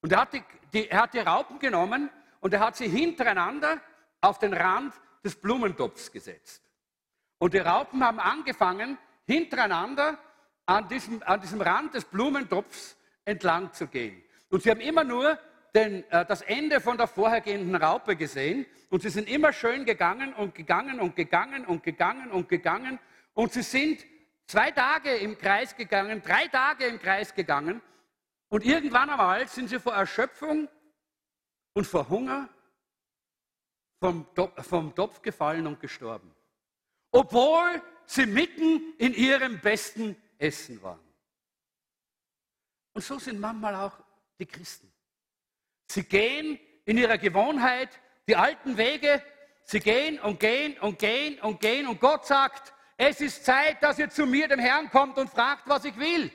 Und 0.03 0.13
er 0.13 0.21
hat 0.21 0.33
die, 0.33 0.43
die, 0.73 0.89
er 0.89 1.03
hat 1.03 1.15
die 1.15 1.19
Raupen 1.19 1.59
genommen 1.59 2.11
und 2.41 2.53
er 2.53 2.61
hat 2.61 2.77
sie 2.77 2.89
hintereinander 2.89 3.81
auf 4.21 4.39
den 4.39 4.55
Rand 4.55 4.95
des 5.25 5.37
Blumentopfs 5.37 6.11
gesetzt. 6.11 6.63
Und 7.39 7.55
die 7.55 7.59
Raupen 7.59 8.05
haben 8.05 8.21
angefangen, 8.21 8.99
hintereinander 9.27 10.19
an 10.67 10.89
diesem, 10.89 11.23
an 11.23 11.41
diesem 11.41 11.61
Rand 11.61 11.95
des 11.95 12.05
Blumentopfs 12.05 12.97
entlang 13.25 13.73
zu 13.73 13.87
gehen. 13.87 14.23
Und 14.51 14.63
sie 14.63 14.71
haben 14.71 14.81
immer 14.81 15.05
nur 15.05 15.39
den, 15.75 16.09
äh, 16.11 16.25
das 16.27 16.43
Ende 16.43 16.81
von 16.81 16.97
der 16.97 17.07
vorhergehenden 17.07 17.75
Raupe 17.77 18.17
gesehen 18.17 18.67
und 18.89 19.03
sie 19.03 19.11
sind 19.11 19.29
immer 19.29 19.53
schön 19.53 19.85
gegangen 19.85 20.33
und 20.35 20.55
gegangen 20.55 21.01
und 21.01 21.17
gegangen 21.17 21.65
und 21.65 21.83
gegangen 21.83 22.31
und 22.31 22.49
gegangen 22.49 22.99
und 23.35 23.53
sie 23.53 23.63
sind 23.63 24.05
zwei 24.47 24.71
Tage 24.71 25.15
im 25.17 25.39
Kreis 25.39 25.77
gegangen, 25.77 26.23
drei 26.23 26.49
Tage 26.49 26.87
im 26.87 26.99
Kreis 26.99 27.35
gegangen 27.35 27.81
und 28.49 28.65
irgendwann 28.65 29.11
einmal 29.11 29.47
sind 29.49 29.69
sie 29.69 29.79
vor 29.79 29.95
Erschöpfung 29.95 30.69
und 31.73 31.87
vor 31.87 32.09
Hunger 32.09 32.49
vom, 34.01 34.27
vom 34.59 34.95
Topf 34.95 35.23
gefallen 35.23 35.67
und 35.67 35.79
gestorben. 35.79 36.35
Obwohl 37.13 37.83
sie 38.07 38.27
mitten 38.27 38.95
in 38.99 39.15
ihrem 39.15 39.61
besten 39.61 40.17
Essen 40.39 40.83
waren. 40.83 41.01
Und 42.93 43.05
so 43.05 43.19
sind 43.19 43.39
manchmal 43.39 43.75
auch 43.75 43.99
die 44.39 44.47
Christen. 44.47 44.91
Sie 45.91 46.05
gehen 46.05 46.57
in 46.85 46.99
ihrer 46.99 47.19
Gewohnheit 47.19 47.89
die 48.29 48.37
alten 48.37 48.77
Wege. 48.77 49.21
Sie 49.65 49.81
gehen 49.81 50.21
und 50.21 50.39
gehen 50.39 50.79
und 50.79 51.01
gehen 51.01 51.41
und 51.41 51.59
gehen. 51.61 51.89
Und 51.89 52.01
Gott 52.01 52.25
sagt, 52.27 52.73
es 52.97 53.21
ist 53.21 53.45
Zeit, 53.45 53.83
dass 53.83 53.99
ihr 53.99 54.09
zu 54.09 54.25
mir, 54.25 54.47
dem 54.47 54.61
Herrn, 54.61 54.89
kommt 54.89 55.19
und 55.19 55.29
fragt, 55.29 55.69
was 55.69 55.85
ich 55.85 55.99
will. 55.99 56.31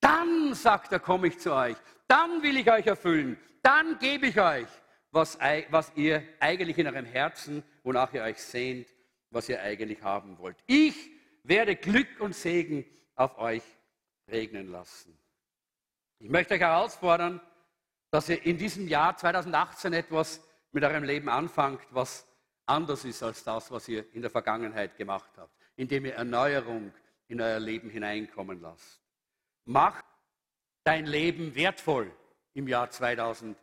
Dann, 0.00 0.52
sagt 0.54 0.90
er, 0.90 0.98
komme 0.98 1.28
ich 1.28 1.38
zu 1.38 1.54
euch. 1.54 1.76
Dann 2.08 2.42
will 2.42 2.56
ich 2.56 2.68
euch 2.68 2.84
erfüllen. 2.84 3.38
Dann 3.62 4.00
gebe 4.00 4.26
ich 4.26 4.40
euch, 4.40 4.66
was, 5.12 5.38
was 5.68 5.92
ihr 5.94 6.24
eigentlich 6.40 6.76
in 6.76 6.88
eurem 6.88 7.06
Herzen, 7.06 7.62
wonach 7.84 8.12
ihr 8.12 8.24
euch 8.24 8.38
sehnt, 8.38 8.88
was 9.30 9.48
ihr 9.48 9.62
eigentlich 9.62 10.02
haben 10.02 10.38
wollt. 10.38 10.56
Ich 10.66 10.96
werde 11.44 11.76
Glück 11.76 12.08
und 12.18 12.34
Segen 12.34 12.84
auf 13.14 13.38
euch 13.38 13.62
regnen 14.26 14.72
lassen. 14.72 15.16
Ich 16.18 16.30
möchte 16.30 16.54
euch 16.54 16.60
herausfordern, 16.60 17.40
dass 18.12 18.28
ihr 18.28 18.44
in 18.44 18.58
diesem 18.58 18.86
Jahr 18.88 19.16
2018 19.16 19.94
etwas 19.94 20.46
mit 20.70 20.84
eurem 20.84 21.02
Leben 21.02 21.30
anfangt, 21.30 21.80
was 21.90 22.26
anders 22.66 23.06
ist 23.06 23.22
als 23.22 23.42
das, 23.42 23.70
was 23.70 23.88
ihr 23.88 24.04
in 24.14 24.20
der 24.20 24.30
Vergangenheit 24.30 24.96
gemacht 24.98 25.30
habt, 25.38 25.50
indem 25.76 26.04
ihr 26.04 26.14
Erneuerung 26.14 26.92
in 27.28 27.40
euer 27.40 27.58
Leben 27.58 27.88
hineinkommen 27.88 28.60
lasst. 28.60 29.00
Mach 29.64 30.02
dein 30.84 31.06
Leben 31.06 31.54
wertvoll 31.54 32.14
im 32.52 32.68
Jahr 32.68 32.90
2018. 32.90 33.56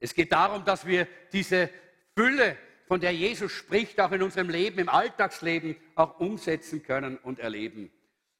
Es 0.00 0.14
geht 0.14 0.32
darum, 0.32 0.64
dass 0.64 0.86
wir 0.86 1.06
diese 1.32 1.68
Fülle, 2.16 2.56
von 2.86 3.00
der 3.00 3.12
Jesus 3.12 3.52
spricht, 3.52 4.00
auch 4.00 4.12
in 4.12 4.22
unserem 4.22 4.48
Leben, 4.48 4.78
im 4.78 4.88
Alltagsleben 4.88 5.76
auch 5.94 6.20
umsetzen 6.20 6.82
können 6.82 7.18
und 7.18 7.38
erleben. 7.38 7.92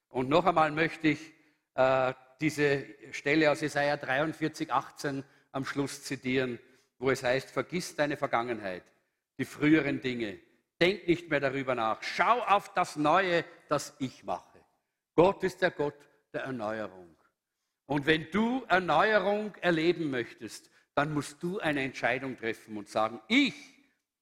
Und 0.09 0.31
noch 0.31 0.47
einmal 0.47 0.71
möchte 0.71 1.09
ich 1.09 1.35
äh, 1.75 2.15
diese 2.41 2.87
Stelle 3.13 3.51
aus 3.51 3.61
Jesaja 3.61 3.97
43, 3.97 4.73
18 4.73 5.25
am 5.53 5.65
Schluss 5.65 6.03
zitieren, 6.05 6.59
wo 6.99 7.11
es 7.11 7.23
heißt, 7.23 7.51
vergiss 7.51 7.95
deine 7.97 8.17
Vergangenheit, 8.17 8.85
die 9.39 9.45
früheren 9.45 10.01
Dinge, 10.01 10.39
denk 10.81 11.07
nicht 11.09 11.31
mehr 11.31 11.41
darüber 11.41 11.75
nach, 11.75 12.03
schau 12.03 12.41
auf 12.41 12.73
das 12.75 12.97
Neue, 12.97 13.45
das 13.69 13.95
ich 13.99 14.25
mache. 14.25 14.59
Gott 15.15 15.43
ist 15.43 15.63
der 15.63 15.71
Gott 15.71 15.97
der 16.33 16.43
Erneuerung. 16.43 17.17
Und 17.87 18.07
wenn 18.07 18.31
du 18.31 18.65
Erneuerung 18.69 19.55
erleben 19.57 20.11
möchtest, 20.11 20.71
dann 20.95 21.15
musst 21.15 21.43
du 21.43 21.59
eine 21.59 21.83
Entscheidung 21.83 22.37
treffen 22.37 22.77
und 22.77 22.89
sagen, 22.89 23.21
ich 23.29 23.55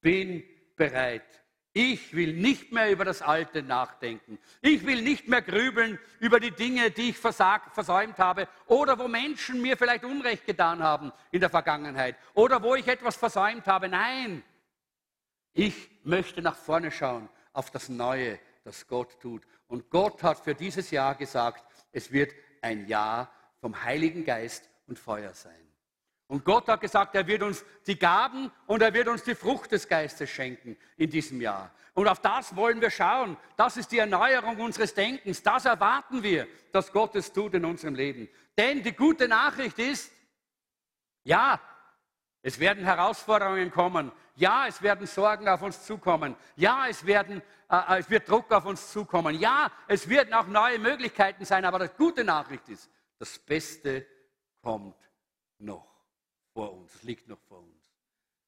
bin 0.00 0.44
bereit. 0.76 1.42
Ich 1.78 2.14
will 2.14 2.32
nicht 2.32 2.72
mehr 2.72 2.90
über 2.90 3.04
das 3.04 3.20
Alte 3.20 3.62
nachdenken. 3.62 4.38
Ich 4.62 4.86
will 4.86 5.02
nicht 5.02 5.28
mehr 5.28 5.42
grübeln 5.42 5.98
über 6.20 6.40
die 6.40 6.50
Dinge, 6.50 6.90
die 6.90 7.10
ich 7.10 7.18
versagt, 7.18 7.74
versäumt 7.74 8.18
habe 8.18 8.48
oder 8.64 8.98
wo 8.98 9.08
Menschen 9.08 9.60
mir 9.60 9.76
vielleicht 9.76 10.02
Unrecht 10.02 10.46
getan 10.46 10.82
haben 10.82 11.12
in 11.32 11.40
der 11.40 11.50
Vergangenheit 11.50 12.16
oder 12.32 12.62
wo 12.62 12.74
ich 12.76 12.88
etwas 12.88 13.16
versäumt 13.16 13.66
habe. 13.66 13.90
Nein, 13.90 14.42
ich 15.52 15.90
möchte 16.02 16.40
nach 16.40 16.56
vorne 16.56 16.90
schauen 16.90 17.28
auf 17.52 17.70
das 17.70 17.90
Neue, 17.90 18.38
das 18.64 18.86
Gott 18.86 19.20
tut. 19.20 19.42
Und 19.68 19.90
Gott 19.90 20.22
hat 20.22 20.42
für 20.42 20.54
dieses 20.54 20.90
Jahr 20.90 21.14
gesagt, 21.14 21.62
es 21.92 22.10
wird 22.10 22.32
ein 22.62 22.88
Jahr 22.88 23.30
vom 23.60 23.84
Heiligen 23.84 24.24
Geist 24.24 24.70
und 24.86 24.98
Feuer 24.98 25.34
sein. 25.34 25.65
Und 26.28 26.44
Gott 26.44 26.66
hat 26.68 26.80
gesagt, 26.80 27.14
er 27.14 27.26
wird 27.26 27.42
uns 27.42 27.64
die 27.86 27.98
Gaben 27.98 28.50
und 28.66 28.82
er 28.82 28.92
wird 28.92 29.06
uns 29.06 29.22
die 29.22 29.36
Frucht 29.36 29.70
des 29.70 29.86
Geistes 29.86 30.28
schenken 30.28 30.76
in 30.96 31.08
diesem 31.08 31.40
Jahr. 31.40 31.70
Und 31.94 32.08
auf 32.08 32.20
das 32.20 32.54
wollen 32.56 32.80
wir 32.80 32.90
schauen. 32.90 33.36
Das 33.56 33.76
ist 33.76 33.92
die 33.92 33.98
Erneuerung 33.98 34.58
unseres 34.58 34.92
Denkens. 34.92 35.42
Das 35.42 35.64
erwarten 35.64 36.22
wir, 36.22 36.48
dass 36.72 36.92
Gott 36.92 37.14
es 37.14 37.32
tut 37.32 37.54
in 37.54 37.64
unserem 37.64 37.94
Leben. 37.94 38.28
Denn 38.58 38.82
die 38.82 38.92
gute 38.92 39.28
Nachricht 39.28 39.78
ist, 39.78 40.12
ja, 41.22 41.60
es 42.42 42.58
werden 42.58 42.84
Herausforderungen 42.84 43.70
kommen. 43.70 44.10
Ja, 44.34 44.66
es 44.66 44.82
werden 44.82 45.06
Sorgen 45.06 45.48
auf 45.48 45.62
uns 45.62 45.86
zukommen. 45.86 46.36
Ja, 46.56 46.86
es, 46.88 47.06
werden, 47.06 47.40
äh, 47.70 47.98
es 47.98 48.10
wird 48.10 48.28
Druck 48.28 48.52
auf 48.52 48.66
uns 48.66 48.92
zukommen. 48.92 49.38
Ja, 49.38 49.70
es 49.86 50.08
werden 50.08 50.34
auch 50.34 50.46
neue 50.48 50.78
Möglichkeiten 50.78 51.44
sein. 51.44 51.64
Aber 51.64 51.78
die 51.78 51.96
gute 51.96 52.24
Nachricht 52.24 52.68
ist, 52.68 52.90
das 53.18 53.38
Beste 53.38 54.06
kommt 54.60 54.96
noch 55.58 55.95
vor 56.56 56.72
uns, 56.72 57.02
liegt 57.02 57.28
noch 57.28 57.38
vor 57.42 57.58
uns. 57.58 57.92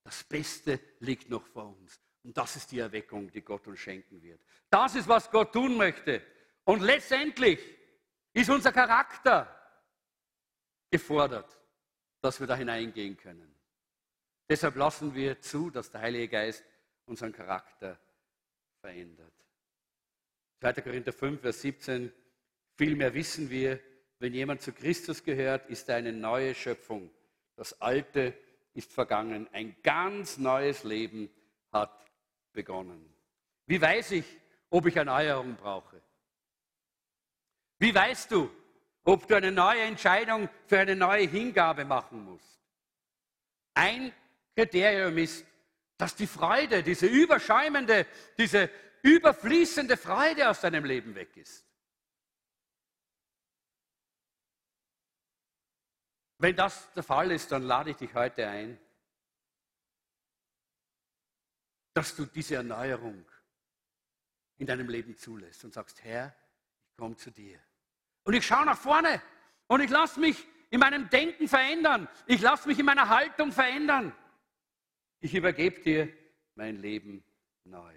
Das 0.02 0.24
Beste 0.24 0.80
liegt 1.00 1.28
noch 1.28 1.46
vor 1.46 1.76
uns. 1.76 2.00
Und 2.24 2.34
das 2.34 2.56
ist 2.56 2.72
die 2.72 2.78
Erweckung, 2.78 3.30
die 3.30 3.42
Gott 3.42 3.66
uns 3.66 3.80
schenken 3.80 4.22
wird. 4.22 4.40
Das 4.70 4.94
ist, 4.94 5.06
was 5.06 5.30
Gott 5.30 5.52
tun 5.52 5.76
möchte. 5.76 6.22
Und 6.64 6.80
letztendlich 6.80 7.61
ist 8.32 8.48
unser 8.48 8.72
Charakter 8.72 9.54
gefordert, 10.90 11.59
dass 12.22 12.40
wir 12.40 12.46
da 12.46 12.56
hineingehen 12.56 13.18
können. 13.18 13.54
Deshalb 14.48 14.76
lassen 14.76 15.14
wir 15.14 15.42
zu, 15.42 15.68
dass 15.68 15.90
der 15.90 16.00
Heilige 16.00 16.28
Geist 16.28 16.64
unseren 17.04 17.32
Charakter 17.34 18.00
verändert. 18.80 19.34
2. 20.61 20.72
Korinther 20.80 21.12
5, 21.12 21.42
Vers 21.42 21.61
17. 21.61 22.11
Vielmehr 22.74 23.12
wissen 23.12 23.50
wir, 23.50 23.78
wenn 24.18 24.32
jemand 24.32 24.62
zu 24.62 24.72
Christus 24.72 25.22
gehört, 25.22 25.68
ist 25.68 25.90
er 25.90 25.96
eine 25.96 26.14
neue 26.14 26.54
Schöpfung. 26.54 27.11
Das 27.59 27.80
Alte 27.80 28.38
ist 28.72 28.92
vergangen. 28.92 29.48
Ein 29.52 29.74
ganz 29.82 30.38
neues 30.38 30.84
Leben 30.84 31.28
hat 31.72 31.90
begonnen. 32.52 33.12
Wie 33.66 33.82
weiß 33.82 34.12
ich, 34.12 34.24
ob 34.70 34.86
ich 34.86 34.94
Erneuerung 34.94 35.56
brauche? 35.56 36.00
Wie 37.80 37.92
weißt 37.92 38.30
du, 38.30 38.48
ob 39.02 39.26
du 39.26 39.34
eine 39.34 39.50
neue 39.50 39.80
Entscheidung 39.80 40.48
für 40.68 40.78
eine 40.78 40.94
neue 40.94 41.26
Hingabe 41.26 41.84
machen 41.84 42.24
musst? 42.26 42.62
Ein 43.74 44.12
Kriterium 44.54 45.18
ist, 45.18 45.44
dass 45.96 46.14
die 46.14 46.28
Freude, 46.28 46.84
diese 46.84 47.06
überschäumende, 47.06 48.06
diese 48.38 48.70
überfließende 49.02 49.96
Freude 49.96 50.48
aus 50.48 50.61
deinem 50.61 50.84
Leben 50.84 51.12
weg 51.16 51.36
ist. 51.36 51.67
Wenn 56.39 56.55
das 56.55 56.93
der 56.95 57.03
Fall 57.03 57.32
ist, 57.32 57.51
dann 57.51 57.62
lade 57.62 57.91
ich 57.91 57.97
dich 57.97 58.14
heute 58.14 58.47
ein, 58.47 58.78
dass 61.95 62.14
du 62.14 62.26
diese 62.26 62.55
Erneuerung 62.55 63.24
in 64.59 64.66
deinem 64.66 64.89
Leben 64.89 65.16
zulässt 65.16 65.64
und 65.64 65.74
sagst, 65.74 66.03
Herr, 66.05 66.34
ich 66.91 66.97
komme 66.97 67.16
zu 67.16 67.32
dir. 67.32 67.59
Und 68.22 68.34
ich 68.34 68.47
schaue 68.47 68.66
nach 68.66 68.78
vorne 68.78 69.20
und 69.66 69.80
ich 69.80 69.91
lasse 69.91 70.20
mich 70.20 70.47
in 70.70 70.78
meinem 70.78 71.09
Denken 71.11 71.49
verändern. 71.49 72.09
Ich 72.26 72.41
lasse 72.41 72.68
mich 72.68 72.78
in 72.78 72.86
meiner 72.86 73.09
Haltung 73.09 73.51
verändern. 73.51 74.14
Ich 75.20 75.34
übergebe 75.34 75.80
dir 75.80 76.12
mein 76.55 76.76
Leben 76.76 77.24
neu. 77.64 77.95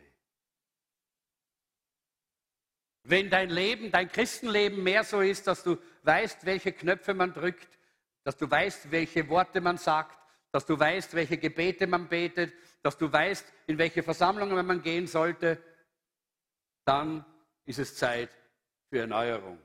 Wenn 3.03 3.29
dein 3.29 3.49
Leben, 3.49 3.91
dein 3.91 4.11
Christenleben 4.11 4.81
mehr 4.81 5.03
so 5.03 5.21
ist, 5.21 5.47
dass 5.47 5.63
du 5.63 5.77
weißt, 6.03 6.45
welche 6.45 6.71
Knöpfe 6.71 7.13
man 7.13 7.33
drückt, 7.33 7.80
dass 8.23 8.37
du 8.37 8.49
weißt, 8.49 8.91
welche 8.91 9.27
Worte 9.29 9.61
man 9.61 9.77
sagt, 9.77 10.17
dass 10.51 10.65
du 10.65 10.77
weißt, 10.77 11.13
welche 11.13 11.37
Gebete 11.37 11.87
man 11.87 12.07
betet, 12.07 12.53
dass 12.83 12.97
du 12.97 13.11
weißt, 13.11 13.45
in 13.67 13.77
welche 13.77 14.03
Versammlungen 14.03 14.65
man 14.65 14.81
gehen 14.81 15.07
sollte, 15.07 15.61
dann 16.85 17.25
ist 17.65 17.79
es 17.79 17.95
Zeit 17.95 18.29
für 18.89 18.99
Erneuerung. 18.99 19.57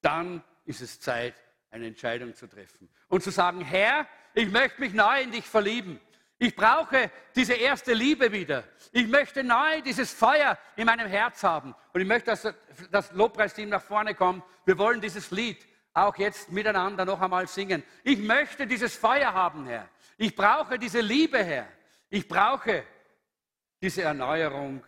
Dann 0.00 0.42
ist 0.64 0.80
es 0.80 1.00
Zeit, 1.00 1.34
eine 1.70 1.86
Entscheidung 1.86 2.34
zu 2.34 2.46
treffen 2.46 2.88
und 3.08 3.22
zu 3.22 3.30
sagen, 3.30 3.60
Herr, 3.62 4.06
ich 4.34 4.50
möchte 4.50 4.80
mich 4.80 4.92
neu 4.92 5.22
in 5.22 5.32
dich 5.32 5.44
verlieben. 5.44 6.00
Ich 6.38 6.56
brauche 6.56 7.10
diese 7.36 7.54
erste 7.54 7.92
Liebe 7.92 8.32
wieder. 8.32 8.64
Ich 8.90 9.06
möchte 9.06 9.44
neu 9.44 9.80
dieses 9.82 10.12
Feuer 10.12 10.58
in 10.76 10.86
meinem 10.86 11.06
Herz 11.06 11.42
haben. 11.44 11.74
Und 11.92 12.00
ich 12.00 12.06
möchte, 12.06 12.30
dass 12.30 12.52
das 12.90 13.12
Lobpreisteam 13.12 13.68
nach 13.68 13.82
vorne 13.82 14.14
kommt. 14.14 14.42
Wir 14.64 14.76
wollen 14.76 15.00
dieses 15.00 15.30
Lied 15.30 15.64
auch 15.94 16.16
jetzt 16.16 16.50
miteinander 16.50 17.04
noch 17.04 17.20
einmal 17.20 17.46
singen. 17.46 17.82
Ich 18.04 18.18
möchte 18.18 18.66
dieses 18.66 18.96
Feuer 18.96 19.32
haben, 19.32 19.66
Herr. 19.66 19.88
Ich 20.16 20.34
brauche 20.34 20.78
diese 20.78 21.00
Liebe, 21.00 21.42
Herr. 21.42 21.68
Ich 22.08 22.26
brauche 22.26 22.84
diese 23.80 24.02
Erneuerung, 24.02 24.84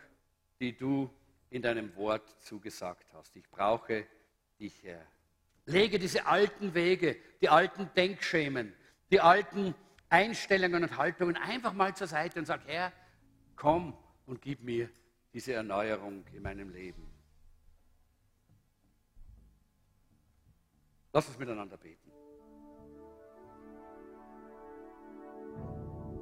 die 0.60 0.76
du 0.76 1.10
in 1.50 1.62
deinem 1.62 1.94
Wort 1.96 2.28
zugesagt 2.40 3.06
hast. 3.12 3.36
Ich 3.36 3.48
brauche 3.50 4.06
dich, 4.58 4.82
Herr. 4.82 5.06
Lege 5.66 5.98
diese 5.98 6.26
alten 6.26 6.74
Wege, 6.74 7.16
die 7.40 7.48
alten 7.48 7.90
Denkschemen, 7.96 8.74
die 9.10 9.20
alten 9.20 9.74
Einstellungen 10.08 10.84
und 10.84 10.96
Haltungen 10.96 11.36
einfach 11.36 11.72
mal 11.72 11.94
zur 11.94 12.06
Seite 12.06 12.38
und 12.38 12.44
sag, 12.44 12.66
Herr, 12.66 12.92
komm 13.56 13.96
und 14.26 14.42
gib 14.42 14.62
mir 14.62 14.90
diese 15.32 15.54
Erneuerung 15.54 16.24
in 16.32 16.42
meinem 16.42 16.70
Leben. 16.70 17.13
Lass 21.14 21.28
uns 21.28 21.38
miteinander 21.38 21.76
beten. 21.76 22.10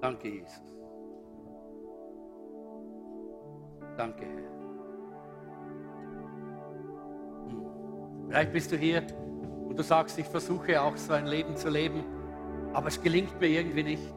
Danke, 0.03 0.29
Jesus. 0.29 0.61
Danke, 3.97 4.27
Herr. 4.27 4.51
Hm. 7.49 8.27
Vielleicht 8.29 8.53
bist 8.53 8.71
du 8.71 8.77
hier 8.77 9.07
und 9.67 9.79
du 9.79 9.83
sagst, 9.83 10.19
ich 10.19 10.27
versuche 10.27 10.79
auch 10.83 10.99
so 10.99 11.15
ein 11.15 11.27
Leben 11.27 11.57
zu 11.57 11.71
leben, 11.71 12.05
aber 12.75 12.89
es 12.89 13.01
gelingt 13.01 13.41
mir 13.41 13.49
irgendwie 13.49 13.85
nicht. 13.85 14.15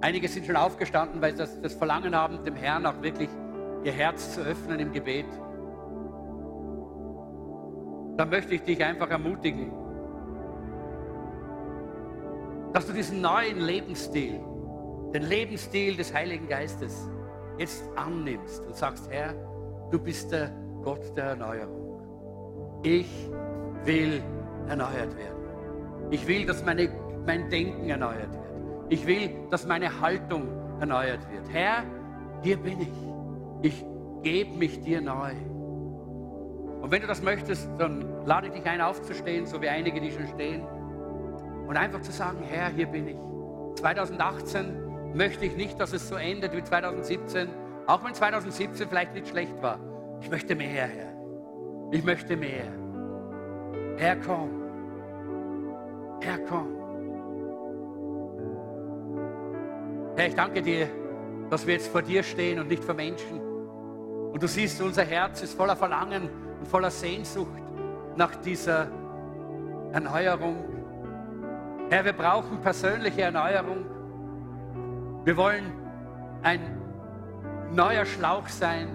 Einige 0.00 0.26
sind 0.26 0.44
schon 0.44 0.56
aufgestanden, 0.56 1.22
weil 1.22 1.32
sie 1.32 1.38
das, 1.38 1.60
das 1.60 1.74
Verlangen 1.74 2.16
haben, 2.16 2.42
dem 2.42 2.56
Herrn 2.56 2.84
auch 2.84 3.00
wirklich 3.00 3.28
ihr 3.84 3.92
Herz 3.92 4.34
zu 4.34 4.40
öffnen 4.40 4.80
im 4.80 4.92
Gebet 4.92 5.26
dann 8.18 8.30
möchte 8.30 8.56
ich 8.56 8.62
dich 8.62 8.84
einfach 8.84 9.08
ermutigen, 9.10 9.70
dass 12.72 12.86
du 12.86 12.92
diesen 12.92 13.20
neuen 13.20 13.60
Lebensstil, 13.60 14.40
den 15.14 15.22
Lebensstil 15.22 15.96
des 15.96 16.12
Heiligen 16.12 16.48
Geistes, 16.48 17.08
jetzt 17.58 17.84
annimmst 17.96 18.66
und 18.66 18.74
sagst, 18.74 19.08
Herr, 19.10 19.34
du 19.92 20.00
bist 20.00 20.32
der 20.32 20.50
Gott 20.82 21.16
der 21.16 21.26
Erneuerung. 21.26 22.80
Ich 22.82 23.30
will 23.84 24.20
erneuert 24.68 25.16
werden. 25.16 26.08
Ich 26.10 26.26
will, 26.26 26.44
dass 26.44 26.64
meine, 26.64 26.90
mein 27.24 27.48
Denken 27.50 27.88
erneuert 27.88 28.32
wird. 28.32 28.88
Ich 28.88 29.06
will, 29.06 29.30
dass 29.50 29.64
meine 29.64 30.00
Haltung 30.00 30.48
erneuert 30.80 31.20
wird. 31.30 31.48
Herr, 31.52 31.84
hier 32.42 32.56
bin 32.56 32.80
ich. 32.80 32.92
Ich 33.62 33.84
gebe 34.22 34.56
mich 34.56 34.80
dir 34.80 35.00
neu. 35.00 35.34
Und 36.80 36.90
wenn 36.90 37.00
du 37.02 37.08
das 37.08 37.22
möchtest, 37.22 37.68
dann 37.78 38.24
lade 38.24 38.46
ich 38.46 38.52
dich 38.52 38.64
ein, 38.66 38.80
aufzustehen, 38.80 39.46
so 39.46 39.60
wie 39.60 39.68
einige, 39.68 40.00
die 40.00 40.10
schon 40.10 40.28
stehen. 40.28 40.64
Und 41.66 41.76
einfach 41.76 42.00
zu 42.00 42.12
sagen, 42.12 42.38
Herr, 42.42 42.68
hier 42.70 42.86
bin 42.86 43.08
ich. 43.08 43.16
2018 43.80 45.14
möchte 45.14 45.44
ich 45.44 45.56
nicht, 45.56 45.78
dass 45.80 45.92
es 45.92 46.08
so 46.08 46.14
endet 46.14 46.56
wie 46.56 46.62
2017, 46.62 47.48
auch 47.86 48.04
wenn 48.04 48.14
2017 48.14 48.88
vielleicht 48.88 49.14
nicht 49.14 49.28
schlecht 49.28 49.60
war. 49.60 49.78
Ich 50.20 50.30
möchte 50.30 50.54
mehr, 50.54 50.86
Herr. 50.86 51.12
Ich 51.90 52.04
möchte 52.04 52.36
mehr. 52.36 52.72
Herr, 53.96 54.16
komm. 54.16 54.50
Herr, 56.20 56.38
komm. 56.38 56.74
Herr, 60.16 60.26
ich 60.26 60.34
danke 60.34 60.62
dir, 60.62 60.88
dass 61.50 61.66
wir 61.66 61.74
jetzt 61.74 61.88
vor 61.88 62.02
dir 62.02 62.22
stehen 62.22 62.58
und 62.58 62.68
nicht 62.68 62.84
vor 62.84 62.94
Menschen. 62.94 63.40
Und 63.40 64.42
du 64.42 64.48
siehst, 64.48 64.80
unser 64.80 65.04
Herz 65.04 65.42
ist 65.42 65.54
voller 65.54 65.76
Verlangen 65.76 66.28
und 66.58 66.68
voller 66.68 66.90
Sehnsucht 66.90 67.62
nach 68.16 68.34
dieser 68.36 68.88
Erneuerung. 69.92 70.56
Herr, 71.90 72.04
wir 72.04 72.12
brauchen 72.12 72.60
persönliche 72.60 73.22
Erneuerung. 73.22 73.86
Wir 75.24 75.36
wollen 75.36 75.72
ein 76.42 76.60
neuer 77.72 78.04
Schlauch 78.04 78.48
sein, 78.48 78.88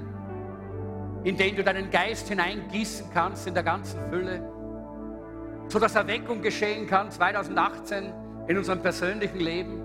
in 1.23 1.37
den 1.37 1.55
du 1.55 1.63
deinen 1.63 1.89
Geist 1.89 2.27
hineingießen 2.29 3.07
kannst 3.13 3.47
in 3.47 3.53
der 3.53 3.63
ganzen 3.63 3.99
Fülle, 4.09 4.41
sodass 5.67 5.95
Erweckung 5.95 6.41
geschehen 6.41 6.87
kann 6.87 7.09
2018 7.11 8.13
in 8.47 8.57
unserem 8.57 8.81
persönlichen 8.81 9.39
Leben, 9.39 9.81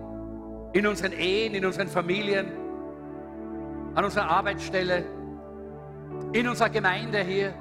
in 0.72 0.86
unseren 0.86 1.12
Ehen, 1.12 1.54
in 1.54 1.64
unseren 1.64 1.88
Familien, 1.88 2.48
an 3.94 4.04
unserer 4.04 4.28
Arbeitsstelle, 4.28 5.04
in 6.32 6.48
unserer 6.48 6.70
Gemeinde 6.70 7.20
hier, 7.20 7.54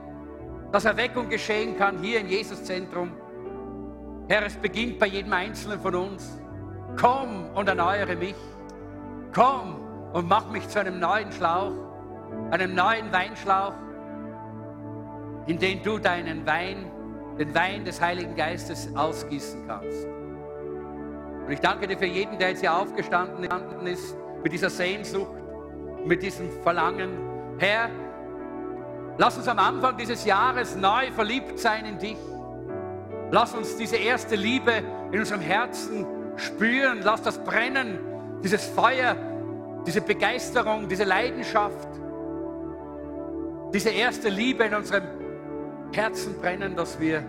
dass 0.72 0.86
Erweckung 0.86 1.30
geschehen 1.30 1.78
kann 1.78 2.00
hier 2.00 2.20
im 2.20 2.28
Jesuszentrum. 2.28 3.12
Herr, 4.28 4.46
es 4.46 4.56
beginnt 4.56 5.00
bei 5.00 5.08
jedem 5.08 5.34
Einzelnen 5.34 5.80
von 5.80 5.96
uns. 5.96 6.40
Komm 7.00 7.50
und 7.56 7.70
erneuere 7.70 8.16
mich. 8.16 8.36
Komm 9.34 9.78
und 10.14 10.28
mach 10.28 10.50
mich 10.50 10.68
zu 10.68 10.80
einem 10.80 11.00
neuen 11.00 11.32
Schlauch, 11.32 11.74
einem 12.52 12.76
neuen 12.76 13.12
Weinschlauch, 13.12 13.74
in 15.46 15.60
den 15.60 15.82
du 15.84 15.98
deinen 15.98 16.46
Wein, 16.46 16.92
den 17.40 17.54
Wein 17.56 17.86
des 17.86 18.02
Heiligen 18.02 18.36
Geistes 18.36 18.90
ausgießen 18.96 19.66
kannst. 19.68 20.08
Und 21.46 21.54
ich 21.54 21.60
danke 21.62 21.88
dir 21.88 21.98
für 21.98 22.06
jeden, 22.06 22.38
der 22.38 22.50
jetzt 22.50 22.60
hier 22.60 22.74
aufgestanden 22.74 23.46
ist, 23.86 24.18
mit 24.44 24.52
dieser 24.52 24.70
Sehnsucht, 24.70 25.32
mit 26.06 26.22
diesem 26.22 26.50
Verlangen. 26.64 27.12
Herr, 27.60 27.90
lass 29.18 29.38
uns 29.38 29.48
am 29.48 29.60
Anfang 29.60 29.98
dieses 29.98 30.26
Jahres 30.26 30.76
neu 30.76 31.12
verliebt 31.12 31.60
sein 31.60 31.86
in 31.86 31.98
dich. 31.98 32.18
Lass 33.32 33.54
uns 33.54 33.76
diese 33.76 33.98
erste 33.98 34.36
Liebe 34.36 34.72
in 35.12 35.20
unserem 35.20 35.42
Herzen 35.42 36.06
spüren. 36.38 37.00
Lass 37.04 37.22
das 37.22 37.44
brennen, 37.44 38.00
dieses 38.44 38.66
Feuer, 38.66 39.16
diese 39.86 40.02
Begeisterung, 40.02 40.88
diese 40.88 41.04
Leidenschaft, 41.04 41.88
diese 43.74 43.90
erste 43.90 44.30
Liebe 44.30 44.64
in 44.64 44.76
unserem 44.76 45.04
Herzen 45.92 46.40
brennen, 46.40 46.76
dass 46.76 47.00
wir 47.00 47.24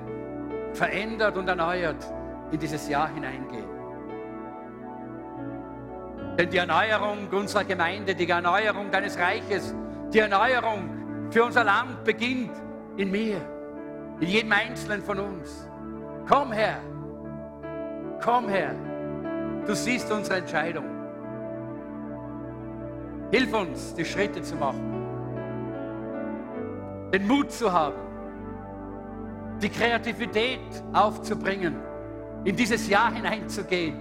verändert 0.72 1.36
und 1.36 1.48
erneuert 1.48 2.04
in 2.52 2.58
dieses 2.58 2.88
Jahr 2.88 3.08
hineingehen. 3.12 3.66
Denn 6.38 6.50
die 6.50 6.58
Erneuerung 6.58 7.28
unserer 7.32 7.64
Gemeinde, 7.64 8.14
die 8.14 8.28
Erneuerung 8.28 8.90
deines 8.92 9.18
Reiches, 9.18 9.74
die 10.12 10.20
Erneuerung 10.20 10.97
für 11.30 11.44
unser 11.44 11.64
Land 11.64 12.04
beginnt 12.04 12.52
in 12.96 13.10
mir, 13.10 13.40
in 14.20 14.28
jedem 14.28 14.52
Einzelnen 14.52 15.02
von 15.02 15.18
uns. 15.18 15.68
Komm 16.28 16.52
her, 16.52 16.78
komm 18.22 18.48
her. 18.48 18.74
Du 19.66 19.74
siehst 19.74 20.10
unsere 20.10 20.38
Entscheidung. 20.38 20.84
Hilf 23.30 23.52
uns, 23.52 23.94
die 23.94 24.04
Schritte 24.04 24.40
zu 24.40 24.56
machen, 24.56 25.06
den 27.12 27.26
Mut 27.26 27.50
zu 27.50 27.70
haben, 27.70 27.96
die 29.60 29.68
Kreativität 29.68 30.60
aufzubringen, 30.94 31.76
in 32.44 32.56
dieses 32.56 32.88
Jahr 32.88 33.12
hineinzugehen 33.12 34.00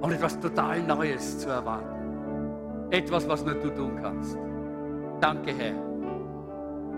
und 0.00 0.12
etwas 0.12 0.40
total 0.40 0.82
Neues 0.82 1.38
zu 1.38 1.48
erwarten. 1.48 2.88
Etwas, 2.90 3.28
was 3.28 3.44
nur 3.44 3.54
du 3.54 3.70
tun 3.70 3.98
kannst. 4.02 4.36
Danke, 5.20 5.52
Herr. 5.52 5.74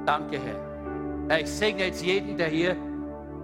Danke, 0.05 0.39
Herr. 0.39 1.29
Herr, 1.29 1.41
ich 1.41 1.51
segne 1.51 1.87
jetzt 1.87 2.03
jeden, 2.03 2.37
der 2.37 2.49
hier 2.49 2.77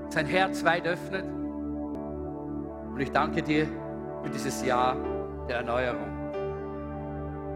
sein 0.09 0.27
Herz 0.27 0.65
weit 0.65 0.87
öffnet. 0.87 1.25
Und 1.25 3.01
ich 3.01 3.11
danke 3.13 3.43
dir 3.43 3.67
für 4.23 4.31
dieses 4.31 4.65
Jahr 4.65 4.97
der 5.49 5.59
Erneuerung. 5.59 6.15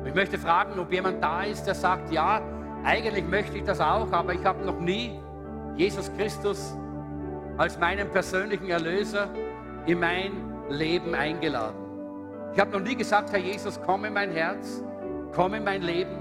Ich 0.04 0.14
möchte 0.14 0.38
fragen, 0.38 0.78
ob 0.78 0.92
jemand 0.92 1.22
da 1.22 1.42
ist, 1.42 1.64
der 1.64 1.74
sagt, 1.74 2.10
ja, 2.12 2.40
eigentlich 2.84 3.26
möchte 3.26 3.58
ich 3.58 3.64
das 3.64 3.80
auch, 3.80 4.10
aber 4.12 4.34
ich 4.34 4.44
habe 4.44 4.64
noch 4.64 4.78
nie 4.78 5.18
Jesus 5.76 6.10
Christus 6.16 6.76
als 7.56 7.78
meinen 7.78 8.08
persönlichen 8.10 8.68
Erlöser 8.68 9.28
in 9.86 10.00
mein 10.00 10.32
Leben 10.68 11.14
eingeladen. 11.14 11.76
Ich 12.54 12.60
habe 12.60 12.70
noch 12.72 12.80
nie 12.80 12.96
gesagt, 12.96 13.32
Herr 13.32 13.38
Jesus, 13.38 13.80
komm 13.84 14.04
in 14.04 14.12
mein 14.12 14.30
Herz, 14.30 14.82
komm 15.34 15.54
in 15.54 15.64
mein 15.64 15.82
Leben, 15.82 16.16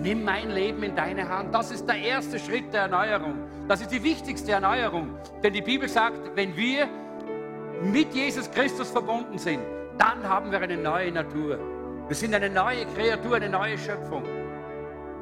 nimm 0.00 0.24
mein 0.24 0.50
Leben 0.50 0.82
in 0.82 0.94
deine 0.94 1.28
Hand. 1.28 1.54
Das 1.54 1.70
ist 1.70 1.86
der 1.86 1.96
erste 1.96 2.38
Schritt 2.38 2.72
der 2.72 2.82
Erneuerung. 2.82 3.34
Das 3.68 3.80
ist 3.80 3.90
die 3.90 4.02
wichtigste 4.02 4.52
Erneuerung. 4.52 5.16
Denn 5.42 5.52
die 5.52 5.62
Bibel 5.62 5.88
sagt, 5.88 6.34
wenn 6.34 6.56
wir 6.56 6.88
mit 7.82 8.14
Jesus 8.14 8.50
Christus 8.50 8.90
verbunden 8.90 9.38
sind, 9.38 9.60
dann 9.98 10.26
haben 10.28 10.50
wir 10.50 10.60
eine 10.60 10.76
neue 10.76 11.12
Natur. 11.12 11.58
Wir 12.08 12.16
sind 12.16 12.34
eine 12.34 12.50
neue 12.50 12.86
Kreatur, 12.86 13.36
eine 13.36 13.48
neue 13.48 13.78
Schöpfung. 13.78 14.22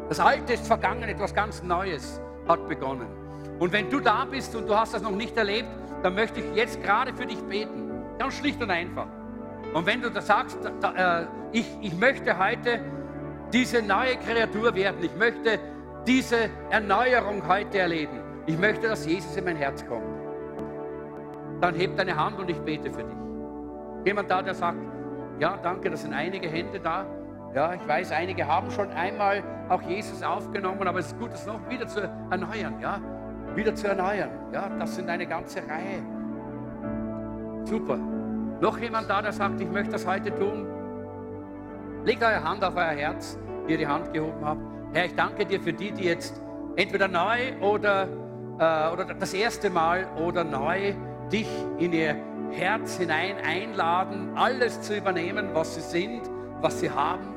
Das 0.09 0.19
Alte 0.19 0.55
ist 0.55 0.67
vergangen, 0.67 1.05
etwas 1.05 1.35
ganz 1.35 1.63
Neues 1.63 2.21
hat 2.49 2.69
begonnen. 2.69 3.07
Und 3.59 3.73
wenn 3.73 3.91
du 3.91 4.01
da 4.01 4.25
bist 4.25 4.55
und 4.57 4.69
du 4.69 4.75
hast 4.75 4.95
das 4.95 5.03
noch 5.03 5.11
nicht 5.13 5.37
erlebt, 5.37 5.69
dann 6.03 6.15
möchte 6.15 6.41
ich 6.41 6.57
jetzt 6.57 6.83
gerade 6.83 7.13
für 7.15 7.27
dich 7.27 7.41
beten. 7.43 7.91
Ganz 8.19 8.35
schlicht 8.35 8.63
und 8.63 8.71
einfach. 8.71 9.07
Und 9.75 9.87
wenn 9.87 10.03
du 10.03 10.11
da 10.11 10.21
sagst, 10.21 10.59
da, 10.81 11.21
äh, 11.21 11.27
ich, 11.53 11.67
ich 11.81 11.95
möchte 11.95 12.39
heute 12.39 12.81
diese 13.53 13.83
neue 13.83 14.17
Kreatur 14.17 14.75
werden, 14.75 15.03
ich 15.03 15.15
möchte 15.17 15.59
diese 16.07 16.51
Erneuerung 16.71 17.47
heute 17.47 17.79
erleben, 17.79 18.21
ich 18.47 18.59
möchte, 18.59 18.89
dass 18.89 19.07
Jesus 19.07 19.37
in 19.37 19.45
mein 19.45 19.57
Herz 19.57 19.85
kommt, 19.87 20.05
dann 21.61 21.75
heb 21.75 21.97
deine 21.97 22.17
Hand 22.17 22.39
und 22.39 22.49
ich 22.49 22.59
bete 22.61 22.91
für 22.91 23.05
dich. 23.05 23.17
Jemand 24.05 24.31
da, 24.31 24.41
der 24.43 24.55
sagt, 24.55 24.79
ja, 25.39 25.59
danke, 25.63 25.91
das 25.91 26.03
sind 26.03 26.15
einige 26.15 26.49
Hände 26.49 26.81
da. 26.81 27.07
Ja, 27.55 27.75
ich 27.75 27.87
weiß, 27.87 28.13
einige 28.13 28.47
haben 28.47 28.71
schon 28.71 28.89
einmal 28.91 29.43
auch 29.69 29.83
Jesus 29.83 30.23
aufgenommen, 30.23 30.87
aber 30.87 31.01
es 31.01 31.07
ist 31.09 31.19
gut, 31.19 31.33
das 31.33 31.47
noch 31.47 31.69
wieder 31.69 31.87
zu 31.87 32.01
erneuern, 32.31 32.75
ja, 32.81 33.01
wieder 33.55 33.75
zu 33.75 33.89
erneuern. 33.89 34.31
Ja, 34.53 34.69
das 34.79 34.95
sind 34.95 35.09
eine 35.09 35.27
ganze 35.27 35.59
Reihe. 35.59 36.03
Super. 37.65 37.99
Noch 38.61 38.79
jemand 38.79 39.11
da, 39.11 39.21
der 39.21 39.33
sagt, 39.33 39.61
ich 39.61 39.71
möchte 39.71 39.93
das 39.93 40.07
heute 40.07 40.35
tun? 40.35 40.67
Legt 42.05 42.23
eure 42.23 42.43
Hand 42.43 42.65
auf 42.65 42.77
euer 42.77 42.85
Herz, 42.85 43.39
die 43.67 43.73
ihr 43.73 43.79
die 43.79 43.87
Hand 43.87 44.13
gehoben 44.13 44.45
habt. 44.45 44.61
Herr, 44.93 45.05
ich 45.05 45.15
danke 45.15 45.45
dir 45.45 45.61
für 45.61 45.73
die, 45.73 45.93
die 45.93 46.05
jetzt 46.05 46.41
entweder 46.77 47.09
neu 47.09 47.57
oder, 47.61 48.09
äh, 48.59 48.93
oder 48.93 49.15
das 49.19 49.35
erste 49.35 49.71
Mal 49.71 50.07
oder 50.17 50.45
neu 50.45 50.95
dich 51.31 51.49
in 51.79 51.93
ihr 51.93 52.17
Herz 52.53 52.97
hinein 52.97 53.37
einladen, 53.45 54.33
alles 54.35 54.81
zu 54.81 54.97
übernehmen, 54.97 55.51
was 55.53 55.75
sie 55.75 55.81
sind, 55.81 56.23
was 56.61 56.81
sie 56.81 56.91
haben. 56.91 57.35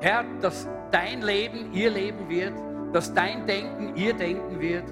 Herr, 0.00 0.24
dass 0.40 0.68
dein 0.90 1.22
Leben 1.22 1.72
ihr 1.72 1.90
Leben 1.90 2.28
wird, 2.28 2.54
dass 2.92 3.12
dein 3.12 3.46
Denken 3.46 3.96
ihr 3.96 4.14
Denken 4.14 4.60
wird, 4.60 4.84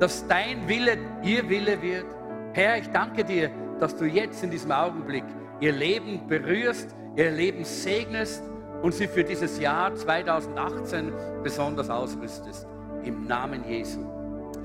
dass 0.00 0.26
dein 0.26 0.68
Wille 0.68 0.98
ihr 1.22 1.48
Wille 1.48 1.80
wird. 1.80 2.06
Herr, 2.52 2.78
ich 2.78 2.90
danke 2.90 3.24
dir, 3.24 3.50
dass 3.80 3.96
du 3.96 4.04
jetzt 4.04 4.42
in 4.42 4.50
diesem 4.50 4.72
Augenblick 4.72 5.24
ihr 5.60 5.72
Leben 5.72 6.26
berührst, 6.26 6.94
ihr 7.16 7.30
Leben 7.30 7.64
segnest 7.64 8.42
und 8.82 8.92
sie 8.92 9.06
für 9.06 9.24
dieses 9.24 9.58
Jahr 9.58 9.94
2018 9.94 11.12
besonders 11.42 11.88
ausrüstest. 11.90 12.66
Im 13.04 13.26
Namen 13.26 13.64
Jesu. 13.68 14.00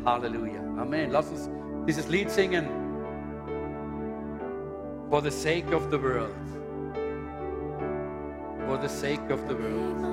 Halleluja. 0.05 0.61
Amen. 0.77 1.11
Lass 1.11 1.29
uns 1.29 1.49
dieses 1.87 2.07
Lied 2.09 2.29
singen. 2.29 2.67
For 5.09 5.21
the 5.21 5.31
sake 5.31 5.73
of 5.73 5.89
the 5.91 6.01
world. 6.01 6.29
For 8.67 8.79
the 8.79 8.87
sake 8.87 9.31
of 9.31 9.39
the 9.47 9.55
world. 9.55 10.09